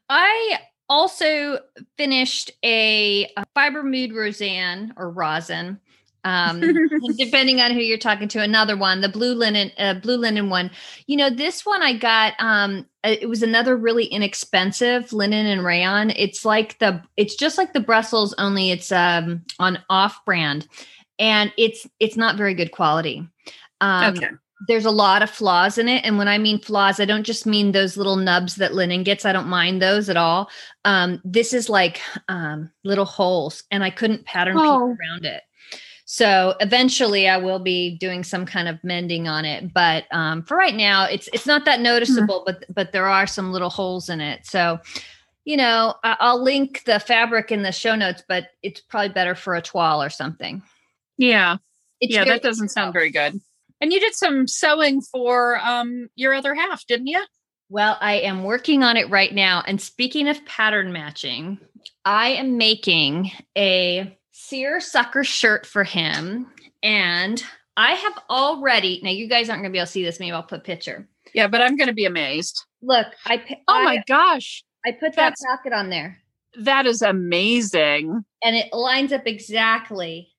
I 0.08 0.60
also 0.88 1.60
finished 1.98 2.52
a, 2.64 3.32
a 3.36 3.46
Fibre 3.56 3.84
Mood 3.84 4.14
Roseanne 4.14 4.94
or 4.96 5.10
rosin 5.10 5.80
um 6.24 6.62
depending 7.18 7.60
on 7.60 7.72
who 7.72 7.80
you're 7.80 7.98
talking 7.98 8.28
to 8.28 8.42
another 8.42 8.78
one 8.78 9.02
the 9.02 9.10
blue 9.10 9.34
linen 9.34 9.72
uh, 9.78 9.94
blue 9.96 10.18
linen 10.18 10.50
one. 10.50 10.72
You 11.08 11.18
know 11.18 11.30
this 11.30 11.66
one 11.66 11.82
i 11.82 11.94
got 11.94 12.34
um 12.40 12.86
uh, 13.04 13.16
it 13.20 13.28
was 13.28 13.44
another 13.44 13.76
really 13.76 14.06
inexpensive 14.06 15.12
linen 15.12 15.46
and 15.46 15.64
rayon. 15.64 16.12
It's 16.12 16.46
like 16.46 16.80
the 16.80 17.02
it's 17.18 17.36
just 17.36 17.58
like 17.58 17.74
the 17.74 17.80
brussels 17.80 18.34
only 18.38 18.72
it's 18.72 18.92
um 18.92 19.44
on 19.60 19.80
off 19.90 20.24
brand. 20.26 20.68
And 21.20 21.54
it's 21.58 21.88
it's 22.00 22.18
not 22.18 22.38
very 22.38 22.54
good 22.54 22.72
quality. 22.72 23.28
Um 23.82 24.16
okay. 24.16 24.30
there's 24.68 24.86
a 24.86 24.92
lot 24.92 25.22
of 25.22 25.30
flaws 25.30 25.78
in 25.78 25.90
it. 25.90 26.06
And 26.06 26.18
when 26.18 26.30
i 26.30 26.38
mean 26.38 26.60
flaws 26.60 27.00
i 27.00 27.06
don't 27.06 27.26
just 27.26 27.46
mean 27.46 27.72
those 27.74 27.98
little 27.98 28.16
nubs 28.16 28.56
that 28.56 28.74
linen 28.74 29.04
gets. 29.04 29.26
I 29.26 29.34
don't 29.34 29.48
mind 29.48 29.82
those 29.82 30.10
at 30.10 30.18
all. 30.18 30.50
Um, 30.86 31.22
this 31.26 31.54
is 31.54 31.70
like 31.70 32.02
um, 32.30 32.72
little 32.84 33.06
holes 33.06 33.64
and 33.72 33.84
i 33.84 33.90
couldn't 33.90 34.26
pattern 34.26 34.58
oh. 34.58 34.96
around 34.96 35.26
it 35.26 35.44
so 36.14 36.54
eventually 36.60 37.28
I 37.28 37.38
will 37.38 37.58
be 37.58 37.98
doing 37.98 38.24
some 38.24 38.46
kind 38.46 38.68
of 38.68 38.78
mending 38.84 39.28
on 39.28 39.46
it. 39.46 39.74
But 39.74 40.06
um, 40.12 40.44
for 40.44 40.56
right 40.56 40.76
now, 40.76 41.06
it's 41.06 41.28
it's 41.34 41.48
not 41.48 41.66
that 41.66 41.80
noticeable, 41.80 42.46
mm-hmm. 42.46 42.60
but 42.68 42.76
but 42.76 42.92
there 42.92 43.08
are 43.08 43.26
some 43.26 43.52
little 43.52 43.72
holes 43.72 44.10
in 44.10 44.22
it. 44.22 44.46
So 44.46 44.80
you 45.44 45.58
know, 45.58 45.96
I'll 46.04 46.40
link 46.40 46.84
the 46.86 47.00
fabric 47.00 47.52
in 47.52 47.64
the 47.64 47.72
show 47.72 47.96
notes, 47.96 48.22
but 48.30 48.50
it's 48.62 48.80
probably 48.80 49.10
better 49.10 49.34
for 49.34 49.56
a 49.56 49.62
toile 49.64 50.04
or 50.04 50.12
something. 50.12 50.62
Yeah. 51.18 51.58
It's 52.00 52.14
yeah, 52.14 52.26
that 52.26 52.44
doesn't 52.44 52.70
sound 52.70 52.94
very 52.94 53.10
good. 53.10 53.42
And 53.82 53.92
you 53.92 54.00
did 54.00 54.14
some 54.14 54.48
sewing 54.48 55.02
for 55.02 55.58
um, 55.62 56.10
your 56.16 56.36
other 56.36 56.54
half, 56.54 56.86
didn't 56.86 57.08
you? 57.08 57.26
Well, 57.70 57.98
I 58.00 58.18
am 58.18 58.44
working 58.44 58.84
on 58.84 58.98
it 58.98 59.10
right 59.10 59.34
now. 59.34 59.64
And 59.66 59.82
speaking 59.82 60.28
of 60.28 60.46
pattern 60.46 60.94
matching, 60.94 61.58
I 62.06 62.30
am 62.30 62.58
making 62.58 63.32
a 63.58 64.16
seersucker 64.54 65.24
shirt 65.24 65.66
for 65.66 65.84
him. 65.84 66.46
And 66.84 67.44
I 67.76 67.94
have 67.94 68.14
already, 68.30 69.02
now 69.02 69.10
you 69.10 69.28
guys 69.28 69.50
aren't 69.50 69.64
going 69.64 69.72
to 69.72 69.74
be 69.74 69.80
able 69.80 69.88
to 69.88 69.92
see 69.92 70.04
this. 70.04 70.20
Maybe 70.20 70.32
I'll 70.32 70.44
put 70.44 70.60
a 70.60 70.62
picture. 70.62 71.08
Yeah, 71.34 71.48
but 71.48 71.62
I'm 71.62 71.76
going 71.76 71.88
to 71.88 71.94
be 71.94 72.06
amazed. 72.06 72.64
Look, 72.84 73.08
I, 73.26 73.44
oh 73.68 73.84
my 73.84 74.04
gosh. 74.08 74.64
I 74.86 74.92
put 74.92 75.16
that 75.16 75.34
pocket 75.44 75.74
on 75.74 75.90
there. 75.90 76.20
That 76.60 76.86
is 76.86 77.02
amazing. 77.02 78.24
And 78.44 78.56
it 78.56 78.72
lines 78.74 79.12
up 79.12 79.26
exactly. 79.26 80.30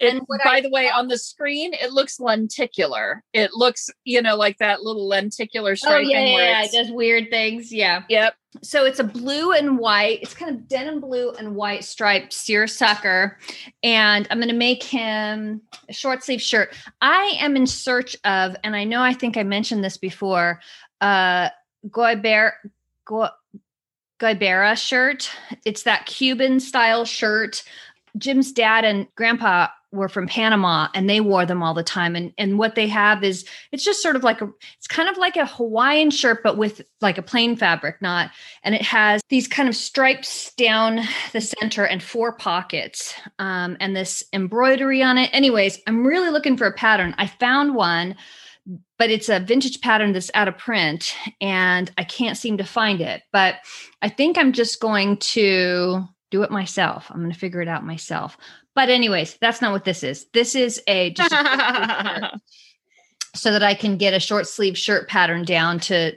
It, 0.00 0.14
and 0.14 0.26
by 0.26 0.50
I, 0.50 0.60
the 0.62 0.70
way, 0.70 0.88
on 0.88 1.08
the 1.08 1.18
screen, 1.18 1.74
it 1.74 1.92
looks 1.92 2.18
lenticular. 2.18 3.22
It 3.34 3.52
looks, 3.52 3.90
you 4.04 4.22
know, 4.22 4.34
like 4.34 4.56
that 4.58 4.82
little 4.82 5.06
lenticular 5.06 5.76
striping. 5.76 6.06
Oh, 6.06 6.10
yeah, 6.10 6.24
yeah, 6.24 6.36
yeah. 6.36 6.64
it 6.64 6.72
does 6.72 6.90
weird 6.90 7.28
things. 7.28 7.70
Yeah. 7.70 8.02
Yep. 8.08 8.34
So 8.62 8.84
it's 8.84 8.98
a 8.98 9.04
blue 9.04 9.52
and 9.52 9.78
white. 9.78 10.20
It's 10.22 10.32
kind 10.32 10.50
of 10.50 10.66
denim 10.66 11.00
blue 11.00 11.32
and 11.32 11.54
white 11.54 11.84
striped 11.84 12.32
seersucker. 12.32 13.38
And 13.82 14.26
I'm 14.30 14.38
going 14.38 14.48
to 14.48 14.54
make 14.54 14.82
him 14.82 15.60
a 15.88 15.92
short 15.92 16.24
sleeve 16.24 16.40
shirt. 16.42 16.74
I 17.02 17.36
am 17.38 17.54
in 17.54 17.66
search 17.66 18.16
of, 18.24 18.56
and 18.64 18.74
I 18.74 18.84
know 18.84 19.02
I 19.02 19.12
think 19.12 19.36
I 19.36 19.42
mentioned 19.42 19.84
this 19.84 19.98
before, 19.98 20.60
uh, 21.02 21.50
Goiber, 21.88 22.52
Go, 23.04 23.28
shirt. 24.74 25.30
It's 25.64 25.82
that 25.84 26.06
Cuban 26.06 26.60
style 26.60 27.04
shirt. 27.04 27.62
Jim's 28.18 28.52
dad 28.52 28.84
and 28.84 29.06
grandpa 29.14 29.68
were 29.92 30.08
from 30.08 30.28
Panama 30.28 30.88
and 30.94 31.10
they 31.10 31.20
wore 31.20 31.44
them 31.44 31.62
all 31.62 31.74
the 31.74 31.82
time. 31.82 32.14
And 32.14 32.32
and 32.38 32.58
what 32.58 32.74
they 32.74 32.86
have 32.86 33.24
is 33.24 33.44
it's 33.72 33.84
just 33.84 34.02
sort 34.02 34.16
of 34.16 34.22
like 34.22 34.40
a 34.40 34.48
it's 34.76 34.86
kind 34.86 35.08
of 35.08 35.16
like 35.16 35.36
a 35.36 35.46
Hawaiian 35.46 36.10
shirt, 36.10 36.42
but 36.42 36.56
with 36.56 36.82
like 37.00 37.18
a 37.18 37.22
plain 37.22 37.56
fabric, 37.56 38.00
not 38.00 38.30
and 38.62 38.74
it 38.74 38.82
has 38.82 39.20
these 39.28 39.48
kind 39.48 39.68
of 39.68 39.74
stripes 39.74 40.52
down 40.54 41.00
the 41.32 41.40
center 41.40 41.84
and 41.84 42.02
four 42.02 42.32
pockets 42.32 43.14
um, 43.38 43.76
and 43.80 43.96
this 43.96 44.22
embroidery 44.32 45.02
on 45.02 45.18
it. 45.18 45.30
Anyways, 45.32 45.78
I'm 45.86 46.06
really 46.06 46.30
looking 46.30 46.56
for 46.56 46.66
a 46.66 46.72
pattern. 46.72 47.14
I 47.18 47.26
found 47.26 47.74
one, 47.74 48.14
but 48.98 49.10
it's 49.10 49.28
a 49.28 49.40
vintage 49.40 49.80
pattern 49.80 50.12
that's 50.12 50.30
out 50.34 50.48
of 50.48 50.56
print 50.56 51.14
and 51.40 51.90
I 51.98 52.04
can't 52.04 52.36
seem 52.36 52.58
to 52.58 52.64
find 52.64 53.00
it. 53.00 53.22
But 53.32 53.56
I 54.02 54.08
think 54.08 54.38
I'm 54.38 54.52
just 54.52 54.80
going 54.80 55.16
to 55.16 56.06
do 56.30 56.42
it 56.42 56.50
myself. 56.50 57.06
I'm 57.10 57.18
going 57.18 57.32
to 57.32 57.38
figure 57.38 57.60
it 57.60 57.68
out 57.68 57.84
myself. 57.84 58.38
But 58.74 58.88
anyways, 58.88 59.36
that's 59.40 59.60
not 59.60 59.72
what 59.72 59.84
this 59.84 60.02
is. 60.02 60.26
This 60.32 60.54
is 60.54 60.82
a 60.86 61.10
just 61.10 61.32
a 61.32 62.40
so 63.34 63.52
that 63.52 63.62
I 63.62 63.74
can 63.74 63.96
get 63.96 64.14
a 64.14 64.20
short 64.20 64.46
sleeve 64.46 64.78
shirt 64.78 65.08
pattern 65.08 65.44
down 65.44 65.80
to 65.80 66.12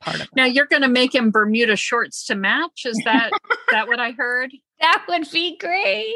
part 0.00 0.20
of. 0.20 0.28
Now 0.36 0.44
you're 0.44 0.66
going 0.66 0.82
to 0.82 0.88
make 0.88 1.14
him 1.14 1.30
Bermuda 1.30 1.76
shorts 1.76 2.24
to 2.26 2.34
match. 2.34 2.84
Is 2.84 3.00
that 3.04 3.30
that 3.70 3.88
what 3.88 4.00
I 4.00 4.12
heard? 4.12 4.52
That 4.80 5.04
would 5.08 5.30
be 5.30 5.56
great. 5.56 6.14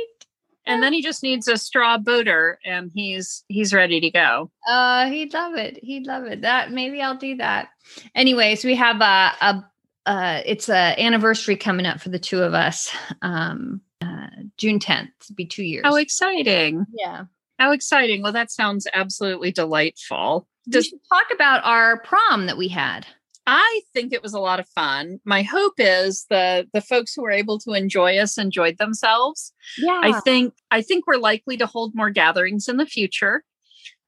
And 0.67 0.83
then 0.83 0.93
he 0.93 1.01
just 1.01 1.23
needs 1.23 1.49
a 1.49 1.57
straw 1.57 1.97
boater, 1.97 2.59
and 2.67 2.91
he's 2.95 3.43
he's 3.49 3.73
ready 3.73 3.99
to 4.01 4.11
go. 4.11 4.51
Uh, 4.69 5.07
he'd 5.07 5.33
love 5.33 5.55
it. 5.55 5.79
He'd 5.83 6.07
love 6.07 6.25
it. 6.25 6.43
That 6.43 6.71
maybe 6.71 7.01
I'll 7.01 7.17
do 7.17 7.37
that. 7.37 7.69
Anyways, 8.15 8.65
we 8.65 8.75
have 8.75 9.01
a, 9.01 9.33
a 9.41 9.65
uh, 10.09 10.41
it's 10.47 10.71
a 10.71 10.99
anniversary 10.99 11.55
coming 11.55 11.85
up 11.85 12.01
for 12.01 12.09
the 12.09 12.19
two 12.19 12.43
of 12.43 12.55
us. 12.55 12.91
Um, 13.21 13.83
uh, 14.01 14.29
June 14.57 14.79
10th, 14.79 15.11
It'll 15.21 15.35
be 15.35 15.45
two 15.45 15.63
years. 15.63 15.85
How 15.85 15.97
exciting! 15.97 16.87
Yeah, 16.99 17.25
how 17.59 17.73
exciting! 17.73 18.23
Well, 18.23 18.33
that 18.33 18.51
sounds 18.51 18.87
absolutely 18.95 19.53
delightful. 19.53 20.49
Does 20.67 20.91
talk 21.13 21.27
about 21.33 21.63
our 21.65 22.01
prom 22.01 22.47
that 22.47 22.57
we 22.57 22.69
had? 22.69 23.07
I 23.47 23.81
think 23.93 24.15
it 24.15 24.23
was 24.23 24.33
a 24.33 24.41
lot 24.41 24.61
of 24.61 24.69
fun. 24.69 25.21
My 25.27 25.43
hope 25.43 25.75
is 25.77 26.25
the 26.31 26.67
the 26.73 26.81
folks 26.81 27.13
who 27.13 27.23
were 27.23 27.31
able 27.31 27.59
to 27.61 27.73
enjoy 27.73 28.17
us 28.17 28.39
enjoyed 28.39 28.79
themselves. 28.79 29.53
Yeah, 29.77 30.01
I 30.03 30.21
think 30.21 30.55
I 30.71 30.81
think 30.81 31.07
we're 31.07 31.17
likely 31.17 31.59
to 31.59 31.67
hold 31.67 31.95
more 31.95 32.11
gatherings 32.11 32.67
in 32.67 32.79
the 32.79 32.87
future. 32.87 33.45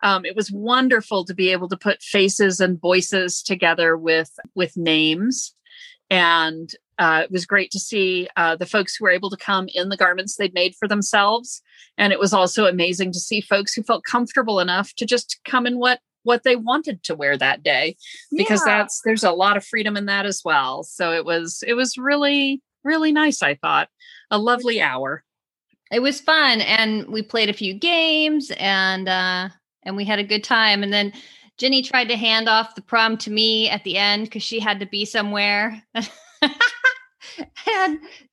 Um, 0.02 0.24
it 0.24 0.34
was 0.34 0.50
wonderful 0.50 1.26
to 1.26 1.34
be 1.34 1.50
able 1.50 1.68
to 1.68 1.76
put 1.76 2.00
faces 2.00 2.58
and 2.58 2.80
voices 2.80 3.42
together 3.42 3.98
with 3.98 4.30
with 4.54 4.78
names 4.78 5.54
and 6.10 6.74
uh, 6.98 7.22
it 7.24 7.30
was 7.30 7.46
great 7.46 7.70
to 7.70 7.78
see 7.78 8.28
uh, 8.36 8.56
the 8.56 8.66
folks 8.66 8.94
who 8.94 9.04
were 9.04 9.10
able 9.10 9.30
to 9.30 9.36
come 9.36 9.68
in 9.74 9.88
the 9.88 9.96
garments 9.96 10.36
they'd 10.36 10.52
made 10.52 10.74
for 10.74 10.86
themselves. 10.86 11.62
And 11.96 12.12
it 12.12 12.18
was 12.18 12.34
also 12.34 12.66
amazing 12.66 13.12
to 13.12 13.20
see 13.20 13.40
folks 13.40 13.72
who 13.72 13.82
felt 13.82 14.04
comfortable 14.04 14.60
enough 14.60 14.92
to 14.96 15.06
just 15.06 15.40
come 15.44 15.66
in 15.66 15.78
what 15.78 16.00
what 16.22 16.42
they 16.42 16.54
wanted 16.54 17.02
to 17.02 17.14
wear 17.14 17.38
that 17.38 17.62
day. 17.62 17.96
Because 18.36 18.62
yeah. 18.66 18.78
that's 18.78 19.00
there's 19.04 19.24
a 19.24 19.30
lot 19.30 19.56
of 19.56 19.64
freedom 19.64 19.96
in 19.96 20.06
that 20.06 20.26
as 20.26 20.42
well. 20.44 20.82
So 20.82 21.12
it 21.12 21.24
was 21.24 21.64
it 21.66 21.74
was 21.74 21.96
really 21.96 22.60
really 22.84 23.12
nice 23.12 23.42
i 23.42 23.54
thought. 23.54 23.88
A 24.30 24.38
lovely 24.38 24.80
hour. 24.80 25.24
It 25.90 26.00
was 26.00 26.20
fun. 26.20 26.60
And 26.60 27.06
we 27.08 27.22
played 27.22 27.48
a 27.48 27.54
few 27.54 27.72
games 27.72 28.52
and 28.58 29.08
uh 29.08 29.48
and 29.84 29.96
we 29.96 30.04
had 30.04 30.18
a 30.18 30.24
good 30.24 30.44
time. 30.44 30.82
And 30.82 30.92
then 30.92 31.12
Jenny 31.60 31.82
tried 31.82 32.08
to 32.08 32.16
hand 32.16 32.48
off 32.48 32.74
the 32.74 32.80
prom 32.80 33.18
to 33.18 33.30
me 33.30 33.68
at 33.68 33.84
the 33.84 33.98
end 33.98 34.24
because 34.24 34.42
she 34.42 34.60
had 34.60 34.80
to 34.80 34.86
be 34.86 35.04
somewhere. 35.04 35.82
and 35.94 36.08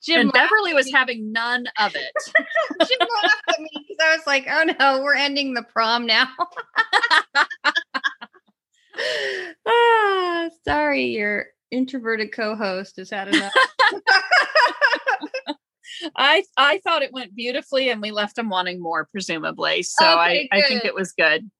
Jim 0.02 0.22
and 0.22 0.32
Beverly 0.32 0.74
was 0.74 0.90
having 0.90 1.34
none 1.34 1.68
of 1.78 1.94
it. 1.94 2.13
Jim 2.88 3.00
laughed 3.00 3.44
at 3.50 3.60
me 3.60 3.70
because 3.74 3.98
I 4.02 4.16
was 4.16 4.26
like, 4.26 4.48
"Oh 4.50 4.63
no, 4.80 5.02
we're 5.04 5.16
ending 5.16 5.56
the 5.56 5.63
prom 5.63 6.06
now." 6.06 6.30
ah, 9.68 10.50
sorry, 10.66 11.08
your 11.08 11.48
introverted 11.70 12.32
co-host 12.32 12.96
has 12.96 13.10
had 13.10 13.28
enough. 13.28 13.52
I 16.16 16.46
I 16.56 16.78
thought 16.78 17.02
it 17.02 17.12
went 17.12 17.36
beautifully, 17.36 17.90
and 17.90 18.02
we 18.02 18.12
left 18.12 18.38
them 18.38 18.48
wanting 18.48 18.82
more, 18.82 19.06
presumably. 19.12 19.84
So 19.84 20.06
okay, 20.06 20.48
I 20.50 20.60
I 20.60 20.62
think 20.62 20.86
it 20.86 20.96
was 20.96 21.12
good. 21.12 21.52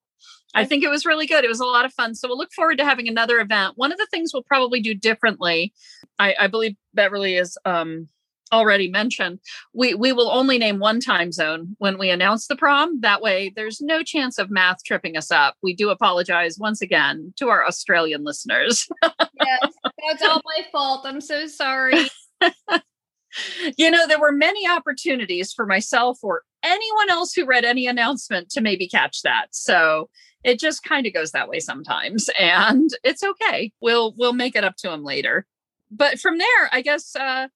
I 0.56 0.66
think 0.66 0.84
it 0.84 0.90
was 0.90 1.06
really 1.06 1.28
good. 1.28 1.44
It 1.44 1.50
was 1.50 1.60
a 1.60 1.66
lot 1.66 1.86
of 1.86 1.94
fun. 1.94 2.16
So 2.16 2.28
we'll 2.28 2.38
look 2.38 2.54
forward 2.54 2.78
to 2.78 2.86
having 2.86 3.08
another 3.08 3.40
event. 3.40 3.74
One 3.76 3.92
of 3.92 3.98
the 3.98 4.08
things 4.10 4.32
we'll 4.34 4.44
probably 4.44 4.80
do 4.80 4.94
differently, 4.94 5.74
I, 6.18 6.36
I 6.40 6.48
believe 6.48 6.76
Beverly 6.94 7.36
is 7.36 7.58
um, 7.66 8.08
already 8.52 8.90
mentioned, 8.90 9.40
we 9.74 9.94
we 9.94 10.12
will 10.12 10.30
only 10.30 10.58
name 10.58 10.80
one 10.80 11.00
time 11.00 11.32
zone 11.32 11.76
when 11.80 11.98
we 11.98 12.10
announce 12.10 12.48
the 12.48 12.56
prom. 12.56 13.02
That 13.02 13.22
way, 13.22 13.52
there's 13.56 13.82
no 13.82 14.04
chance 14.04 14.38
of 14.38 14.50
math 14.50 14.84
tripping 14.84 15.18
us 15.18 15.32
up. 15.32 15.56
We 15.62 15.76
do 15.76 15.90
apologize 15.90 16.58
once 16.58 16.82
again 16.82 17.34
to 17.38 17.50
our 17.50 17.66
Australian 17.66 18.24
listeners. 18.24 18.88
yes, 19.04 19.74
that's 20.08 20.24
all 20.24 20.42
my 20.46 20.66
fault. 20.72 21.06
I'm 21.06 21.22
so 21.22 21.48
sorry. 21.48 21.96
you 23.78 23.92
know, 23.92 24.08
there 24.08 24.20
were 24.20 24.32
many 24.32 24.68
opportunities 24.68 25.54
for 25.54 25.66
myself 25.66 26.20
or 26.24 26.44
anyone 26.64 27.10
else 27.10 27.34
who 27.34 27.46
read 27.46 27.66
any 27.66 27.88
announcement 27.88 28.50
to 28.52 28.62
maybe 28.62 28.88
catch 28.88 29.22
that. 29.22 29.48
So 29.52 30.10
it 30.44 30.60
just 30.60 30.84
kind 30.84 31.06
of 31.06 31.14
goes 31.14 31.32
that 31.32 31.50
way 31.50 31.60
sometimes 31.60 32.30
and 32.40 32.90
it's 33.04 33.24
okay. 33.24 33.72
We'll 33.82 34.14
we'll 34.18 34.34
make 34.34 34.56
it 34.56 34.64
up 34.64 34.76
to 34.78 34.92
him 34.92 35.04
later. 35.04 35.46
But 35.90 36.20
from 36.20 36.38
there 36.38 36.70
i 36.74 36.82
guess 36.82 37.16
uh, 37.16 37.48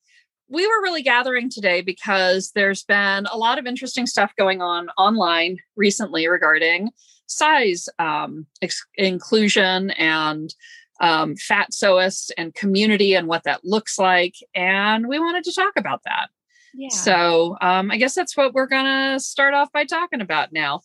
we 0.51 0.67
were 0.67 0.81
really 0.81 1.01
gathering 1.01 1.49
today 1.49 1.81
because 1.81 2.51
there's 2.51 2.83
been 2.83 3.25
a 3.31 3.37
lot 3.37 3.57
of 3.57 3.65
interesting 3.65 4.05
stuff 4.05 4.33
going 4.37 4.61
on 4.61 4.89
online 4.97 5.57
recently 5.75 6.27
regarding 6.27 6.89
size 7.27 7.87
um, 7.99 8.45
ex- 8.61 8.85
inclusion 8.95 9.91
and 9.91 10.53
um, 10.99 11.35
fat 11.37 11.69
sewists 11.71 12.31
and 12.37 12.53
community 12.53 13.15
and 13.15 13.27
what 13.27 13.43
that 13.43 13.63
looks 13.63 13.97
like 13.97 14.35
and 14.53 15.07
we 15.07 15.19
wanted 15.19 15.43
to 15.45 15.53
talk 15.53 15.73
about 15.77 16.01
that 16.03 16.27
so 16.89 17.57
um, 17.61 17.91
i 17.91 17.97
guess 17.97 18.13
that's 18.13 18.35
what 18.37 18.53
we're 18.53 18.67
gonna 18.67 19.19
start 19.19 19.53
off 19.53 19.71
by 19.71 19.85
talking 19.85 20.21
about 20.21 20.51
now. 20.51 20.81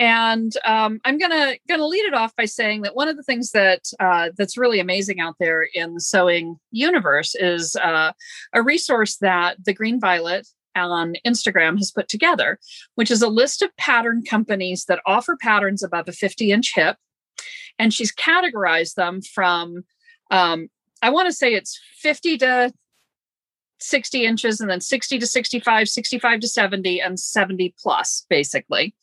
And 0.00 0.52
um, 0.64 1.00
I'm 1.04 1.18
gonna 1.18 1.56
gonna 1.68 1.86
lead 1.86 2.04
it 2.04 2.14
off 2.14 2.34
by 2.36 2.44
saying 2.44 2.82
that 2.82 2.94
one 2.94 3.08
of 3.08 3.16
the 3.16 3.22
things 3.24 3.50
that 3.50 3.82
uh, 3.98 4.30
that's 4.36 4.56
really 4.56 4.78
amazing 4.78 5.18
out 5.18 5.34
there 5.40 5.62
in 5.74 5.94
the 5.94 6.00
sewing 6.00 6.58
universe 6.70 7.34
is 7.34 7.74
uh, 7.76 8.12
a 8.52 8.62
resource 8.62 9.16
that 9.16 9.56
the 9.64 9.74
Green 9.74 9.98
Violet 9.98 10.46
on 10.76 11.14
Instagram 11.26 11.76
has 11.78 11.90
put 11.90 12.08
together, 12.08 12.60
which 12.94 13.10
is 13.10 13.22
a 13.22 13.28
list 13.28 13.62
of 13.62 13.76
pattern 13.76 14.22
companies 14.22 14.84
that 14.84 15.00
offer 15.04 15.36
patterns 15.40 15.82
above 15.82 16.08
a 16.08 16.12
50 16.12 16.52
inch 16.52 16.74
hip, 16.76 16.96
and 17.80 17.92
she's 17.92 18.14
categorized 18.14 18.94
them 18.94 19.20
from 19.20 19.84
um, 20.30 20.68
I 21.02 21.10
want 21.10 21.26
to 21.26 21.32
say 21.32 21.54
it's 21.54 21.80
50 22.00 22.38
to 22.38 22.72
60 23.80 24.24
inches 24.24 24.60
and 24.60 24.70
then 24.70 24.80
60 24.80 25.18
to 25.18 25.26
65 25.26 25.88
65 25.88 26.40
to 26.40 26.48
70 26.48 27.00
and 27.00 27.18
70 27.18 27.74
plus 27.80 28.26
basically. 28.28 28.94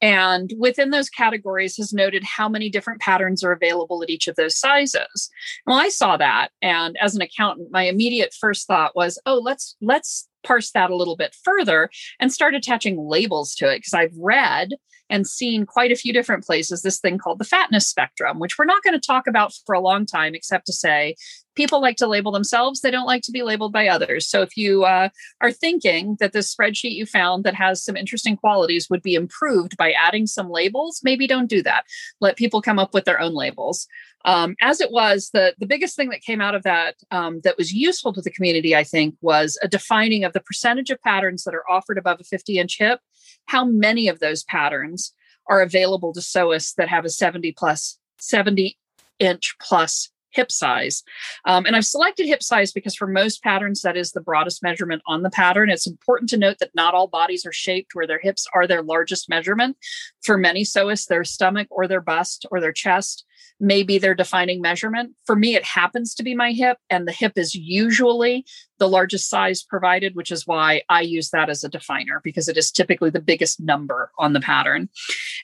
And 0.00 0.52
within 0.58 0.90
those 0.90 1.08
categories 1.08 1.76
has 1.76 1.92
noted 1.92 2.24
how 2.24 2.48
many 2.48 2.68
different 2.68 3.00
patterns 3.00 3.42
are 3.42 3.52
available 3.52 4.02
at 4.02 4.10
each 4.10 4.28
of 4.28 4.36
those 4.36 4.58
sizes. 4.58 5.30
Well 5.66 5.78
i 5.78 5.88
saw 5.88 6.16
that 6.16 6.48
and 6.62 6.96
as 7.00 7.14
an 7.14 7.22
accountant 7.22 7.70
my 7.70 7.84
immediate 7.84 8.34
first 8.38 8.66
thought 8.66 8.96
was 8.96 9.18
oh 9.26 9.40
let's 9.42 9.76
let's 9.80 10.28
parse 10.44 10.70
that 10.72 10.90
a 10.90 10.96
little 10.96 11.16
bit 11.16 11.34
further 11.42 11.90
and 12.20 12.32
start 12.32 12.54
attaching 12.54 12.98
labels 12.98 13.54
to 13.54 13.70
it 13.70 13.78
because 13.78 13.94
i've 13.94 14.16
read 14.18 14.74
and 15.10 15.26
seen 15.26 15.66
quite 15.66 15.92
a 15.92 15.96
few 15.96 16.12
different 16.12 16.44
places 16.44 16.82
this 16.82 16.98
thing 16.98 17.18
called 17.18 17.38
the 17.38 17.44
fatness 17.44 17.88
spectrum, 17.88 18.38
which 18.38 18.58
we're 18.58 18.64
not 18.64 18.82
going 18.82 18.98
to 18.98 19.06
talk 19.06 19.26
about 19.26 19.52
for 19.66 19.74
a 19.74 19.80
long 19.80 20.06
time, 20.06 20.34
except 20.34 20.66
to 20.66 20.72
say 20.72 21.14
people 21.54 21.80
like 21.80 21.96
to 21.96 22.06
label 22.06 22.32
themselves. 22.32 22.80
They 22.80 22.90
don't 22.90 23.06
like 23.06 23.22
to 23.22 23.32
be 23.32 23.42
labeled 23.42 23.72
by 23.72 23.88
others. 23.88 24.28
So 24.28 24.42
if 24.42 24.56
you 24.56 24.84
uh, 24.84 25.08
are 25.40 25.52
thinking 25.52 26.16
that 26.20 26.32
this 26.32 26.54
spreadsheet 26.54 26.92
you 26.92 27.06
found 27.06 27.44
that 27.44 27.54
has 27.54 27.84
some 27.84 27.96
interesting 27.96 28.36
qualities 28.36 28.88
would 28.90 29.02
be 29.02 29.14
improved 29.14 29.76
by 29.76 29.92
adding 29.92 30.26
some 30.26 30.50
labels, 30.50 31.00
maybe 31.02 31.26
don't 31.26 31.50
do 31.50 31.62
that. 31.62 31.84
Let 32.20 32.36
people 32.36 32.62
come 32.62 32.78
up 32.78 32.94
with 32.94 33.04
their 33.04 33.20
own 33.20 33.34
labels. 33.34 33.86
Um, 34.26 34.56
as 34.62 34.80
it 34.80 34.90
was, 34.90 35.30
the, 35.34 35.54
the 35.58 35.66
biggest 35.66 35.96
thing 35.96 36.08
that 36.08 36.22
came 36.22 36.40
out 36.40 36.54
of 36.54 36.62
that 36.62 36.96
um, 37.10 37.40
that 37.44 37.58
was 37.58 37.74
useful 37.74 38.12
to 38.14 38.22
the 38.22 38.30
community, 38.30 38.74
I 38.74 38.82
think, 38.82 39.16
was 39.20 39.58
a 39.62 39.68
defining 39.68 40.24
of 40.24 40.32
the 40.32 40.40
percentage 40.40 40.90
of 40.90 41.00
patterns 41.02 41.44
that 41.44 41.54
are 41.54 41.68
offered 41.70 41.98
above 41.98 42.20
a 42.20 42.24
50 42.24 42.58
inch 42.58 42.78
hip, 42.78 43.00
how 43.46 43.64
many 43.66 44.08
of 44.08 44.20
those 44.20 44.42
patterns 44.44 45.03
are 45.48 45.60
available 45.60 46.12
to 46.12 46.20
sewists 46.20 46.74
that 46.76 46.88
have 46.88 47.04
a 47.04 47.10
70 47.10 47.52
plus 47.52 47.98
70 48.18 48.76
inch 49.18 49.56
plus 49.60 50.10
hip 50.34 50.50
size. 50.50 51.02
Um, 51.44 51.66
and 51.66 51.76
I've 51.76 51.84
selected 51.84 52.26
hip 52.26 52.42
size 52.42 52.72
because 52.72 52.94
for 52.94 53.06
most 53.06 53.42
patterns, 53.42 53.82
that 53.82 53.96
is 53.96 54.12
the 54.12 54.20
broadest 54.20 54.62
measurement 54.62 55.02
on 55.06 55.22
the 55.22 55.30
pattern. 55.30 55.70
It's 55.70 55.86
important 55.86 56.30
to 56.30 56.36
note 56.36 56.58
that 56.60 56.74
not 56.74 56.94
all 56.94 57.06
bodies 57.06 57.46
are 57.46 57.52
shaped 57.52 57.94
where 57.94 58.06
their 58.06 58.18
hips 58.18 58.46
are 58.54 58.66
their 58.66 58.82
largest 58.82 59.28
measurement. 59.28 59.76
For 60.22 60.36
many 60.36 60.64
sewists, 60.64 61.06
their 61.06 61.24
stomach 61.24 61.68
or 61.70 61.86
their 61.86 62.00
bust 62.00 62.46
or 62.50 62.60
their 62.60 62.72
chest 62.72 63.24
may 63.60 63.82
be 63.82 63.98
their 63.98 64.14
defining 64.14 64.60
measurement. 64.60 65.14
For 65.24 65.36
me, 65.36 65.54
it 65.54 65.64
happens 65.64 66.14
to 66.14 66.22
be 66.22 66.34
my 66.34 66.52
hip, 66.52 66.78
and 66.90 67.06
the 67.06 67.12
hip 67.12 67.32
is 67.36 67.54
usually 67.54 68.44
the 68.78 68.88
largest 68.88 69.28
size 69.28 69.62
provided, 69.62 70.16
which 70.16 70.32
is 70.32 70.46
why 70.46 70.82
I 70.88 71.02
use 71.02 71.30
that 71.30 71.48
as 71.48 71.62
a 71.62 71.68
definer 71.68 72.20
because 72.24 72.48
it 72.48 72.56
is 72.56 72.70
typically 72.70 73.10
the 73.10 73.20
biggest 73.20 73.60
number 73.60 74.10
on 74.18 74.32
the 74.32 74.40
pattern. 74.40 74.88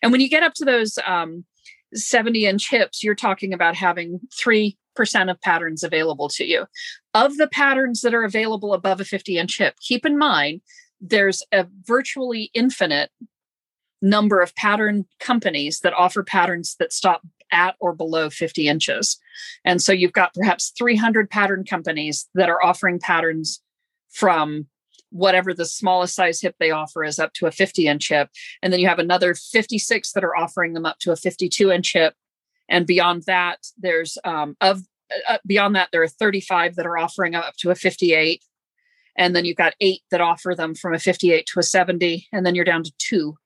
And 0.03 0.11
when 0.11 0.21
you 0.21 0.29
get 0.29 0.43
up 0.43 0.55
to 0.55 0.65
those, 0.65 0.99
um, 1.07 1.45
70 1.95 2.47
inch 2.47 2.71
hips, 2.71 3.03
you're 3.03 3.15
talking 3.15 3.53
about 3.53 3.75
having 3.75 4.21
3% 4.97 5.31
of 5.31 5.41
patterns 5.41 5.83
available 5.83 6.29
to 6.31 6.45
you. 6.45 6.67
Of 7.15 7.37
the 7.37 7.49
patterns 7.49 8.01
that 8.03 8.15
are 8.15 8.25
available 8.25 8.75
above 8.75 9.01
a 9.01 9.05
50 9.05 9.39
inch 9.39 9.59
hip, 9.59 9.75
keep 9.81 10.05
in 10.07 10.19
mind 10.19 10.61
there's 11.01 11.43
a 11.53 11.67
virtually 11.85 12.51
infinite 12.55 13.11
number 14.03 14.41
of 14.41 14.55
pattern 14.55 15.07
companies 15.19 15.81
that 15.81 15.95
offer 15.95 16.23
patterns 16.23 16.77
that 16.79 16.93
stop 16.93 17.23
at 17.53 17.75
or 17.81 17.95
below 17.95 18.31
50 18.31 18.69
inches. 18.69 19.19
And 19.65 19.83
so 19.83 19.93
you've 19.93 20.13
got 20.13 20.35
perhaps 20.35 20.73
300 20.79 21.29
pattern 21.31 21.65
companies 21.65 22.29
that 22.35 22.49
are 22.49 22.63
offering 22.63 22.99
patterns 22.99 23.61
from 24.11 24.67
whatever 25.11 25.53
the 25.53 25.67
smallest 25.67 26.15
size 26.15 26.41
hip 26.41 26.55
they 26.59 26.71
offer 26.71 27.05
is 27.05 27.19
up 27.19 27.33
to 27.35 27.47
a 27.47 27.51
50 27.51 27.87
inch 27.87 28.09
hip. 28.09 28.31
And 28.63 28.73
then 28.73 28.81
you 28.81 28.89
have 28.89 28.99
another 28.99 29.35
56 29.35 30.13
that 30.13 30.25
are 30.25 30.37
offering 30.37 30.73
them 30.73 30.87
up 30.87 30.99
to 31.01 31.13
a 31.13 31.17
52 31.17 31.71
inch 31.71 31.93
hip. 31.93 32.15
And 32.71 32.87
beyond 32.87 33.25
that, 33.27 33.59
there's 33.77 34.17
um, 34.25 34.57
of 34.61 34.83
uh, 35.29 35.39
beyond 35.47 35.75
that, 35.75 35.89
there 35.93 36.03
are 36.03 36.09
35 36.09 36.77
that 36.77 36.87
are 36.87 36.99
offering 36.99 37.35
up 37.35 37.57
to 37.59 37.71
a 37.71 37.75
58. 37.75 38.43
And 39.17 39.35
then 39.35 39.45
you've 39.45 39.57
got 39.57 39.75
eight 39.81 40.03
that 40.11 40.21
offer 40.21 40.55
them 40.57 40.75
from 40.75 40.95
a 40.95 40.99
58 40.99 41.47
to 41.47 41.61
a 41.61 41.63
70. 41.63 42.29
And 42.33 42.47
then 42.47 42.55
you're 42.55 42.65
down 42.65 42.85
to 42.85 42.93
two 42.99 43.37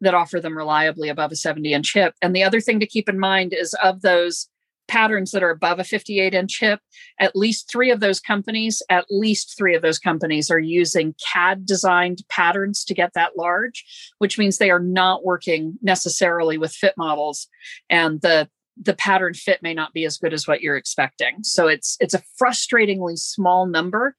that 0.00 0.14
offer 0.14 0.40
them 0.40 0.56
reliably 0.56 1.08
above 1.08 1.32
a 1.32 1.36
70 1.36 1.72
inch 1.72 1.94
hip. 1.94 2.14
And 2.22 2.36
the 2.36 2.44
other 2.44 2.60
thing 2.60 2.78
to 2.80 2.86
keep 2.86 3.08
in 3.08 3.18
mind 3.18 3.52
is 3.52 3.74
of 3.82 4.02
those 4.02 4.48
patterns 4.86 5.32
that 5.32 5.42
are 5.42 5.50
above 5.50 5.78
a 5.78 5.84
58 5.84 6.34
inch 6.34 6.60
hip, 6.60 6.80
at 7.20 7.36
least 7.36 7.70
three 7.70 7.90
of 7.90 8.00
those 8.00 8.20
companies, 8.20 8.82
at 8.88 9.04
least 9.10 9.54
three 9.56 9.74
of 9.74 9.82
those 9.82 9.98
companies 9.98 10.50
are 10.50 10.58
using 10.58 11.14
CAD 11.32 11.66
designed 11.66 12.22
patterns 12.30 12.84
to 12.84 12.94
get 12.94 13.12
that 13.14 13.36
large, 13.36 13.84
which 14.18 14.38
means 14.38 14.56
they 14.56 14.70
are 14.70 14.80
not 14.80 15.24
working 15.24 15.78
necessarily 15.82 16.56
with 16.56 16.72
fit 16.72 16.94
models. 16.96 17.48
And 17.90 18.20
the 18.22 18.48
the 18.80 18.94
pattern 18.94 19.34
fit 19.34 19.62
may 19.62 19.74
not 19.74 19.92
be 19.92 20.04
as 20.04 20.18
good 20.18 20.32
as 20.32 20.46
what 20.46 20.60
you're 20.60 20.76
expecting. 20.76 21.42
So 21.42 21.66
it's 21.66 21.96
it's 22.00 22.14
a 22.14 22.22
frustratingly 22.40 23.18
small 23.18 23.66
number 23.66 24.16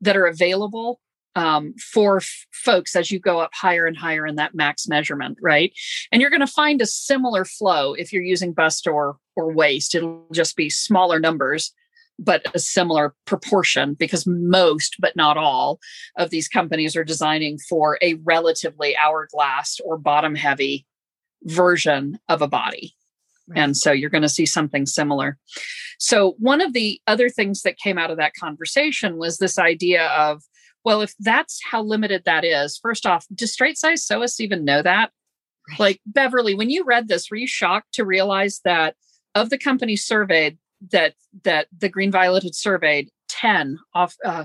that 0.00 0.16
are 0.16 0.26
available 0.26 1.00
um, 1.34 1.74
for 1.78 2.18
f- 2.18 2.46
folks 2.52 2.94
as 2.94 3.10
you 3.10 3.18
go 3.18 3.40
up 3.40 3.50
higher 3.54 3.86
and 3.86 3.96
higher 3.96 4.26
in 4.26 4.36
that 4.36 4.54
max 4.54 4.86
measurement, 4.86 5.38
right? 5.40 5.72
And 6.10 6.20
you're 6.20 6.30
going 6.30 6.40
to 6.40 6.46
find 6.46 6.82
a 6.82 6.86
similar 6.86 7.44
flow 7.44 7.94
if 7.94 8.12
you're 8.12 8.22
using 8.22 8.52
bust 8.52 8.86
or 8.86 9.16
or 9.36 9.52
waist. 9.52 9.94
It'll 9.94 10.26
just 10.32 10.56
be 10.56 10.68
smaller 10.68 11.18
numbers, 11.18 11.72
but 12.18 12.44
a 12.54 12.58
similar 12.58 13.14
proportion 13.24 13.94
because 13.94 14.26
most, 14.26 14.96
but 14.98 15.16
not 15.16 15.36
all, 15.36 15.80
of 16.16 16.30
these 16.30 16.48
companies 16.48 16.96
are 16.96 17.04
designing 17.04 17.58
for 17.58 17.98
a 18.02 18.14
relatively 18.24 18.96
hourglass 18.96 19.80
or 19.84 19.96
bottom 19.96 20.34
heavy 20.34 20.86
version 21.44 22.18
of 22.28 22.42
a 22.42 22.48
body. 22.48 22.94
Right. 23.48 23.60
And 23.60 23.76
so 23.76 23.92
you're 23.92 24.10
going 24.10 24.22
to 24.22 24.28
see 24.28 24.46
something 24.46 24.86
similar. 24.86 25.38
So, 25.98 26.34
one 26.38 26.60
of 26.60 26.72
the 26.72 27.00
other 27.06 27.28
things 27.28 27.62
that 27.62 27.78
came 27.78 27.98
out 27.98 28.10
of 28.10 28.16
that 28.18 28.34
conversation 28.34 29.18
was 29.18 29.38
this 29.38 29.58
idea 29.58 30.06
of 30.08 30.42
well, 30.84 31.00
if 31.00 31.14
that's 31.20 31.60
how 31.70 31.82
limited 31.82 32.24
that 32.24 32.44
is, 32.44 32.76
first 32.76 33.06
off, 33.06 33.24
do 33.32 33.46
straight 33.46 33.78
size 33.78 34.04
sewists 34.04 34.40
even 34.40 34.64
know 34.64 34.82
that? 34.82 35.10
Right. 35.70 35.80
Like 35.80 36.00
Beverly, 36.06 36.54
when 36.54 36.70
you 36.70 36.84
read 36.84 37.06
this, 37.06 37.30
were 37.30 37.36
you 37.36 37.46
shocked 37.46 37.94
to 37.94 38.04
realize 38.04 38.60
that 38.64 38.96
of 39.34 39.50
the 39.50 39.58
companies 39.58 40.04
surveyed 40.04 40.58
that 40.90 41.14
that 41.44 41.68
the 41.76 41.88
Green 41.88 42.10
Violet 42.10 42.42
had 42.42 42.56
surveyed, 42.56 43.10
10 43.28 43.78
off 43.94 44.16
uh, 44.24 44.44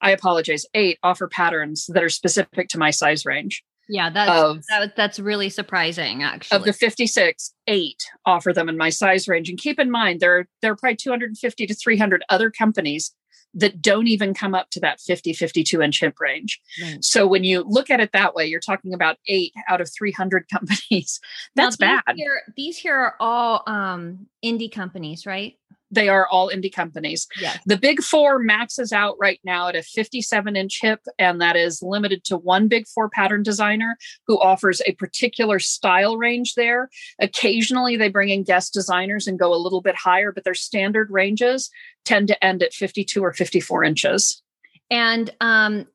I 0.00 0.10
apologize, 0.10 0.66
eight 0.74 0.98
offer 1.02 1.26
patterns 1.28 1.86
that 1.88 2.02
are 2.02 2.10
specific 2.10 2.68
to 2.68 2.78
my 2.78 2.90
size 2.90 3.24
range. 3.24 3.64
Yeah, 3.88 4.10
that's 4.10 4.30
of, 4.30 4.64
that, 4.68 4.96
that's 4.96 5.18
really 5.18 5.50
surprising. 5.50 6.22
Actually, 6.22 6.56
of 6.56 6.64
the 6.64 6.72
fifty-six, 6.72 7.54
eight 7.66 8.02
offer 8.24 8.52
them 8.52 8.68
in 8.68 8.76
my 8.76 8.90
size 8.90 9.28
range. 9.28 9.48
And 9.48 9.58
keep 9.58 9.78
in 9.78 9.90
mind, 9.90 10.20
there 10.20 10.48
there 10.62 10.72
are 10.72 10.76
probably 10.76 10.96
two 10.96 11.10
hundred 11.10 11.30
and 11.30 11.38
fifty 11.38 11.66
to 11.66 11.74
three 11.74 11.96
hundred 11.96 12.24
other 12.28 12.50
companies 12.50 13.14
that 13.54 13.80
don't 13.80 14.08
even 14.08 14.34
come 14.34 14.54
up 14.54 14.68
to 14.70 14.80
that 14.80 15.00
50 15.00 15.32
52 15.32 15.80
inch 15.80 16.00
hip 16.00 16.20
range 16.20 16.60
right. 16.82 17.02
so 17.04 17.26
when 17.26 17.44
you 17.44 17.64
look 17.66 17.88
at 17.88 18.00
it 18.00 18.10
that 18.12 18.34
way 18.34 18.44
you're 18.44 18.60
talking 18.60 18.92
about 18.92 19.16
eight 19.28 19.52
out 19.68 19.80
of 19.80 19.88
300 19.96 20.48
companies 20.52 21.20
that's 21.54 21.78
now, 21.78 22.00
bad 22.06 22.16
here, 22.16 22.42
these 22.56 22.76
here 22.76 22.96
are 22.96 23.14
all 23.20 23.62
um 23.66 24.26
indie 24.44 24.70
companies 24.70 25.24
right 25.24 25.56
they 25.94 26.08
are 26.08 26.26
all 26.28 26.50
indie 26.50 26.72
companies. 26.72 27.26
Yes. 27.40 27.58
The 27.66 27.76
big 27.76 28.02
four 28.02 28.38
maxes 28.38 28.92
out 28.92 29.16
right 29.18 29.40
now 29.44 29.68
at 29.68 29.76
a 29.76 29.82
57 29.82 30.56
inch 30.56 30.80
hip, 30.80 31.00
and 31.18 31.40
that 31.40 31.56
is 31.56 31.82
limited 31.82 32.24
to 32.24 32.36
one 32.36 32.68
big 32.68 32.86
four 32.86 33.08
pattern 33.08 33.42
designer 33.42 33.96
who 34.26 34.40
offers 34.40 34.80
a 34.86 34.92
particular 34.92 35.58
style 35.58 36.16
range 36.16 36.54
there. 36.54 36.90
Occasionally, 37.20 37.96
they 37.96 38.08
bring 38.08 38.28
in 38.28 38.44
guest 38.44 38.72
designers 38.72 39.26
and 39.26 39.38
go 39.38 39.54
a 39.54 39.56
little 39.56 39.80
bit 39.80 39.96
higher, 39.96 40.32
but 40.32 40.44
their 40.44 40.54
standard 40.54 41.10
ranges 41.10 41.70
tend 42.04 42.28
to 42.28 42.44
end 42.44 42.62
at 42.62 42.72
52 42.72 43.22
or 43.22 43.32
54 43.32 43.84
inches. 43.84 44.42
And 44.90 45.34
um, 45.40 45.86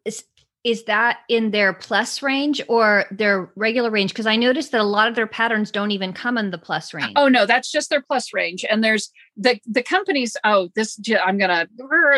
is 0.64 0.84
that 0.86 1.20
in 1.30 1.52
their 1.52 1.72
plus 1.72 2.22
range 2.22 2.62
or 2.68 3.06
their 3.12 3.52
regular 3.56 3.90
range? 3.90 4.12
Because 4.12 4.28
i 4.28 4.36
noticed 4.36 4.72
that 4.72 4.82
a 4.82 4.84
lot 4.84 5.08
of 5.08 5.16
their 5.16 5.28
patterns 5.28 5.72
don't 5.72 5.92
even 5.92 6.14
come 6.14 6.38
in 6.38 6.52
the 6.52 6.58
plus 6.58 6.94
range. 6.94 7.14
Oh 7.16 7.28
no 7.28 7.46
that's 7.46 7.72
just 7.72 7.90
their 7.90 8.02
plus 8.02 8.34
range. 8.34 8.66
And 8.70 8.84
there's 8.84 9.12
the 9.38 9.60
the 9.66 9.84
companies 9.84 10.36
oh 10.44 10.70
this 10.76 11.00
i'm 11.24 11.38
gonna 11.38 11.68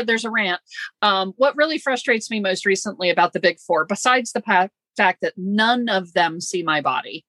there's 0.05 0.25
a 0.25 0.31
rant. 0.31 0.61
Um, 1.01 1.33
what 1.37 1.55
really 1.55 1.77
frustrates 1.77 2.31
me 2.31 2.39
most 2.39 2.65
recently 2.65 3.09
about 3.09 3.33
the 3.33 3.39
big 3.39 3.59
four 3.59 3.85
besides 3.85 4.31
the 4.31 4.41
pa- 4.41 4.69
fact 4.97 5.19
that 5.21 5.33
none 5.37 5.89
of 5.89 6.13
them 6.13 6.41
see 6.41 6.63
my 6.63 6.81
body 6.81 7.25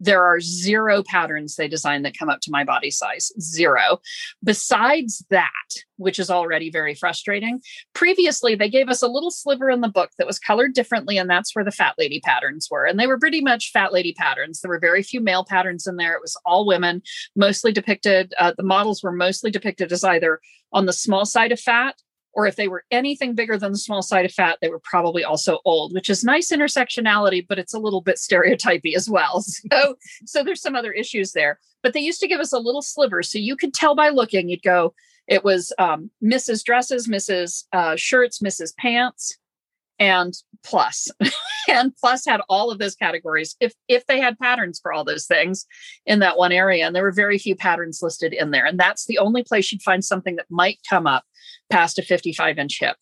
there 0.00 0.24
are 0.24 0.40
zero 0.40 1.02
patterns 1.02 1.56
they 1.56 1.68
design 1.68 2.02
that 2.02 2.18
come 2.18 2.28
up 2.28 2.40
to 2.40 2.50
my 2.50 2.64
body 2.64 2.90
size 2.90 3.32
zero. 3.40 4.00
Besides 4.44 5.24
that 5.30 5.50
which 5.98 6.18
is 6.18 6.30
already 6.30 6.70
very 6.70 6.94
frustrating 6.94 7.60
previously 7.94 8.54
they 8.54 8.68
gave 8.68 8.88
us 8.88 9.02
a 9.02 9.08
little 9.08 9.30
sliver 9.30 9.70
in 9.70 9.80
the 9.80 9.88
book 9.88 10.10
that 10.18 10.26
was 10.26 10.38
colored 10.38 10.74
differently 10.74 11.16
and 11.16 11.30
that's 11.30 11.54
where 11.56 11.64
the 11.64 11.70
fat 11.70 11.94
lady 11.98 12.20
patterns 12.20 12.68
were 12.70 12.84
and 12.84 13.00
they 13.00 13.06
were 13.06 13.18
pretty 13.18 13.40
much 13.40 13.70
fat 13.72 13.92
lady 13.92 14.12
patterns. 14.12 14.60
There 14.60 14.70
were 14.70 14.78
very 14.78 15.02
few 15.02 15.20
male 15.20 15.44
patterns 15.44 15.86
in 15.86 15.96
there. 15.96 16.14
It 16.14 16.22
was 16.22 16.38
all 16.44 16.66
women 16.66 17.02
mostly 17.34 17.72
depicted 17.72 18.34
uh, 18.38 18.52
the 18.56 18.62
models 18.62 19.02
were 19.02 19.12
mostly 19.12 19.50
depicted 19.50 19.92
as 19.92 20.04
either 20.04 20.40
on 20.72 20.86
the 20.86 20.92
small 20.92 21.24
side 21.24 21.52
of 21.52 21.60
fat 21.60 21.94
or 22.36 22.46
if 22.46 22.54
they 22.54 22.68
were 22.68 22.84
anything 22.90 23.34
bigger 23.34 23.56
than 23.56 23.72
the 23.72 23.78
small 23.78 24.02
side 24.02 24.26
of 24.26 24.30
fat, 24.30 24.58
they 24.60 24.68
were 24.68 24.78
probably 24.78 25.24
also 25.24 25.58
old, 25.64 25.94
which 25.94 26.10
is 26.10 26.22
nice 26.22 26.52
intersectionality, 26.52 27.44
but 27.48 27.58
it's 27.58 27.72
a 27.72 27.78
little 27.78 28.02
bit 28.02 28.18
stereotypy 28.18 28.94
as 28.94 29.10
well. 29.10 29.42
So, 29.72 29.96
so 30.26 30.44
there's 30.44 30.60
some 30.60 30.76
other 30.76 30.92
issues 30.92 31.32
there. 31.32 31.58
But 31.82 31.92
they 31.92 32.00
used 32.00 32.20
to 32.20 32.28
give 32.28 32.40
us 32.40 32.52
a 32.52 32.58
little 32.58 32.82
sliver, 32.82 33.22
so 33.22 33.38
you 33.38 33.56
could 33.56 33.72
tell 33.72 33.94
by 33.94 34.10
looking. 34.10 34.48
You'd 34.48 34.62
go, 34.62 34.94
it 35.26 35.44
was 35.44 35.72
um, 35.78 36.10
Misses 36.20 36.62
Dresses, 36.62 37.08
Misses 37.08 37.66
Uh, 37.72 37.96
shirts, 37.96 38.42
Misses 38.42 38.72
Pants, 38.78 39.38
and 39.98 40.34
plus 40.64 41.08
and 41.68 41.92
plus 41.96 42.24
had 42.26 42.40
all 42.48 42.70
of 42.70 42.78
those 42.78 42.94
categories 42.94 43.56
if 43.60 43.72
if 43.88 44.04
they 44.06 44.20
had 44.20 44.38
patterns 44.38 44.78
for 44.80 44.92
all 44.92 45.04
those 45.04 45.26
things 45.26 45.66
in 46.04 46.18
that 46.18 46.36
one 46.36 46.52
area 46.52 46.86
and 46.86 46.94
there 46.94 47.02
were 47.02 47.12
very 47.12 47.38
few 47.38 47.56
patterns 47.56 48.00
listed 48.02 48.32
in 48.32 48.50
there 48.50 48.66
and 48.66 48.78
that's 48.78 49.06
the 49.06 49.18
only 49.18 49.42
place 49.42 49.72
you'd 49.72 49.82
find 49.82 50.04
something 50.04 50.36
that 50.36 50.46
might 50.50 50.78
come 50.88 51.06
up 51.06 51.24
past 51.70 51.98
a 51.98 52.02
55 52.02 52.58
inch 52.58 52.78
hip. 52.80 52.96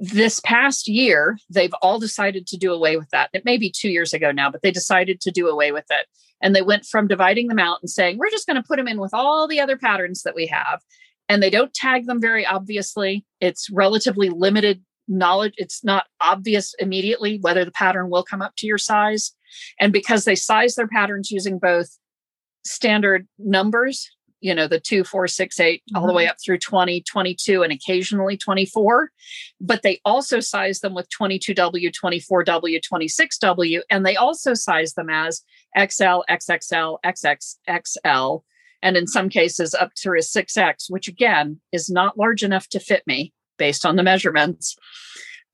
this 0.00 0.40
past 0.40 0.86
year, 0.86 1.38
they've 1.50 1.74
all 1.82 1.98
decided 1.98 2.46
to 2.46 2.56
do 2.56 2.72
away 2.72 2.96
with 2.96 3.08
that. 3.10 3.30
It 3.32 3.44
may 3.44 3.56
be 3.56 3.70
two 3.70 3.90
years 3.90 4.12
ago 4.12 4.30
now, 4.30 4.50
but 4.50 4.62
they 4.62 4.70
decided 4.70 5.20
to 5.22 5.30
do 5.30 5.48
away 5.48 5.72
with 5.72 5.86
it. 5.90 6.06
And 6.40 6.54
they 6.54 6.62
went 6.62 6.86
from 6.86 7.08
dividing 7.08 7.48
them 7.48 7.58
out 7.58 7.78
and 7.82 7.90
saying, 7.90 8.18
we're 8.18 8.30
just 8.30 8.46
going 8.46 8.56
to 8.56 8.66
put 8.66 8.76
them 8.76 8.88
in 8.88 9.00
with 9.00 9.14
all 9.14 9.46
the 9.46 9.60
other 9.60 9.76
patterns 9.76 10.22
that 10.22 10.34
we 10.34 10.46
have. 10.46 10.80
And 11.28 11.42
they 11.42 11.50
don't 11.50 11.72
tag 11.72 12.06
them 12.06 12.20
very 12.20 12.44
obviously. 12.44 13.24
It's 13.40 13.70
relatively 13.70 14.28
limited 14.28 14.82
knowledge. 15.08 15.54
It's 15.56 15.84
not 15.84 16.06
obvious 16.20 16.74
immediately 16.78 17.38
whether 17.40 17.64
the 17.64 17.72
pattern 17.72 18.10
will 18.10 18.22
come 18.22 18.42
up 18.42 18.54
to 18.58 18.66
your 18.66 18.78
size. 18.78 19.32
And 19.80 19.92
because 19.92 20.24
they 20.24 20.34
size 20.34 20.74
their 20.74 20.88
patterns 20.88 21.30
using 21.30 21.58
both 21.58 21.98
standard 22.64 23.26
numbers 23.38 24.08
you 24.42 24.54
know 24.54 24.66
the 24.66 24.80
two 24.80 25.04
four 25.04 25.26
six 25.26 25.58
eight, 25.58 25.82
mm-hmm. 25.82 25.96
all 25.96 26.06
the 26.06 26.12
way 26.12 26.24
mm-hmm. 26.24 26.30
up 26.30 26.36
through 26.44 26.58
20 26.58 27.02
22 27.02 27.62
and 27.62 27.72
occasionally 27.72 28.36
24 28.36 29.10
but 29.60 29.82
they 29.82 30.00
also 30.04 30.40
size 30.40 30.80
them 30.80 30.94
with 30.94 31.08
22w 31.18 31.90
24w 31.90 32.80
26w 32.92 33.80
and 33.88 34.04
they 34.04 34.16
also 34.16 34.52
size 34.52 34.92
them 34.94 35.08
as 35.08 35.42
xl 35.76 36.20
xxl 36.28 36.98
xxxl 37.06 38.42
and 38.82 38.96
in 38.96 39.06
some 39.06 39.28
cases 39.28 39.74
up 39.74 39.92
through 39.96 40.18
a 40.18 40.22
6x 40.22 40.86
which 40.88 41.08
again 41.08 41.60
is 41.72 41.88
not 41.88 42.18
large 42.18 42.42
enough 42.42 42.68
to 42.68 42.80
fit 42.80 43.02
me 43.06 43.32
based 43.58 43.84
on 43.84 43.96
the 43.96 44.02
measurements 44.02 44.76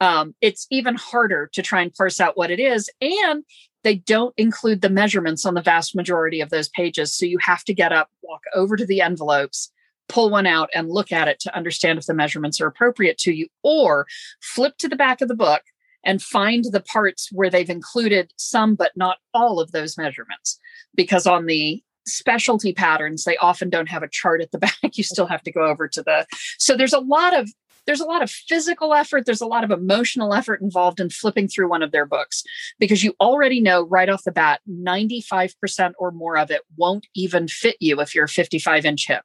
um, 0.01 0.35
it's 0.41 0.67
even 0.71 0.95
harder 0.95 1.51
to 1.53 1.63
try 1.63 1.83
and 1.83 1.93
parse 1.93 2.21
out 2.21 2.37
what 2.37 2.51
it 2.51 2.61
is 2.61 2.89
and 3.01 3.45
they 3.85 3.97
don't 3.97 4.35
include 4.37 4.81
the 4.81 4.91
measurements 4.91 5.47
on 5.47 5.55
the 5.55 5.63
vast 5.63 5.95
majority 5.95 6.41
of 6.41 6.51
those 6.51 6.69
pages. 6.69 7.15
So 7.15 7.27
you 7.27 7.39
have 7.39 7.65
to 7.65 7.75
get 7.75 7.93
up, 7.93 8.11
walk 8.23 8.43
over 8.55 8.77
to 8.77 8.85
the 8.85 9.01
envelopes, 9.01 9.73
pull 10.09 10.31
one 10.31 10.47
out, 10.47 10.69
and 10.75 10.91
look 10.91 11.13
at 11.13 11.29
it 11.29 11.39
to 11.41 11.57
understand 11.57 11.99
if 11.99 12.07
the 12.07 12.15
measurements 12.15 12.61
are 12.61 12.67
appropriate 12.67 13.19
to 13.19 13.33
you, 13.33 13.47
or 13.63 14.07
flip 14.43 14.77
to 14.79 14.89
the 14.89 14.97
back 14.97 15.21
of 15.21 15.29
the 15.29 15.35
book 15.35 15.63
and 16.05 16.23
find 16.23 16.65
the 16.65 16.81
parts 16.81 17.29
where 17.33 17.51
they've 17.51 17.71
included 17.71 18.33
some 18.37 18.75
but 18.75 18.93
not 18.97 19.19
all 19.33 19.61
of 19.61 19.73
those 19.73 19.97
measurements. 19.97 20.59
Because 20.95 21.27
on 21.27 21.47
the 21.47 21.83
specialty 22.07 22.73
patterns, 22.73 23.25
they 23.25 23.37
often 23.37 23.71
don't 23.71 23.89
have 23.89 24.03
a 24.03 24.09
chart 24.09 24.41
at 24.41 24.51
the 24.51 24.59
back. 24.83 24.97
You 24.97 25.05
still 25.05 25.27
have 25.27 25.43
to 25.45 25.53
go 25.53 25.63
over 25.63 25.87
to 25.89 26.03
the. 26.03 26.27
So 26.59 26.77
there's 26.77 26.93
a 26.93 27.01
lot 27.01 27.37
of 27.37 27.49
there's 27.89 28.01
a 28.01 28.07
lot 28.07 28.23
of 28.23 28.31
physical 28.31 28.93
effort, 28.93 29.25
there's 29.25 29.41
a 29.41 29.47
lot 29.47 29.65
of 29.65 29.71
emotional 29.71 30.35
effort 30.35 30.61
involved 30.61 31.01
in 31.01 31.09
flipping 31.09 31.49
through 31.49 31.71
one 31.71 31.83
of 31.83 31.91
their 31.91 32.05
books 32.05 32.45
because 32.79 33.03
you 33.03 33.15
already 33.19 33.63
know 33.63 33.87
right 33.87 34.11
off 34.11 34.25
the 34.25 34.31
bat 34.31 34.61
95% 34.71 35.95
or 35.99 36.11
more 36.11 36.37
of 36.37 36.51
it 36.51 36.61
won't 36.77 37.07
even 37.15 37.49
fit 37.49 37.77
you 37.81 37.99
if 38.03 38.15
you're 38.15 38.27
a 38.27 38.29
55 38.29 38.85
inch 38.85 39.09
hip. 39.09 39.23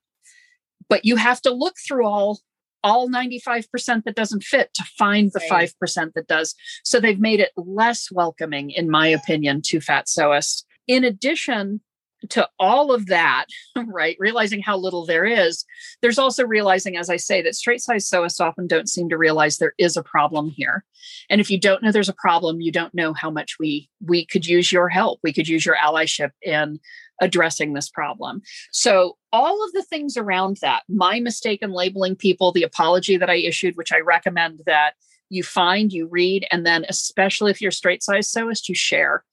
But 0.88 1.04
you 1.04 1.18
have 1.18 1.42
to 1.42 1.52
look 1.52 1.76
through 1.86 2.08
all 2.08 2.40
all 2.86 3.10
95% 3.10 4.04
that 4.04 4.16
doesn't 4.16 4.44
fit 4.44 4.74
to 4.74 4.84
find 4.98 5.32
the 5.34 5.42
right. 5.50 5.72
5% 5.82 6.14
that 6.16 6.28
does. 6.28 6.54
So 6.84 7.00
they've 7.00 7.20
made 7.20 7.40
it 7.40 7.52
less 7.56 8.12
welcoming, 8.12 8.72
in 8.72 8.90
my 8.90 9.08
opinion, 9.08 9.62
to 9.68 9.80
fat 9.80 10.08
sewists. 10.08 10.64
In 10.86 11.06
addition, 11.06 11.80
to 12.30 12.48
all 12.60 12.94
of 12.94 13.08
that, 13.08 13.46
right, 13.86 14.16
realizing 14.20 14.62
how 14.62 14.78
little 14.78 15.06
there 15.06 15.26
is, 15.26 15.66
there's 16.02 16.20
also 16.20 16.46
realizing, 16.46 16.98
as 16.98 17.10
I 17.10 17.18
say, 17.18 17.42
that 17.42 17.56
straight 17.56 17.82
size 17.82 18.10
sewists 18.10 18.42
often 18.42 18.68
don't 18.68 18.90
seem 18.90 19.10
to 19.10 19.18
realize 19.18 19.58
there 19.58 19.76
is 19.78 19.98
a 19.98 20.04
problem 20.04 20.50
here. 20.50 20.84
And 21.30 21.42
if 21.42 21.50
you 21.52 21.60
don't 21.60 21.84
know 21.84 21.92
there's 21.92 22.10
a 22.10 22.14
problem, 22.14 22.62
you 22.62 22.72
don't 22.72 22.94
know 22.94 23.14
how 23.14 23.30
much 23.30 23.58
we 23.60 23.90
we 24.06 24.26
could 24.26 24.46
use 24.46 24.72
your 24.72 24.90
help. 24.90 25.20
We 25.24 25.34
could 25.34 25.48
use 25.48 25.66
your 25.66 25.76
allyship 25.76 26.32
in 26.42 26.80
addressing 27.22 27.74
this 27.74 27.90
problem. 27.90 28.42
So 28.72 29.18
all 29.32 29.64
of 29.64 29.72
the 29.74 29.84
things 29.84 30.18
around 30.18 30.58
that, 30.62 30.84
my 30.90 31.20
mistake 31.20 31.62
in 31.62 31.72
labeling 31.72 32.16
people, 32.16 32.52
the 32.52 32.64
apology 32.64 33.18
that 33.18 33.30
I 33.30 33.36
issued, 33.36 33.78
which 33.78 33.92
I 33.92 34.00
recommend 34.00 34.62
that 34.66 34.94
you 35.30 35.44
find, 35.44 35.92
you 35.92 36.08
read, 36.08 36.46
and 36.52 36.66
then 36.66 36.86
especially 36.90 37.52
if 37.52 37.62
you're 37.62 37.72
straight 37.72 38.04
size 38.04 38.32
sewist, 38.32 38.70
you 38.70 38.76
share 38.76 39.24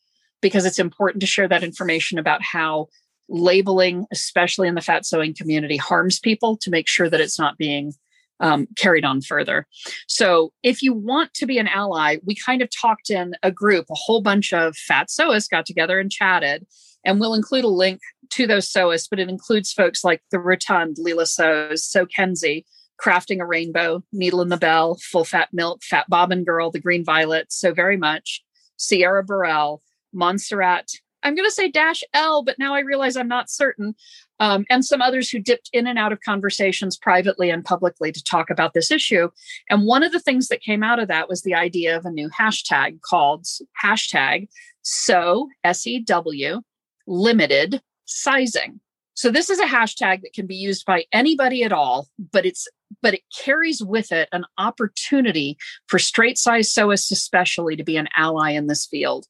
because 0.40 0.64
it's 0.64 0.79
important 0.79 1.20
to 1.20 1.26
share 1.26 1.48
that 1.48 1.64
information 1.64 2.18
about 2.18 2.42
how 2.42 2.88
labeling, 3.29 4.07
especially 4.12 4.68
in 4.68 4.74
the 4.74 4.81
fat 4.81 5.07
sewing 5.07 5.35
community, 5.35 5.76
harms 5.76 6.18
people 6.18 6.57
to 6.59 6.70
make 6.70 6.88
sure 6.88 7.09
that 7.09 7.20
it's 7.20 7.38
not 7.38 7.57
being 7.57 7.92
um, 8.40 8.66
carried 8.76 9.05
on 9.05 9.20
further. 9.20 9.66
So, 10.09 10.53
if 10.62 10.83
you 10.83 10.92
want 10.92 11.35
to 11.35 11.46
be 11.46 11.59
an 11.59 11.68
ally, 11.68 12.16
we 12.24 12.35
kind 12.35 12.62
of 12.62 12.70
talked 12.70 13.11
in 13.11 13.35
a 13.42 13.53
group, 13.53 13.87
a 13.90 13.94
whole 13.94 14.22
bunch 14.22 14.53
of 14.53 14.76
fat 14.76 15.09
sewists 15.09 15.50
got 15.50 15.66
together 15.66 15.98
and 15.98 16.11
chatted. 16.11 16.66
And 17.05 17.18
we'll 17.18 17.35
include 17.35 17.64
a 17.64 17.68
link 17.68 18.00
to 18.31 18.46
those 18.46 18.70
sewists, 18.70 19.09
but 19.09 19.18
it 19.18 19.29
includes 19.29 19.72
folks 19.72 20.05
like 20.05 20.22
The 20.31 20.38
Rotund, 20.38 20.96
Leela 20.98 21.26
Sews, 21.26 21.85
So 21.85 22.05
Kenzie, 22.05 22.66
Crafting 23.03 23.40
a 23.40 23.46
Rainbow, 23.46 24.03
Needle 24.12 24.42
in 24.42 24.50
the 24.50 24.59
Bell, 24.59 24.98
Full 25.11 25.24
Fat 25.24 25.48
Milk, 25.53 25.83
Fat 25.83 26.07
Bobbin 26.11 26.44
Girl, 26.44 26.70
The 26.70 26.81
Green 26.81 27.05
Violet, 27.05 27.46
so 27.50 27.72
very 27.72 27.96
much, 27.96 28.42
Sierra 28.76 29.24
Burrell, 29.24 29.83
Montserrat. 30.12 30.90
I'm 31.23 31.35
going 31.35 31.46
to 31.46 31.53
say 31.53 31.70
dash 31.70 32.03
L, 32.14 32.42
but 32.42 32.59
now 32.59 32.75
I 32.75 32.81
realize 32.81 33.16
I'm 33.16 33.29
not 33.29 33.51
certain. 33.51 33.94
Um, 34.38 34.64
and 34.70 34.83
some 34.83 35.03
others 35.03 35.29
who 35.29 35.38
dipped 35.38 35.68
in 35.73 35.87
and 35.87 35.99
out 35.99 36.12
of 36.12 36.20
conversations 36.23 36.96
privately 36.96 37.51
and 37.51 37.62
publicly 37.62 38.11
to 38.11 38.25
talk 38.25 38.49
about 38.49 38.73
this 38.73 38.90
issue. 38.90 39.29
And 39.68 39.85
one 39.85 40.03
of 40.03 40.12
the 40.12 40.20
things 40.20 40.49
that 40.49 40.62
came 40.62 40.83
out 40.83 40.99
of 40.99 41.09
that 41.09 41.29
was 41.29 41.42
the 41.42 41.55
idea 41.55 41.94
of 41.94 42.07
a 42.07 42.11
new 42.11 42.31
hashtag 42.31 43.03
called 43.03 43.44
hashtag 43.85 44.49
sew 44.81 45.49
S 45.62 45.87
E 45.87 46.01
W 46.01 46.62
limited 47.07 47.83
sizing. 48.07 48.81
So 49.12 49.31
this 49.31 49.51
is 49.51 49.61
a 49.61 49.66
hashtag 49.66 50.23
that 50.23 50.33
can 50.33 50.46
be 50.46 50.57
used 50.57 50.87
by 50.87 51.05
anybody 51.12 51.62
at 51.62 51.73
all, 51.73 52.09
but 52.33 52.46
it's 52.46 52.66
but 53.03 53.12
it 53.12 53.23
carries 53.44 53.83
with 53.83 54.11
it 54.11 54.31
an 54.33 54.46
opportunity 54.57 55.59
for 55.87 55.99
straight 55.99 56.38
size 56.38 56.73
sewists 56.73 57.12
especially 57.12 57.77
to 57.77 57.85
be 57.85 57.99
an 57.99 58.09
ally 58.16 58.53
in 58.53 58.66
this 58.66 58.87
field. 58.87 59.27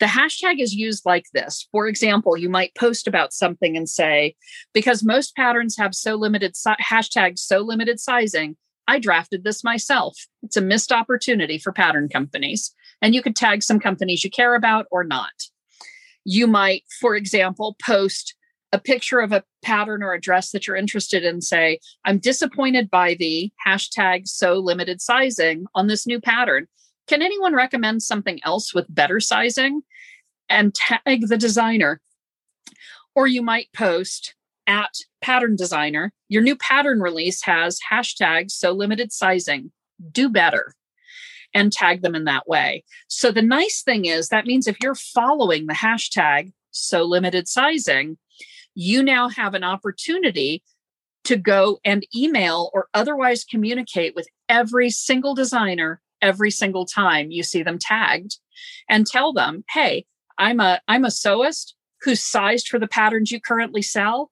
The 0.00 0.06
hashtag 0.06 0.60
is 0.60 0.74
used 0.74 1.04
like 1.04 1.24
this. 1.32 1.66
For 1.72 1.88
example, 1.88 2.36
you 2.36 2.48
might 2.48 2.74
post 2.74 3.06
about 3.06 3.32
something 3.32 3.76
and 3.76 3.88
say, 3.88 4.34
because 4.72 5.02
most 5.02 5.34
patterns 5.34 5.76
have 5.76 5.94
so 5.94 6.14
limited 6.14 6.56
si- 6.56 6.70
hashtag 6.82 7.38
sew 7.38 7.60
limited 7.60 7.98
sizing, 8.00 8.56
I 8.86 8.98
drafted 8.98 9.44
this 9.44 9.62
myself. 9.64 10.16
It's 10.42 10.56
a 10.56 10.62
missed 10.62 10.92
opportunity 10.92 11.58
for 11.58 11.72
pattern 11.72 12.08
companies. 12.08 12.74
And 13.02 13.14
you 13.14 13.22
could 13.22 13.36
tag 13.36 13.62
some 13.62 13.80
companies 13.80 14.24
you 14.24 14.30
care 14.30 14.54
about 14.54 14.86
or 14.90 15.04
not. 15.04 15.32
You 16.24 16.46
might, 16.46 16.84
for 17.00 17.14
example, 17.14 17.76
post 17.84 18.34
a 18.72 18.78
picture 18.78 19.20
of 19.20 19.32
a 19.32 19.44
pattern 19.62 20.02
or 20.02 20.12
a 20.12 20.20
dress 20.20 20.50
that 20.50 20.66
you're 20.66 20.76
interested 20.76 21.24
in, 21.24 21.40
say, 21.40 21.78
I'm 22.04 22.18
disappointed 22.18 22.90
by 22.90 23.14
the 23.14 23.50
hashtag 23.66 24.28
sew 24.28 24.54
limited 24.54 25.00
sizing 25.00 25.66
on 25.74 25.86
this 25.86 26.06
new 26.06 26.20
pattern. 26.20 26.66
Can 27.08 27.22
anyone 27.22 27.54
recommend 27.54 28.02
something 28.02 28.38
else 28.44 28.74
with 28.74 28.94
better 28.94 29.18
sizing? 29.18 29.82
And 30.50 30.74
tag 30.74 31.28
the 31.28 31.36
designer. 31.36 32.00
Or 33.14 33.26
you 33.26 33.42
might 33.42 33.72
post 33.74 34.34
at 34.66 34.94
pattern 35.20 35.56
designer, 35.56 36.12
your 36.28 36.42
new 36.42 36.56
pattern 36.56 37.00
release 37.00 37.42
has 37.42 37.80
hashtag 37.90 38.50
sew 38.50 38.72
limited 38.72 39.12
sizing, 39.12 39.72
do 40.12 40.28
better, 40.28 40.74
and 41.54 41.72
tag 41.72 42.02
them 42.02 42.14
in 42.14 42.24
that 42.24 42.46
way. 42.46 42.84
So 43.08 43.30
the 43.30 43.42
nice 43.42 43.82
thing 43.82 44.04
is 44.04 44.28
that 44.28 44.46
means 44.46 44.66
if 44.66 44.76
you're 44.82 44.94
following 44.94 45.66
the 45.66 45.74
hashtag 45.74 46.52
sew 46.70 47.04
limited 47.04 47.48
sizing, 47.48 48.18
you 48.74 49.02
now 49.02 49.28
have 49.28 49.54
an 49.54 49.64
opportunity 49.64 50.62
to 51.24 51.36
go 51.36 51.80
and 51.84 52.06
email 52.14 52.70
or 52.72 52.88
otherwise 52.94 53.44
communicate 53.44 54.14
with 54.14 54.28
every 54.48 54.90
single 54.90 55.34
designer 55.34 56.00
every 56.22 56.50
single 56.50 56.86
time 56.86 57.30
you 57.30 57.42
see 57.42 57.62
them 57.62 57.78
tagged 57.78 58.38
and 58.88 59.06
tell 59.06 59.32
them, 59.32 59.64
hey, 59.70 60.06
I'm 60.38 60.60
a 60.60 60.80
I'm 60.88 61.04
a 61.04 61.08
sewist 61.08 61.74
who's 62.02 62.22
sized 62.22 62.68
for 62.68 62.78
the 62.78 62.88
patterns 62.88 63.32
you 63.32 63.40
currently 63.40 63.82
sell, 63.82 64.30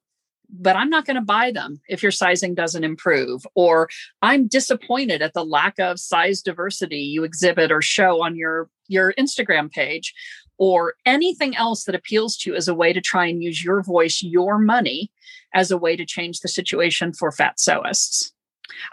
but 0.49 0.75
I'm 0.75 0.89
not 0.89 1.05
going 1.05 1.15
to 1.15 1.21
buy 1.21 1.51
them 1.51 1.81
if 1.87 2.01
your 2.01 2.11
sizing 2.11 2.55
doesn't 2.55 2.83
improve. 2.83 3.45
Or 3.55 3.89
I'm 4.21 4.47
disappointed 4.47 5.21
at 5.21 5.33
the 5.33 5.45
lack 5.45 5.77
of 5.79 5.99
size 5.99 6.41
diversity 6.41 6.99
you 6.99 7.23
exhibit 7.23 7.71
or 7.71 7.81
show 7.81 8.23
on 8.23 8.35
your, 8.35 8.69
your 8.87 9.13
Instagram 9.13 9.71
page, 9.71 10.13
or 10.57 10.95
anything 11.05 11.55
else 11.55 11.83
that 11.83 11.95
appeals 11.95 12.37
to 12.37 12.51
you 12.51 12.55
as 12.55 12.67
a 12.67 12.73
way 12.73 12.93
to 12.93 13.01
try 13.01 13.27
and 13.27 13.43
use 13.43 13.63
your 13.63 13.83
voice, 13.83 14.23
your 14.23 14.57
money, 14.57 15.11
as 15.53 15.71
a 15.71 15.77
way 15.77 15.95
to 15.95 16.05
change 16.05 16.39
the 16.39 16.47
situation 16.47 17.13
for 17.13 17.31
fat 17.31 17.57
sewists. 17.57 18.31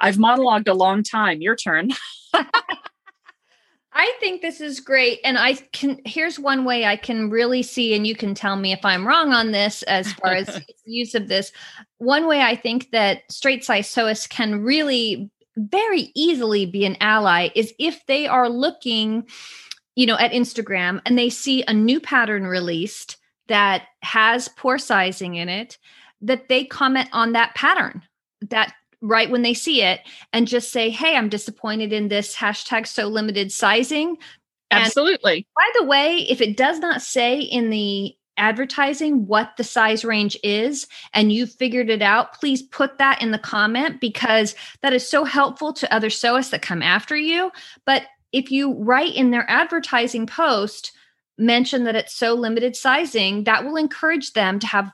I've 0.00 0.16
monologued 0.16 0.68
a 0.68 0.74
long 0.74 1.02
time. 1.02 1.40
Your 1.40 1.56
turn. 1.56 1.90
I 3.96 4.12
think 4.18 4.42
this 4.42 4.60
is 4.60 4.80
great. 4.80 5.20
And 5.24 5.38
I 5.38 5.54
can, 5.54 6.00
here's 6.04 6.38
one 6.38 6.64
way 6.64 6.84
I 6.84 6.96
can 6.96 7.30
really 7.30 7.62
see, 7.62 7.94
and 7.94 8.04
you 8.06 8.16
can 8.16 8.34
tell 8.34 8.56
me 8.56 8.72
if 8.72 8.84
I'm 8.84 9.06
wrong 9.06 9.32
on 9.32 9.52
this 9.52 9.84
as 9.84 10.12
far 10.14 10.32
as 10.32 10.60
use 10.84 11.14
of 11.14 11.28
this. 11.28 11.52
One 11.98 12.26
way 12.26 12.40
I 12.40 12.56
think 12.56 12.90
that 12.90 13.22
straight 13.30 13.64
size 13.64 13.88
sewists 13.88 14.28
can 14.28 14.62
really 14.62 15.30
very 15.56 16.10
easily 16.16 16.66
be 16.66 16.84
an 16.84 16.96
ally 17.00 17.50
is 17.54 17.72
if 17.78 18.04
they 18.06 18.26
are 18.26 18.48
looking, 18.48 19.28
you 19.94 20.06
know, 20.06 20.18
at 20.18 20.32
Instagram 20.32 21.00
and 21.06 21.16
they 21.16 21.30
see 21.30 21.62
a 21.62 21.72
new 21.72 22.00
pattern 22.00 22.46
released 22.46 23.16
that 23.46 23.84
has 24.02 24.48
poor 24.48 24.76
sizing 24.76 25.36
in 25.36 25.48
it, 25.48 25.78
that 26.20 26.48
they 26.48 26.64
comment 26.64 27.08
on 27.12 27.32
that 27.32 27.54
pattern 27.54 28.02
that 28.50 28.74
right 29.04 29.30
when 29.30 29.42
they 29.42 29.54
see 29.54 29.82
it 29.82 30.00
and 30.32 30.48
just 30.48 30.72
say, 30.72 30.90
Hey, 30.90 31.16
I'm 31.16 31.28
disappointed 31.28 31.92
in 31.92 32.08
this 32.08 32.34
hashtag 32.34 32.86
sew 32.86 33.06
limited 33.06 33.52
sizing. 33.52 34.16
Absolutely. 34.70 35.34
And 35.34 35.44
by 35.54 35.78
the 35.78 35.86
way, 35.86 36.26
if 36.28 36.40
it 36.40 36.56
does 36.56 36.78
not 36.78 37.02
say 37.02 37.40
in 37.40 37.70
the 37.70 38.16
advertising 38.36 39.26
what 39.26 39.52
the 39.56 39.62
size 39.62 40.04
range 40.04 40.36
is 40.42 40.88
and 41.12 41.32
you 41.32 41.46
figured 41.46 41.90
it 41.90 42.02
out, 42.02 42.32
please 42.32 42.62
put 42.62 42.98
that 42.98 43.22
in 43.22 43.30
the 43.30 43.38
comment 43.38 44.00
because 44.00 44.56
that 44.80 44.92
is 44.92 45.08
so 45.08 45.24
helpful 45.24 45.72
to 45.74 45.94
other 45.94 46.08
sewists 46.08 46.50
that 46.50 46.62
come 46.62 46.82
after 46.82 47.16
you. 47.16 47.52
But 47.84 48.04
if 48.32 48.50
you 48.50 48.74
write 48.74 49.14
in 49.14 49.30
their 49.30 49.48
advertising 49.48 50.26
post, 50.26 50.92
mention 51.38 51.84
that 51.84 51.94
it's 51.94 52.14
so 52.14 52.34
limited 52.34 52.74
sizing, 52.74 53.44
that 53.44 53.64
will 53.64 53.76
encourage 53.76 54.32
them 54.32 54.58
to 54.58 54.66
have 54.66 54.90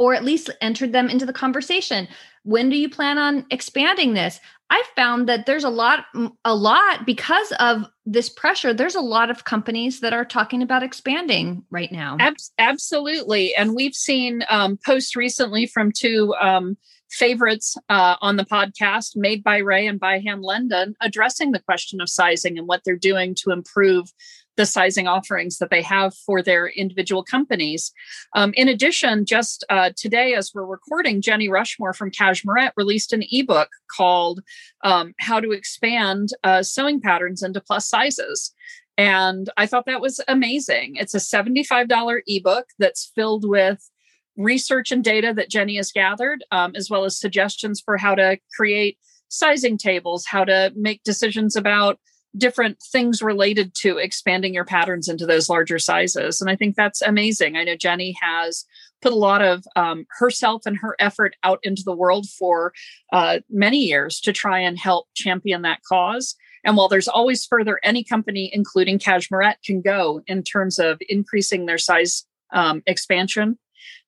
or 0.00 0.14
at 0.14 0.24
least 0.24 0.48
entered 0.62 0.94
them 0.94 1.10
into 1.10 1.26
the 1.26 1.32
conversation. 1.32 2.08
When 2.42 2.70
do 2.70 2.76
you 2.76 2.88
plan 2.88 3.18
on 3.18 3.44
expanding 3.50 4.14
this? 4.14 4.40
I 4.70 4.82
found 4.96 5.28
that 5.28 5.44
there's 5.44 5.64
a 5.64 5.68
lot, 5.68 6.06
a 6.42 6.54
lot 6.54 7.04
because 7.04 7.52
of 7.60 7.84
this 8.06 8.30
pressure. 8.30 8.72
There's 8.72 8.94
a 8.94 9.02
lot 9.02 9.28
of 9.30 9.44
companies 9.44 10.00
that 10.00 10.14
are 10.14 10.24
talking 10.24 10.62
about 10.62 10.82
expanding 10.82 11.64
right 11.70 11.92
now. 11.92 12.16
Ab- 12.18 12.36
absolutely, 12.58 13.54
and 13.54 13.74
we've 13.74 13.94
seen 13.94 14.42
um, 14.48 14.78
posts 14.86 15.16
recently 15.16 15.66
from 15.66 15.92
two 15.92 16.34
um, 16.40 16.78
favorites 17.10 17.76
uh, 17.90 18.16
on 18.22 18.36
the 18.36 18.44
podcast, 18.44 19.16
made 19.16 19.44
by 19.44 19.58
Rae 19.58 19.86
and 19.86 20.00
by 20.00 20.18
Hand 20.20 20.40
London, 20.40 20.94
addressing 21.02 21.52
the 21.52 21.58
question 21.58 22.00
of 22.00 22.08
sizing 22.08 22.56
and 22.56 22.66
what 22.66 22.84
they're 22.84 22.96
doing 22.96 23.34
to 23.42 23.50
improve 23.50 24.10
the 24.56 24.66
sizing 24.66 25.06
offerings 25.06 25.58
that 25.58 25.70
they 25.70 25.82
have 25.82 26.14
for 26.14 26.42
their 26.42 26.68
individual 26.68 27.22
companies. 27.22 27.92
Um, 28.34 28.52
in 28.56 28.68
addition, 28.68 29.24
just 29.24 29.64
uh, 29.70 29.90
today, 29.96 30.34
as 30.34 30.52
we're 30.54 30.64
recording, 30.64 31.22
Jenny 31.22 31.48
Rushmore 31.48 31.94
from 31.94 32.10
Cashmerette 32.10 32.72
released 32.76 33.12
an 33.12 33.22
ebook 33.30 33.70
called 33.96 34.40
um, 34.84 35.14
How 35.20 35.40
to 35.40 35.52
Expand 35.52 36.30
uh, 36.44 36.62
Sewing 36.62 37.00
Patterns 37.00 37.42
into 37.42 37.60
Plus 37.60 37.88
Sizes. 37.88 38.52
And 38.98 39.48
I 39.56 39.66
thought 39.66 39.86
that 39.86 40.02
was 40.02 40.20
amazing. 40.28 40.96
It's 40.96 41.14
a 41.14 41.18
$75 41.18 42.20
ebook 42.26 42.66
that's 42.78 43.10
filled 43.14 43.48
with 43.48 43.88
research 44.36 44.92
and 44.92 45.02
data 45.02 45.32
that 45.34 45.50
Jenny 45.50 45.76
has 45.76 45.92
gathered, 45.92 46.44
um, 46.50 46.72
as 46.74 46.90
well 46.90 47.04
as 47.04 47.18
suggestions 47.18 47.80
for 47.80 47.96
how 47.96 48.14
to 48.14 48.38
create 48.54 48.98
sizing 49.28 49.78
tables, 49.78 50.26
how 50.26 50.44
to 50.44 50.72
make 50.74 51.02
decisions 51.02 51.56
about 51.56 51.98
different 52.36 52.80
things 52.80 53.22
related 53.22 53.74
to 53.74 53.98
expanding 53.98 54.54
your 54.54 54.64
patterns 54.64 55.08
into 55.08 55.26
those 55.26 55.48
larger 55.48 55.78
sizes. 55.78 56.40
And 56.40 56.48
I 56.48 56.56
think 56.56 56.76
that's 56.76 57.02
amazing. 57.02 57.56
I 57.56 57.64
know 57.64 57.76
Jenny 57.76 58.16
has 58.20 58.64
put 59.02 59.12
a 59.12 59.16
lot 59.16 59.42
of 59.42 59.64
um, 59.76 60.06
herself 60.18 60.62
and 60.66 60.76
her 60.78 60.94
effort 60.98 61.34
out 61.42 61.58
into 61.62 61.82
the 61.84 61.94
world 61.94 62.28
for 62.28 62.72
uh, 63.12 63.38
many 63.48 63.78
years 63.78 64.20
to 64.20 64.32
try 64.32 64.58
and 64.60 64.78
help 64.78 65.08
champion 65.14 65.62
that 65.62 65.82
cause. 65.82 66.36
And 66.64 66.76
while 66.76 66.88
there's 66.88 67.08
always 67.08 67.44
further 67.44 67.80
any 67.82 68.04
company, 68.04 68.50
including 68.52 68.98
Cashmerette, 68.98 69.62
can 69.64 69.80
go 69.80 70.22
in 70.26 70.42
terms 70.42 70.78
of 70.78 70.98
increasing 71.08 71.66
their 71.66 71.78
size 71.78 72.26
um, 72.52 72.82
expansion 72.86 73.58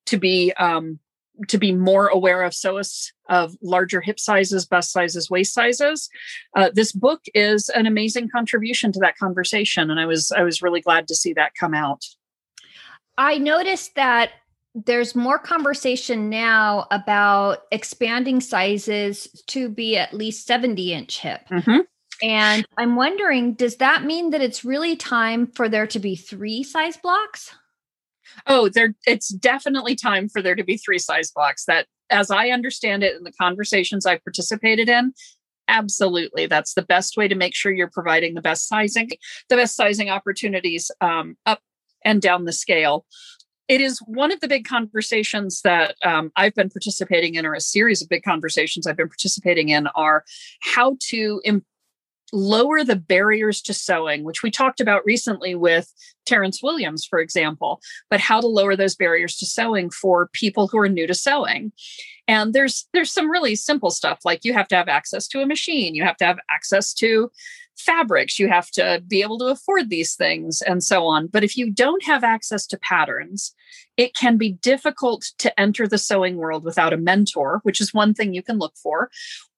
to 0.07 0.19
be 0.19 0.53
um, 0.59 0.99
to 1.49 1.59
be 1.59 1.73
more 1.73 2.09
aware 2.09 2.43
of 2.43 2.53
sewists 2.53 3.13
of 3.29 3.57
larger 3.63 4.01
hip 4.01 4.19
sizes, 4.19 4.67
bust 4.67 4.93
sizes, 4.93 5.31
waist 5.31 5.55
sizes. 5.55 6.09
Uh, 6.57 6.71
this 6.73 6.93
book 6.93 7.23
is 7.35 7.69
an 7.71 7.87
amazing 7.87 8.29
contribution 8.29 8.93
to 8.93 9.01
that 9.01 9.17
conversation, 9.17 9.91
and 9.91 9.99
I 9.99 10.07
was 10.07 10.33
I 10.33 10.43
was 10.43 10.63
really 10.63 10.81
glad 10.81 11.09
to 11.09 11.15
see 11.15 11.33
that 11.35 11.55
come 11.55 11.75
out. 11.75 12.05
I 13.19 13.39
noticed 13.39 13.95
that 13.95 14.31
there's 14.75 15.15
more 15.15 15.39
conversation 15.39 16.31
now 16.31 16.87
about 16.91 17.65
expanding 17.71 18.41
sizes 18.41 19.27
to 19.49 19.69
be 19.69 19.97
at 19.99 20.15
least 20.15 20.47
70 20.47 20.93
inch 20.93 21.21
hip. 21.21 21.43
Mm-hmm. 21.51 21.81
And 22.23 22.65
I'm 22.79 22.97
wondering, 22.97 23.55
does 23.55 23.77
that 23.77 24.05
mean 24.05 24.31
that 24.31 24.41
it's 24.41 24.65
really 24.65 24.97
time 24.97 25.47
for 25.49 25.69
there 25.69 25.87
to 25.89 25.99
be 25.99 26.15
three 26.15 26.63
size 26.63 26.97
blocks? 26.97 27.55
Oh, 28.47 28.69
there 28.69 28.95
it's 29.07 29.29
definitely 29.29 29.95
time 29.95 30.29
for 30.29 30.43
there 30.43 30.55
to 30.55 30.65
be 30.65 30.77
three 30.77 30.99
size 30.99 31.31
blocks. 31.31 31.65
That 31.67 31.87
as 32.11 32.31
I 32.31 32.49
understand 32.49 33.03
it 33.03 33.17
in 33.17 33.25
the 33.25 33.33
conversations 33.33 34.07
I've 34.07 34.25
participated 34.25 34.89
in, 34.89 35.13
absolutely 35.69 36.47
that's 36.47 36.75
the 36.75 36.83
best 36.83 37.17
way 37.17 37.29
to 37.29 37.35
make 37.35 37.55
sure 37.55 37.73
you're 37.73 37.91
providing 37.91 38.35
the 38.35 38.43
best 38.43 38.69
sizing, 38.69 39.11
the 39.49 39.57
best 39.57 39.77
sizing 39.77 40.11
opportunities 40.11 40.91
um, 41.01 41.37
up 41.47 41.61
and 42.05 42.21
down 42.21 42.45
the 42.45 42.53
scale. 42.53 43.07
It 43.69 43.81
is 43.81 44.01
one 44.01 44.33
of 44.33 44.41
the 44.41 44.49
big 44.49 44.67
conversations 44.67 45.63
that 45.63 45.95
um, 46.05 46.33
I've 46.37 46.55
been 46.55 46.69
participating 46.69 47.37
in, 47.37 47.47
or 47.47 47.55
a 47.55 47.61
series 47.61 48.03
of 48.03 48.09
big 48.09 48.25
conversations 48.25 48.87
I've 48.87 48.97
been 48.97 49.09
participating 49.09 49.69
in, 49.69 49.87
are 49.95 50.25
how 50.61 50.97
to 51.09 51.41
lower 52.33 52.83
the 52.83 52.97
barriers 52.97 53.61
to 53.63 53.75
sewing, 53.75 54.25
which 54.25 54.43
we 54.43 54.51
talked 54.51 54.81
about 54.81 55.05
recently 55.05 55.55
with 55.55 55.93
Terrence 56.25 56.63
Williams, 56.63 57.05
for 57.05 57.19
example, 57.19 57.81
but 58.11 58.21
how 58.21 58.41
to 58.41 58.47
lower 58.47 58.75
those 58.75 58.95
barriers 58.95 59.37
to 59.37 59.47
sewing 59.47 59.91
for 59.91 60.29
people 60.33 60.67
who 60.69 60.79
are 60.79 60.89
new 60.89 61.07
to 61.07 61.15
sewing. 61.15 61.73
And 62.29 62.55
there's 62.55 62.89
there's 62.93 63.13
some 63.13 63.31
really 63.31 63.55
simple 63.55 63.91
stuff 63.91 64.21
like 64.25 64.45
you 64.45 64.53
have 64.55 64.69
to 64.69 64.77
have 64.77 64.89
access 64.89 65.27
to 65.29 65.43
a 65.43 65.47
machine, 65.47 65.95
you 65.95 66.05
have 66.05 66.17
to 66.19 66.25
have 66.25 66.39
access 66.51 66.95
to 66.95 67.31
fabrics, 67.77 68.39
you 68.39 68.49
have 68.49 68.71
to 68.71 69.03
be 69.07 69.23
able 69.23 69.39
to 69.39 69.47
afford 69.47 69.91
these 69.91 70.15
things 70.15 70.63
and 70.63 70.83
so 70.83 71.07
on. 71.07 71.27
But 71.27 71.45
if 71.45 71.57
you 71.57 71.71
don't 71.71 72.05
have 72.05 72.23
access 72.23 72.67
to 72.69 72.79
patterns, 72.79 73.55
it 73.97 74.15
can 74.15 74.37
be 74.37 74.53
difficult 74.53 75.33
to 75.39 75.61
enter 75.61 75.87
the 75.87 75.99
sewing 75.99 76.37
world 76.37 76.65
without 76.65 76.93
a 76.93 76.99
mentor, 76.99 77.61
which 77.63 77.81
is 77.81 77.93
one 77.93 78.15
thing 78.15 78.33
you 78.35 78.43
can 78.43 78.59
look 78.59 78.77
for, 78.77 79.11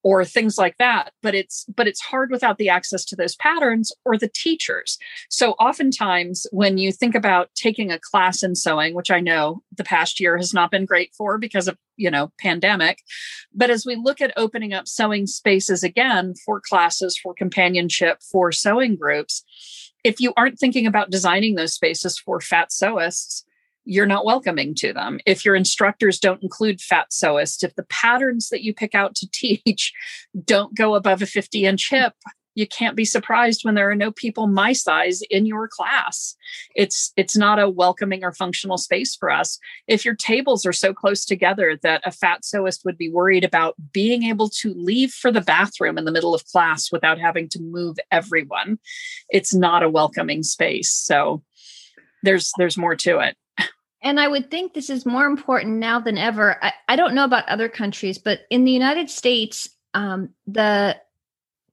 or 0.05 0.25
things 0.25 0.57
like 0.57 0.77
that 0.79 1.13
but 1.23 1.35
it's 1.35 1.65
but 1.77 1.89
it's 1.89 2.01
hard 2.01 2.31
without 2.31 2.59
the 2.59 2.69
access 2.69 3.05
to 3.05 3.17
those 3.17 3.35
patterns 3.37 3.93
or 4.05 4.17
the 4.17 4.31
teachers. 4.33 4.99
So 5.31 5.53
oftentimes 5.53 6.47
when 6.53 6.79
you 6.79 6.93
think 6.93 7.15
about 7.15 7.51
taking 7.55 7.91
a 7.91 7.99
class 7.99 8.43
in 8.43 8.55
sewing 8.55 8.95
which 8.95 9.11
i 9.11 9.21
know 9.21 9.63
the 9.77 9.85
past 9.85 10.21
year 10.21 10.37
has 10.37 10.53
not 10.53 10.71
been 10.71 10.85
great 10.85 11.13
for 11.17 11.39
because 11.39 11.67
of 11.67 11.77
you 11.97 12.11
know 12.11 12.31
pandemic 12.39 13.03
but 13.55 13.71
as 13.71 13.87
we 13.87 13.97
look 13.97 14.21
at 14.21 14.33
opening 14.37 14.73
up 14.73 14.87
sewing 14.87 15.27
spaces 15.27 15.83
again 15.83 16.35
for 16.45 16.61
classes 16.61 17.19
for 17.21 17.35
companionship 17.35 18.19
for 18.31 18.53
sewing 18.53 18.97
groups 18.97 19.45
if 20.05 20.21
you 20.21 20.33
aren't 20.37 20.59
thinking 20.59 20.87
about 20.87 21.11
designing 21.11 21.55
those 21.55 21.73
spaces 21.73 22.19
for 22.19 22.41
fat 22.41 22.69
sewists 22.71 23.43
you're 23.85 24.07
not 24.07 24.24
welcoming 24.24 24.74
to 24.76 24.93
them. 24.93 25.20
If 25.26 25.45
your 25.45 25.55
instructors 25.55 26.18
don't 26.18 26.43
include 26.43 26.80
fat 26.80 27.11
sewists, 27.11 27.62
if 27.62 27.74
the 27.74 27.85
patterns 27.85 28.49
that 28.49 28.62
you 28.62 28.74
pick 28.74 28.95
out 28.95 29.14
to 29.16 29.28
teach 29.30 29.93
don't 30.45 30.76
go 30.76 30.95
above 30.95 31.22
a 31.22 31.26
50 31.26 31.66
inch 31.66 31.91
hip, 31.91 32.14
you 32.55 32.66
can't 32.66 32.97
be 32.97 33.05
surprised 33.05 33.64
when 33.64 33.74
there 33.74 33.91
are 33.91 33.97
no 33.97 34.12
people 34.12 34.47
my 34.47 34.72
size 34.72 35.22
in 35.28 35.45
your 35.45 35.68
class. 35.68 36.37
It's 36.74 37.12
it's 37.16 37.37
not 37.37 37.59
a 37.59 37.68
welcoming 37.68 38.24
or 38.24 38.32
functional 38.32 38.78
space 38.78 39.16
for 39.16 39.30
us. 39.30 39.59
If 39.89 40.05
your 40.05 40.14
tables 40.14 40.64
are 40.64 40.72
so 40.72 40.95
close 40.95 41.24
together 41.24 41.78
that 41.82 42.03
a 42.05 42.12
fat 42.12 42.43
sewist 42.43 42.85
would 42.85 42.97
be 42.97 43.11
worried 43.11 43.45
about 43.45 43.74
being 43.93 44.22
able 44.24 44.49
to 44.61 44.72
leave 44.74 45.11
for 45.11 45.32
the 45.32 45.41
bathroom 45.41 45.99
in 45.99 46.05
the 46.05 46.12
middle 46.12 46.35
of 46.35 46.47
class 46.47 46.93
without 46.93 47.18
having 47.18 47.49
to 47.51 47.61
move 47.61 47.97
everyone, 48.12 48.78
it's 49.30 49.55
not 49.55 49.82
a 49.82 49.91
welcoming 49.91 50.43
space. 50.43 50.91
So 50.93 51.43
there's 52.22 52.53
there's 52.57 52.78
more 52.78 52.97
to 52.97 53.18
it. 53.18 53.37
And 54.05 54.21
I 54.21 54.29
would 54.29 54.51
think 54.51 54.75
this 54.75 54.91
is 54.91 55.07
more 55.07 55.25
important 55.25 55.79
now 55.79 55.99
than 55.99 56.19
ever. 56.19 56.63
I, 56.63 56.73
I 56.89 56.97
don't 56.97 57.15
know 57.15 57.25
about 57.25 57.49
other 57.49 57.71
countries, 57.71 58.19
but 58.19 58.43
in 58.51 58.65
the 58.65 58.71
United 58.71 59.09
States, 59.11 59.69
um, 59.95 60.29
the 60.47 60.97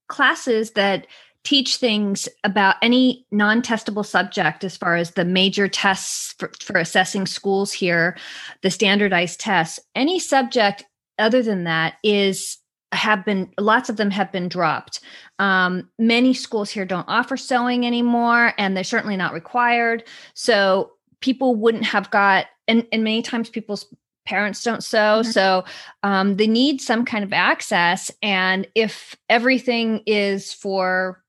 classes 0.07 0.71
that 0.71 1.07
teach 1.43 1.77
things 1.77 2.29
about 2.43 2.75
any 2.81 3.25
non-testable 3.31 4.05
subject 4.05 4.63
as 4.63 4.77
far 4.77 4.95
as 4.95 5.11
the 5.11 5.25
major 5.25 5.67
tests 5.67 6.33
for, 6.37 6.51
for, 6.59 6.77
assessing 6.77 7.25
schools 7.25 7.71
here 7.71 8.15
the 8.61 8.69
standardized 8.69 9.39
tests 9.39 9.79
any 9.95 10.19
subject 10.19 10.83
other 11.17 11.41
than 11.41 11.63
that 11.63 11.95
is 12.03 12.59
have 12.91 13.25
been 13.25 13.49
lots 13.59 13.89
of 13.89 13.97
them 13.97 14.11
have 14.11 14.31
been 14.31 14.49
dropped 14.49 14.99
um, 15.39 15.89
many 15.97 16.33
schools 16.33 16.69
here 16.69 16.85
don't 16.85 17.07
offer 17.07 17.35
sewing 17.35 17.87
anymore 17.87 18.53
and 18.59 18.77
they're 18.77 18.83
certainly 18.83 19.17
not 19.17 19.33
required 19.33 20.03
so 20.35 20.91
people 21.21 21.55
wouldn't 21.55 21.85
have 21.85 22.09
got 22.11 22.47
and, 22.67 22.85
and 22.91 23.03
many 23.03 23.21
times 23.21 23.49
people's 23.49 23.85
parents 24.25 24.63
don't 24.63 24.83
sew 24.83 25.21
mm-hmm. 25.21 25.31
so 25.31 25.63
um, 26.03 26.37
they 26.37 26.47
need 26.47 26.81
some 26.81 27.05
kind 27.05 27.23
of 27.23 27.33
access 27.33 28.11
and 28.21 28.67
if 28.75 29.15
everything 29.29 30.01
is 30.05 30.53
for 30.53 31.23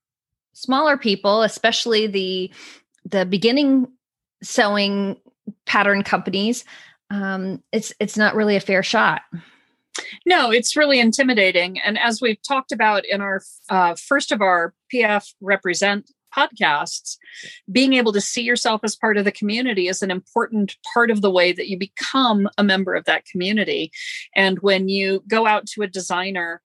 smaller 0.53 0.97
people 0.97 1.41
especially 1.41 2.07
the 2.07 2.51
the 3.05 3.25
beginning 3.25 3.87
sewing 4.41 5.17
pattern 5.65 6.03
companies 6.03 6.65
um, 7.09 7.61
it's 7.71 7.93
it's 7.99 8.17
not 8.17 8.35
really 8.35 8.55
a 8.55 8.61
fair 8.61 8.83
shot 8.83 9.21
no, 10.25 10.51
it's 10.51 10.75
really 10.75 10.99
intimidating. 10.99 11.79
And 11.79 11.97
as 11.99 12.21
we've 12.21 12.41
talked 12.41 12.71
about 12.71 13.05
in 13.05 13.21
our 13.21 13.41
uh, 13.69 13.95
first 13.95 14.31
of 14.31 14.41
our 14.41 14.73
PF 14.91 15.33
Represent 15.41 16.09
podcasts, 16.35 17.17
being 17.71 17.93
able 17.93 18.13
to 18.13 18.21
see 18.21 18.41
yourself 18.41 18.81
as 18.83 18.95
part 18.95 19.17
of 19.17 19.25
the 19.25 19.31
community 19.31 19.87
is 19.87 20.01
an 20.01 20.11
important 20.11 20.77
part 20.93 21.11
of 21.11 21.21
the 21.21 21.31
way 21.31 21.51
that 21.51 21.67
you 21.67 21.77
become 21.77 22.49
a 22.57 22.63
member 22.63 22.95
of 22.95 23.05
that 23.05 23.25
community. 23.25 23.91
And 24.35 24.59
when 24.59 24.89
you 24.89 25.23
go 25.27 25.47
out 25.47 25.65
to 25.67 25.81
a 25.81 25.87
designer 25.87 26.61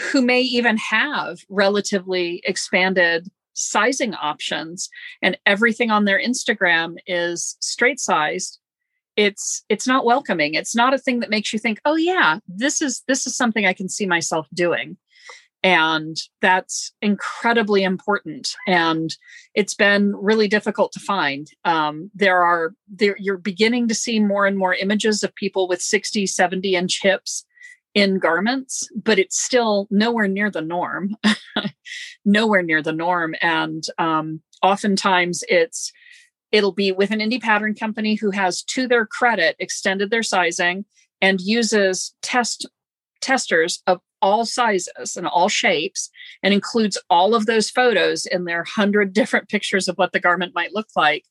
who 0.00 0.22
may 0.22 0.40
even 0.40 0.76
have 0.78 1.38
relatively 1.48 2.40
expanded 2.44 3.28
sizing 3.54 4.14
options 4.14 4.88
and 5.20 5.36
everything 5.44 5.90
on 5.90 6.06
their 6.06 6.20
Instagram 6.20 6.96
is 7.06 7.56
straight 7.60 8.00
sized 8.00 8.58
it's 9.16 9.62
it's 9.68 9.86
not 9.86 10.04
welcoming 10.04 10.54
it's 10.54 10.74
not 10.74 10.94
a 10.94 10.98
thing 10.98 11.20
that 11.20 11.30
makes 11.30 11.52
you 11.52 11.58
think 11.58 11.78
oh 11.84 11.96
yeah 11.96 12.38
this 12.48 12.80
is 12.80 13.02
this 13.08 13.26
is 13.26 13.36
something 13.36 13.66
i 13.66 13.72
can 13.72 13.88
see 13.88 14.06
myself 14.06 14.48
doing 14.54 14.96
and 15.62 16.16
that's 16.40 16.92
incredibly 17.00 17.84
important. 17.84 18.56
And 18.66 19.14
it's 19.54 19.74
been 19.74 20.14
really 20.16 20.48
difficult 20.48 20.92
to 20.92 21.00
find. 21.00 21.48
Um, 21.64 22.10
there 22.14 22.42
are 22.42 22.74
there 22.88 23.16
you're 23.18 23.38
beginning 23.38 23.88
to 23.88 23.94
see 23.94 24.18
more 24.18 24.46
and 24.46 24.58
more 24.58 24.74
images 24.74 25.22
of 25.22 25.34
people 25.34 25.68
with 25.68 25.80
60 25.80 26.26
70 26.26 26.74
inch 26.74 27.00
hips 27.02 27.44
in 27.94 28.18
garments 28.18 28.88
but 28.96 29.18
it's 29.18 29.40
still 29.40 29.86
nowhere 29.90 30.28
near 30.28 30.50
the 30.50 30.62
norm. 30.62 31.14
Nowhere 32.24 32.62
near 32.62 32.82
the 32.82 32.92
norm. 32.92 33.34
And 33.42 33.84
um, 33.98 34.40
oftentimes 34.62 35.44
it's 35.48 35.92
it'll 36.50 36.72
be 36.72 36.92
with 36.92 37.10
an 37.10 37.20
indie 37.20 37.40
pattern 37.40 37.74
company 37.74 38.14
who 38.14 38.30
has 38.30 38.62
to 38.62 38.86
their 38.86 39.06
credit 39.06 39.56
extended 39.58 40.10
their 40.10 40.22
sizing 40.22 40.84
and 41.20 41.40
uses 41.40 42.14
test 42.22 42.66
testers 43.20 43.82
of 43.86 44.00
all 44.22 44.46
sizes 44.46 45.16
and 45.16 45.26
all 45.26 45.48
shapes 45.48 46.08
and 46.42 46.54
includes 46.54 46.98
all 47.10 47.34
of 47.34 47.46
those 47.46 47.68
photos 47.68 48.24
in 48.24 48.44
their 48.44 48.58
100 48.58 49.12
different 49.12 49.48
pictures 49.48 49.88
of 49.88 49.96
what 49.96 50.12
the 50.12 50.20
garment 50.20 50.54
might 50.54 50.72
look 50.72 50.88
like. 50.96 51.24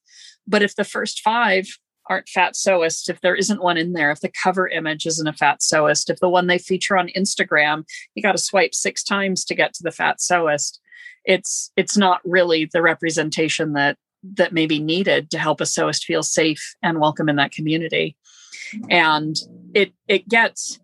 But 0.45 0.61
if 0.61 0.75
the 0.75 0.83
first 0.83 1.21
five 1.21 1.67
aren't 2.07 2.27
fat 2.27 2.53
sewist 2.53 3.09
if 3.09 3.21
there 3.21 3.35
isn't 3.35 3.61
one 3.61 3.77
in 3.77 3.93
there 3.93 4.11
if 4.11 4.19
the 4.21 4.31
cover 4.43 4.67
image 4.67 5.05
isn't 5.05 5.27
a 5.27 5.33
fat 5.33 5.59
sewist 5.61 6.09
if 6.09 6.19
the 6.19 6.27
one 6.27 6.47
they 6.47 6.57
feature 6.57 6.97
on 6.97 7.07
instagram 7.15 7.83
you 8.15 8.23
got 8.23 8.31
to 8.31 8.39
swipe 8.39 8.73
six 8.73 9.03
times 9.03 9.45
to 9.45 9.53
get 9.53 9.71
to 9.71 9.83
the 9.83 9.91
fat 9.91 10.17
sewist 10.17 10.79
it's 11.25 11.71
it's 11.77 11.95
not 11.95 12.19
really 12.25 12.67
the 12.73 12.81
representation 12.81 13.73
that 13.73 13.97
that 14.23 14.53
may 14.53 14.65
be 14.65 14.79
needed 14.79 15.31
to 15.31 15.39
help 15.39 15.61
a 15.61 15.65
sewist 15.65 16.03
feel 16.03 16.23
safe 16.23 16.75
and 16.83 16.99
welcome 16.99 17.29
in 17.29 17.37
that 17.37 17.51
community. 17.51 18.15
And 18.89 19.35
it 19.73 19.93
it 20.07 20.27
gets 20.27 20.79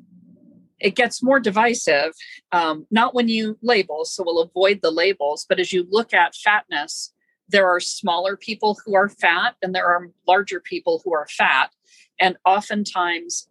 it 0.80 0.96
gets 0.96 1.24
more 1.24 1.40
divisive 1.40 2.14
um, 2.52 2.86
not 2.92 3.14
when 3.14 3.28
you 3.28 3.58
label 3.62 4.06
so 4.06 4.24
we'll 4.26 4.40
avoid 4.40 4.80
the 4.82 4.92
labels 4.92 5.46
but 5.48 5.60
as 5.60 5.74
you 5.74 5.86
look 5.90 6.14
at 6.14 6.36
fatness 6.36 7.14
there 7.50 7.68
are 7.68 7.80
smaller 7.80 8.36
people 8.36 8.78
who 8.86 8.96
are 8.96 9.10
fat 9.10 9.56
and 9.62 9.74
there 9.74 9.88
are 9.88 10.10
larger 10.28 10.60
people 10.60 11.02
who 11.04 11.14
are 11.14 11.28
fat 11.28 11.72
and 12.20 12.38
oftentimes 12.46 13.48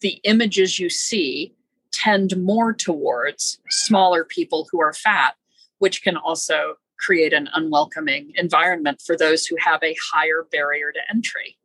the 0.00 0.20
images 0.24 0.78
you 0.78 0.88
see 0.88 1.54
tend 1.92 2.36
more 2.42 2.72
towards 2.72 3.58
smaller 3.68 4.24
people 4.24 4.66
who 4.70 4.80
are 4.80 4.92
fat 4.92 5.34
which 5.78 6.02
can 6.02 6.16
also 6.16 6.76
create 7.02 7.32
an 7.32 7.48
unwelcoming 7.54 8.32
environment 8.36 9.02
for 9.04 9.16
those 9.16 9.46
who 9.46 9.56
have 9.58 9.82
a 9.82 9.96
higher 10.12 10.46
barrier 10.52 10.92
to 10.92 11.00
entry. 11.10 11.58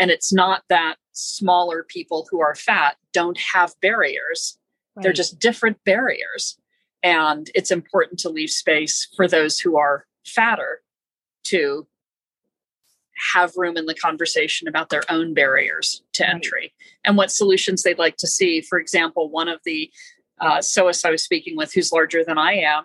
And 0.00 0.10
it's 0.10 0.32
not 0.32 0.62
that 0.70 0.96
smaller 1.12 1.84
people 1.84 2.26
who 2.30 2.40
are 2.40 2.54
fat 2.54 2.96
don't 3.12 3.38
have 3.38 3.74
barriers, 3.82 4.58
right. 4.96 5.02
they're 5.02 5.12
just 5.12 5.38
different 5.38 5.76
barriers. 5.84 6.58
And 7.02 7.50
it's 7.54 7.70
important 7.70 8.18
to 8.20 8.30
leave 8.30 8.50
space 8.50 9.06
for 9.14 9.28
those 9.28 9.60
who 9.60 9.76
are 9.76 10.06
fatter 10.26 10.82
to 11.44 11.86
have 13.34 13.56
room 13.56 13.76
in 13.76 13.84
the 13.84 13.94
conversation 13.94 14.66
about 14.66 14.88
their 14.88 15.02
own 15.10 15.34
barriers 15.34 16.02
to 16.14 16.24
right. 16.24 16.34
entry 16.34 16.74
and 17.04 17.16
what 17.16 17.30
solutions 17.30 17.82
they'd 17.82 17.98
like 17.98 18.16
to 18.16 18.26
see. 18.26 18.62
For 18.62 18.78
example, 18.78 19.28
one 19.30 19.48
of 19.48 19.60
the 19.66 19.90
uh, 20.40 20.58
sewists 20.58 21.04
I 21.04 21.10
was 21.10 21.22
speaking 21.22 21.56
with, 21.56 21.74
who's 21.74 21.92
larger 21.92 22.24
than 22.24 22.38
I 22.38 22.54
am, 22.54 22.84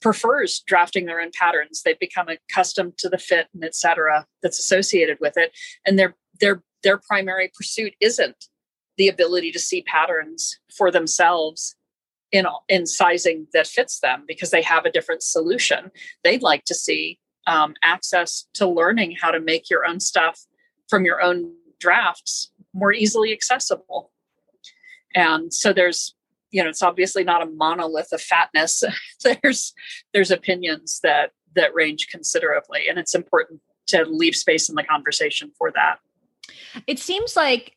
prefers 0.00 0.62
drafting 0.66 1.06
their 1.06 1.20
own 1.20 1.30
patterns. 1.38 1.82
They've 1.82 1.98
become 1.98 2.28
accustomed 2.28 2.98
to 2.98 3.08
the 3.08 3.18
fit 3.18 3.48
and 3.54 3.64
et 3.64 3.74
cetera 3.74 4.26
that's 4.42 4.58
associated 4.58 5.18
with 5.20 5.36
it. 5.36 5.52
And 5.86 5.98
their 5.98 6.16
their 6.40 6.62
their 6.82 6.98
primary 6.98 7.50
pursuit 7.54 7.94
isn't 8.00 8.46
the 8.96 9.08
ability 9.08 9.52
to 9.52 9.58
see 9.58 9.82
patterns 9.82 10.58
for 10.76 10.90
themselves 10.90 11.76
in 12.32 12.46
in 12.68 12.86
sizing 12.86 13.46
that 13.52 13.66
fits 13.66 14.00
them 14.00 14.24
because 14.26 14.50
they 14.50 14.62
have 14.62 14.84
a 14.84 14.92
different 14.92 15.22
solution. 15.22 15.90
They'd 16.24 16.42
like 16.42 16.64
to 16.64 16.74
see 16.74 17.18
um, 17.46 17.74
access 17.82 18.46
to 18.54 18.66
learning 18.66 19.16
how 19.20 19.30
to 19.30 19.40
make 19.40 19.70
your 19.70 19.84
own 19.84 20.00
stuff 20.00 20.40
from 20.88 21.04
your 21.04 21.22
own 21.22 21.52
drafts 21.78 22.52
more 22.72 22.92
easily 22.92 23.32
accessible. 23.32 24.12
And 25.14 25.52
so 25.52 25.72
there's 25.72 26.14
you 26.50 26.62
know 26.62 26.68
it's 26.68 26.82
obviously 26.82 27.24
not 27.24 27.42
a 27.42 27.46
monolith 27.46 28.12
of 28.12 28.20
fatness. 28.20 28.82
There's 29.42 29.72
there's 30.12 30.30
opinions 30.30 31.00
that 31.02 31.32
that 31.56 31.74
range 31.74 32.08
considerably 32.08 32.88
and 32.88 32.98
it's 32.98 33.14
important 33.14 33.60
to 33.88 34.04
leave 34.04 34.36
space 34.36 34.68
in 34.68 34.76
the 34.76 34.84
conversation 34.84 35.50
for 35.58 35.72
that. 35.72 35.98
It 36.86 36.98
seems 36.98 37.36
like 37.36 37.76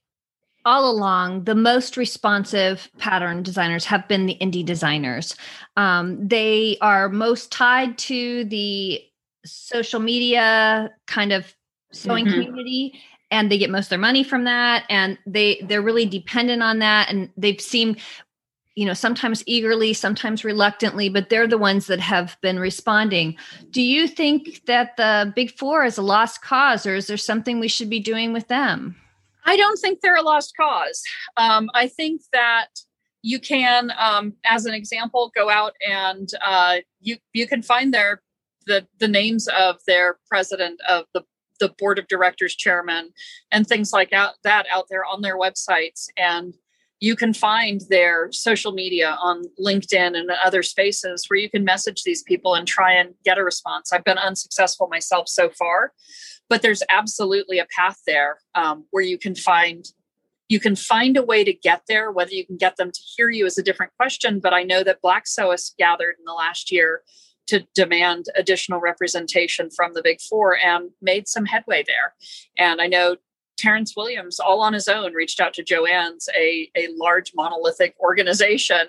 all 0.65 0.89
along 0.89 1.43
the 1.43 1.55
most 1.55 1.97
responsive 1.97 2.89
pattern 2.97 3.43
designers 3.43 3.85
have 3.85 4.07
been 4.07 4.25
the 4.25 4.37
indie 4.39 4.65
designers. 4.65 5.35
Um, 5.75 6.25
they 6.25 6.77
are 6.81 7.09
most 7.09 7.51
tied 7.51 7.97
to 7.99 8.45
the 8.45 9.01
social 9.45 9.99
media 9.99 10.91
kind 11.07 11.33
of 11.33 11.53
sewing 11.91 12.25
mm-hmm. 12.25 12.41
community 12.41 12.99
and 13.29 13.51
they 13.51 13.57
get 13.57 13.69
most 13.69 13.85
of 13.85 13.89
their 13.89 13.99
money 13.99 14.23
from 14.23 14.45
that 14.45 14.85
and 14.89 15.17
they 15.25 15.59
they're 15.67 15.81
really 15.81 16.05
dependent 16.05 16.63
on 16.63 16.79
that 16.79 17.09
and 17.09 17.29
they've 17.35 17.59
seen 17.59 17.97
you 18.75 18.85
know 18.85 18.93
sometimes 18.93 19.43
eagerly 19.45 19.93
sometimes 19.93 20.43
reluctantly 20.43 21.09
but 21.09 21.29
they're 21.29 21.47
the 21.47 21.57
ones 21.57 21.87
that 21.87 21.99
have 21.99 22.37
been 22.41 22.59
responding. 22.59 23.35
Do 23.69 23.81
you 23.81 24.07
think 24.07 24.65
that 24.65 24.97
the 24.97 25.31
big 25.35 25.51
four 25.51 25.85
is 25.85 25.97
a 25.97 26.01
lost 26.01 26.41
cause 26.41 26.85
or 26.85 26.95
is 26.95 27.07
there 27.07 27.17
something 27.17 27.59
we 27.59 27.67
should 27.67 27.89
be 27.89 27.99
doing 27.99 28.33
with 28.33 28.47
them? 28.47 28.95
I 29.45 29.57
don't 29.57 29.77
think 29.77 29.99
they're 29.99 30.15
a 30.15 30.21
lost 30.21 30.55
cause. 30.55 31.03
Um, 31.37 31.69
i 31.73 31.87
think 31.87 32.21
that 32.31 32.67
you 33.23 33.39
can 33.39 33.91
um, 33.97 34.33
as 34.45 34.65
an 34.65 34.73
example 34.73 35.31
go 35.33 35.49
out 35.49 35.73
and 35.89 36.29
uh, 36.45 36.77
you 36.99 37.17
you 37.33 37.47
can 37.47 37.63
find 37.63 37.93
their 37.93 38.21
the 38.67 38.85
the 38.99 39.07
names 39.07 39.47
of 39.47 39.77
their 39.87 40.17
president 40.29 40.79
of 40.87 41.05
the 41.13 41.23
the 41.59 41.69
board 41.79 41.97
of 41.97 42.07
directors 42.07 42.55
chairman 42.55 43.11
and 43.51 43.65
things 43.65 43.93
like 43.93 44.09
that 44.09 44.65
out 44.71 44.85
there 44.89 45.05
on 45.05 45.21
their 45.21 45.37
websites 45.37 46.07
and 46.17 46.53
you 47.03 47.17
can 47.17 47.33
find 47.33 47.81
their 47.89 48.31
social 48.31 48.71
media 48.71 49.17
on 49.21 49.43
LinkedIn 49.59 50.17
and 50.17 50.31
other 50.45 50.63
spaces 50.63 51.25
where 51.27 51.37
you 51.37 51.49
can 51.49 51.65
message 51.65 52.03
these 52.03 52.23
people 52.23 52.55
and 52.55 52.65
try 52.65 52.93
and 52.93 53.13
get 53.25 53.37
a 53.37 53.43
response. 53.43 53.91
I've 53.91 54.05
been 54.05 54.17
unsuccessful 54.17 54.87
myself 54.87 55.27
so 55.27 55.49
far, 55.49 55.91
but 56.47 56.61
there's 56.61 56.81
absolutely 56.89 57.59
a 57.59 57.67
path 57.77 57.99
there 58.07 58.37
um, 58.55 58.85
where 58.91 59.03
you 59.03 59.17
can 59.17 59.35
find 59.35 59.83
you 60.47 60.61
can 60.61 60.77
find 60.77 61.17
a 61.17 61.23
way 61.23 61.43
to 61.43 61.51
get 61.51 61.81
there. 61.89 62.09
Whether 62.09 62.35
you 62.35 62.45
can 62.45 62.55
get 62.55 62.77
them 62.77 62.89
to 62.89 63.01
hear 63.17 63.29
you 63.29 63.45
is 63.45 63.57
a 63.57 63.63
different 63.63 63.91
question. 63.97 64.39
But 64.39 64.53
I 64.53 64.63
know 64.63 64.81
that 64.83 65.01
Black 65.01 65.25
sewists 65.25 65.75
gathered 65.77 66.15
in 66.19 66.25
the 66.25 66.31
last 66.31 66.71
year 66.71 67.01
to 67.47 67.67
demand 67.75 68.27
additional 68.37 68.79
representation 68.79 69.69
from 69.69 69.93
the 69.93 70.01
Big 70.01 70.21
Four 70.21 70.57
and 70.57 70.91
made 71.01 71.27
some 71.27 71.45
headway 71.45 71.83
there. 71.85 72.13
And 72.57 72.79
I 72.79 72.87
know 72.87 73.17
Terrence 73.57 73.95
Williams, 73.95 74.39
all 74.39 74.61
on 74.61 74.73
his 74.73 74.87
own, 74.87 75.13
reached 75.13 75.39
out 75.39 75.53
to 75.55 75.63
Joann's, 75.63 76.27
a, 76.37 76.69
a 76.75 76.87
large 76.97 77.31
monolithic 77.35 77.95
organization, 77.99 78.87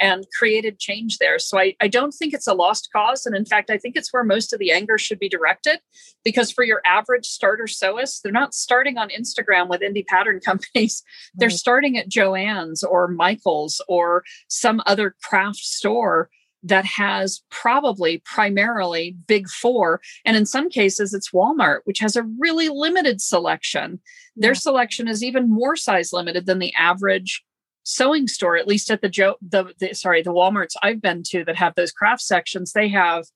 and 0.00 0.24
created 0.36 0.78
change 0.78 1.18
there. 1.18 1.38
So 1.38 1.58
I, 1.58 1.76
I 1.80 1.88
don't 1.88 2.12
think 2.12 2.34
it's 2.34 2.46
a 2.46 2.54
lost 2.54 2.88
cause. 2.92 3.26
And 3.26 3.36
in 3.36 3.44
fact, 3.44 3.70
I 3.70 3.78
think 3.78 3.96
it's 3.96 4.12
where 4.12 4.24
most 4.24 4.52
of 4.52 4.58
the 4.58 4.72
anger 4.72 4.98
should 4.98 5.18
be 5.18 5.28
directed 5.28 5.78
because 6.24 6.50
for 6.50 6.64
your 6.64 6.80
average 6.84 7.26
starter 7.26 7.64
sewist, 7.64 8.22
they're 8.22 8.32
not 8.32 8.54
starting 8.54 8.98
on 8.98 9.08
Instagram 9.10 9.68
with 9.68 9.82
indie 9.82 10.06
pattern 10.06 10.40
companies. 10.44 11.02
They're 11.34 11.50
starting 11.50 11.96
at 11.96 12.08
Joann's 12.08 12.82
or 12.82 13.08
Michael's 13.08 13.80
or 13.88 14.24
some 14.48 14.82
other 14.86 15.14
craft 15.22 15.58
store 15.58 16.28
that 16.64 16.86
has 16.86 17.42
probably 17.50 18.22
primarily 18.24 19.16
big 19.26 19.48
four. 19.48 20.00
And 20.24 20.36
in 20.36 20.46
some 20.46 20.70
cases, 20.70 21.12
it's 21.12 21.30
Walmart, 21.30 21.80
which 21.84 22.00
has 22.00 22.16
a 22.16 22.26
really 22.38 22.68
limited 22.68 23.20
selection. 23.20 24.00
Their 24.34 24.54
selection 24.54 25.06
is 25.06 25.22
even 25.22 25.50
more 25.50 25.76
size 25.76 26.12
limited 26.12 26.46
than 26.46 26.58
the 26.58 26.74
average 26.74 27.44
sewing 27.84 28.26
store, 28.26 28.56
at 28.56 28.66
least 28.66 28.90
at 28.90 29.02
the 29.02 29.10
Joe, 29.10 29.36
the, 29.46 29.72
the 29.78 29.94
sorry, 29.94 30.22
the 30.22 30.32
Walmarts 30.32 30.74
I've 30.82 31.02
been 31.02 31.22
to 31.24 31.44
that 31.44 31.56
have 31.56 31.74
those 31.74 31.92
craft 31.92 32.22
sections, 32.22 32.72
they 32.72 32.88
have 32.88 33.26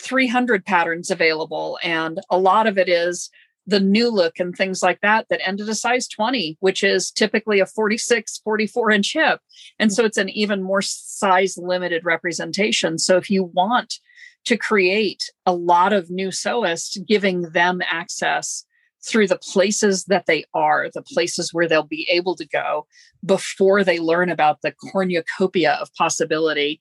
300 0.00 0.64
patterns 0.64 1.10
available. 1.10 1.78
And 1.82 2.20
a 2.30 2.38
lot 2.38 2.66
of 2.66 2.78
it 2.78 2.88
is 2.88 3.30
the 3.66 3.80
new 3.80 4.10
look 4.10 4.38
and 4.38 4.54
things 4.54 4.82
like 4.82 5.00
that 5.00 5.26
that 5.30 5.46
ended 5.46 5.68
a 5.68 5.74
size 5.74 6.06
20 6.08 6.56
which 6.60 6.84
is 6.84 7.10
typically 7.10 7.60
a 7.60 7.66
46 7.66 8.40
44 8.44 8.90
inch 8.90 9.12
hip 9.14 9.40
and 9.78 9.92
so 9.92 10.04
it's 10.04 10.18
an 10.18 10.28
even 10.28 10.62
more 10.62 10.82
size 10.82 11.56
limited 11.56 12.04
representation 12.04 12.98
so 12.98 13.16
if 13.16 13.30
you 13.30 13.44
want 13.44 14.00
to 14.44 14.56
create 14.56 15.30
a 15.46 15.54
lot 15.54 15.92
of 15.92 16.10
new 16.10 16.28
sewists, 16.28 16.98
giving 17.06 17.42
them 17.42 17.80
access 17.84 18.64
through 19.06 19.26
the 19.26 19.38
places 19.38 20.04
that 20.04 20.26
they 20.26 20.44
are, 20.54 20.88
the 20.94 21.02
places 21.02 21.52
where 21.52 21.68
they'll 21.68 21.82
be 21.82 22.08
able 22.10 22.34
to 22.36 22.46
go 22.46 22.86
before 23.24 23.84
they 23.84 23.98
learn 23.98 24.30
about 24.30 24.60
the 24.62 24.72
cornucopia 24.72 25.74
of 25.74 25.92
possibility, 25.94 26.80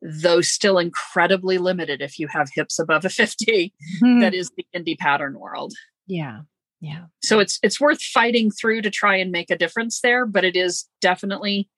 though 0.00 0.40
still 0.40 0.78
incredibly 0.78 1.58
limited 1.58 2.00
if 2.00 2.18
you 2.18 2.28
have 2.28 2.48
hips 2.54 2.78
above 2.78 3.04
a 3.04 3.08
50, 3.08 3.72
mm-hmm. 4.02 4.20
that 4.20 4.34
is 4.34 4.50
the 4.56 4.66
indie 4.74 4.98
pattern 4.98 5.38
world. 5.38 5.72
Yeah. 6.06 6.40
Yeah. 6.80 7.06
So 7.22 7.38
it's 7.38 7.58
it's 7.62 7.80
worth 7.80 8.02
fighting 8.02 8.50
through 8.50 8.82
to 8.82 8.90
try 8.90 9.16
and 9.16 9.32
make 9.32 9.50
a 9.50 9.58
difference 9.58 10.00
there, 10.00 10.26
but 10.26 10.44
it 10.44 10.56
is 10.56 10.86
definitely 11.00 11.68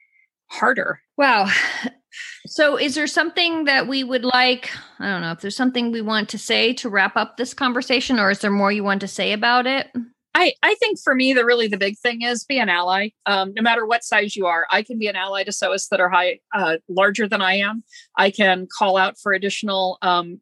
harder. 0.46 1.00
Wow. 1.16 1.50
So 2.46 2.76
is 2.76 2.94
there 2.94 3.06
something 3.06 3.66
that 3.66 3.86
we 3.86 4.02
would 4.02 4.24
like, 4.24 4.70
I 4.98 5.06
don't 5.06 5.20
know, 5.20 5.30
if 5.32 5.40
there's 5.40 5.54
something 5.54 5.92
we 5.92 6.00
want 6.00 6.30
to 6.30 6.38
say 6.38 6.72
to 6.72 6.88
wrap 6.88 7.16
up 7.16 7.36
this 7.36 7.52
conversation 7.52 8.18
or 8.18 8.30
is 8.30 8.40
there 8.40 8.50
more 8.50 8.72
you 8.72 8.82
want 8.82 9.02
to 9.02 9.06
say 9.06 9.32
about 9.32 9.66
it? 9.66 9.88
I, 10.34 10.54
I 10.62 10.74
think 10.76 10.98
for 10.98 11.14
me, 11.14 11.32
the 11.32 11.44
really 11.44 11.68
the 11.68 11.76
big 11.76 11.98
thing 11.98 12.22
is 12.22 12.44
be 12.44 12.58
an 12.58 12.68
ally. 12.68 13.10
Um, 13.26 13.52
no 13.54 13.62
matter 13.62 13.86
what 13.86 14.04
size 14.04 14.36
you 14.36 14.46
are, 14.46 14.66
I 14.70 14.82
can 14.82 14.98
be 14.98 15.06
an 15.06 15.16
ally 15.16 15.44
to 15.44 15.50
sewists 15.50 15.88
that 15.90 16.00
are 16.00 16.08
high, 16.08 16.40
uh, 16.54 16.78
larger 16.88 17.28
than 17.28 17.42
I 17.42 17.54
am. 17.54 17.84
I 18.16 18.30
can 18.30 18.66
call 18.76 18.96
out 18.96 19.18
for 19.18 19.32
additional 19.32 19.98
um, 20.00 20.40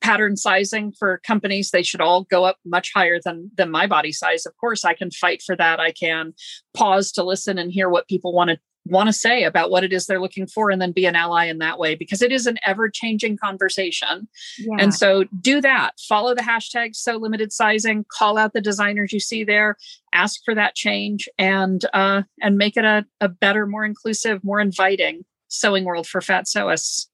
pattern 0.00 0.36
sizing 0.36 0.92
for 0.92 1.20
companies 1.26 1.70
they 1.70 1.82
should 1.82 2.00
all 2.00 2.24
go 2.24 2.44
up 2.44 2.58
much 2.64 2.92
higher 2.94 3.18
than 3.24 3.50
than 3.56 3.70
my 3.70 3.86
body 3.86 4.12
size 4.12 4.46
of 4.46 4.56
course 4.56 4.84
i 4.84 4.94
can 4.94 5.10
fight 5.10 5.42
for 5.42 5.56
that 5.56 5.80
i 5.80 5.90
can 5.90 6.32
pause 6.74 7.10
to 7.10 7.22
listen 7.22 7.58
and 7.58 7.72
hear 7.72 7.88
what 7.88 8.08
people 8.08 8.32
want 8.32 8.50
to 8.50 8.58
want 8.86 9.08
to 9.08 9.12
say 9.12 9.44
about 9.44 9.70
what 9.70 9.84
it 9.84 9.92
is 9.92 10.06
they're 10.06 10.20
looking 10.20 10.46
for 10.46 10.70
and 10.70 10.82
then 10.82 10.90
be 10.90 11.06
an 11.06 11.14
ally 11.14 11.44
in 11.44 11.58
that 11.58 11.78
way 11.78 11.94
because 11.94 12.20
it 12.20 12.32
is 12.32 12.46
an 12.46 12.58
ever 12.66 12.88
changing 12.88 13.36
conversation 13.36 14.28
yeah. 14.58 14.76
and 14.78 14.92
so 14.92 15.24
do 15.40 15.60
that 15.60 15.92
follow 16.08 16.34
the 16.34 16.42
hashtag 16.42 16.94
sew 16.94 17.16
limited 17.16 17.52
sizing 17.52 18.04
call 18.10 18.36
out 18.36 18.52
the 18.52 18.60
designers 18.60 19.12
you 19.12 19.20
see 19.20 19.44
there 19.44 19.76
ask 20.12 20.40
for 20.44 20.54
that 20.54 20.74
change 20.74 21.28
and 21.38 21.84
uh 21.92 22.22
and 22.40 22.58
make 22.58 22.76
it 22.76 22.84
a, 22.84 23.04
a 23.20 23.28
better 23.28 23.66
more 23.66 23.84
inclusive 23.84 24.42
more 24.42 24.58
inviting 24.58 25.24
sewing 25.46 25.84
world 25.84 26.06
for 26.06 26.20
fat 26.20 26.46
sewists 26.46 27.06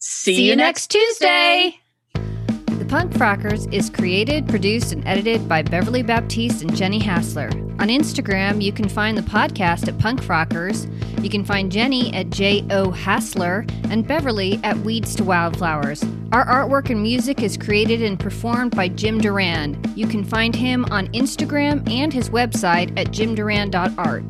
see, 0.00 0.34
see 0.34 0.48
you 0.48 0.56
next 0.56 0.90
tuesday. 0.90 1.70
tuesday. 1.70 1.83
The 2.84 2.90
Punk 2.90 3.12
Frockers 3.14 3.72
is 3.72 3.88
created, 3.88 4.46
produced, 4.46 4.92
and 4.92 5.08
edited 5.08 5.48
by 5.48 5.62
Beverly 5.62 6.02
Baptiste 6.02 6.60
and 6.60 6.76
Jenny 6.76 6.98
Hassler. 6.98 7.48
On 7.78 7.88
Instagram, 7.88 8.62
you 8.62 8.72
can 8.72 8.90
find 8.90 9.16
the 9.16 9.22
podcast 9.22 9.88
at 9.88 9.98
Punk 9.98 10.22
Frockers. 10.22 10.86
You 11.24 11.30
can 11.30 11.46
find 11.46 11.72
Jenny 11.72 12.12
at 12.12 12.28
J.O. 12.28 12.90
Hassler 12.90 13.64
and 13.84 14.06
Beverly 14.06 14.60
at 14.62 14.76
Weeds 14.80 15.14
to 15.14 15.24
Wildflowers. 15.24 16.04
Our 16.32 16.44
artwork 16.44 16.90
and 16.90 17.02
music 17.02 17.42
is 17.42 17.56
created 17.56 18.02
and 18.02 18.20
performed 18.20 18.76
by 18.76 18.88
Jim 18.88 19.18
Duran. 19.18 19.82
You 19.96 20.06
can 20.06 20.22
find 20.22 20.54
him 20.54 20.84
on 20.90 21.08
Instagram 21.14 21.90
and 21.90 22.12
his 22.12 22.28
website 22.28 22.92
at 22.98 23.06
jimdurand.art. 23.06 24.24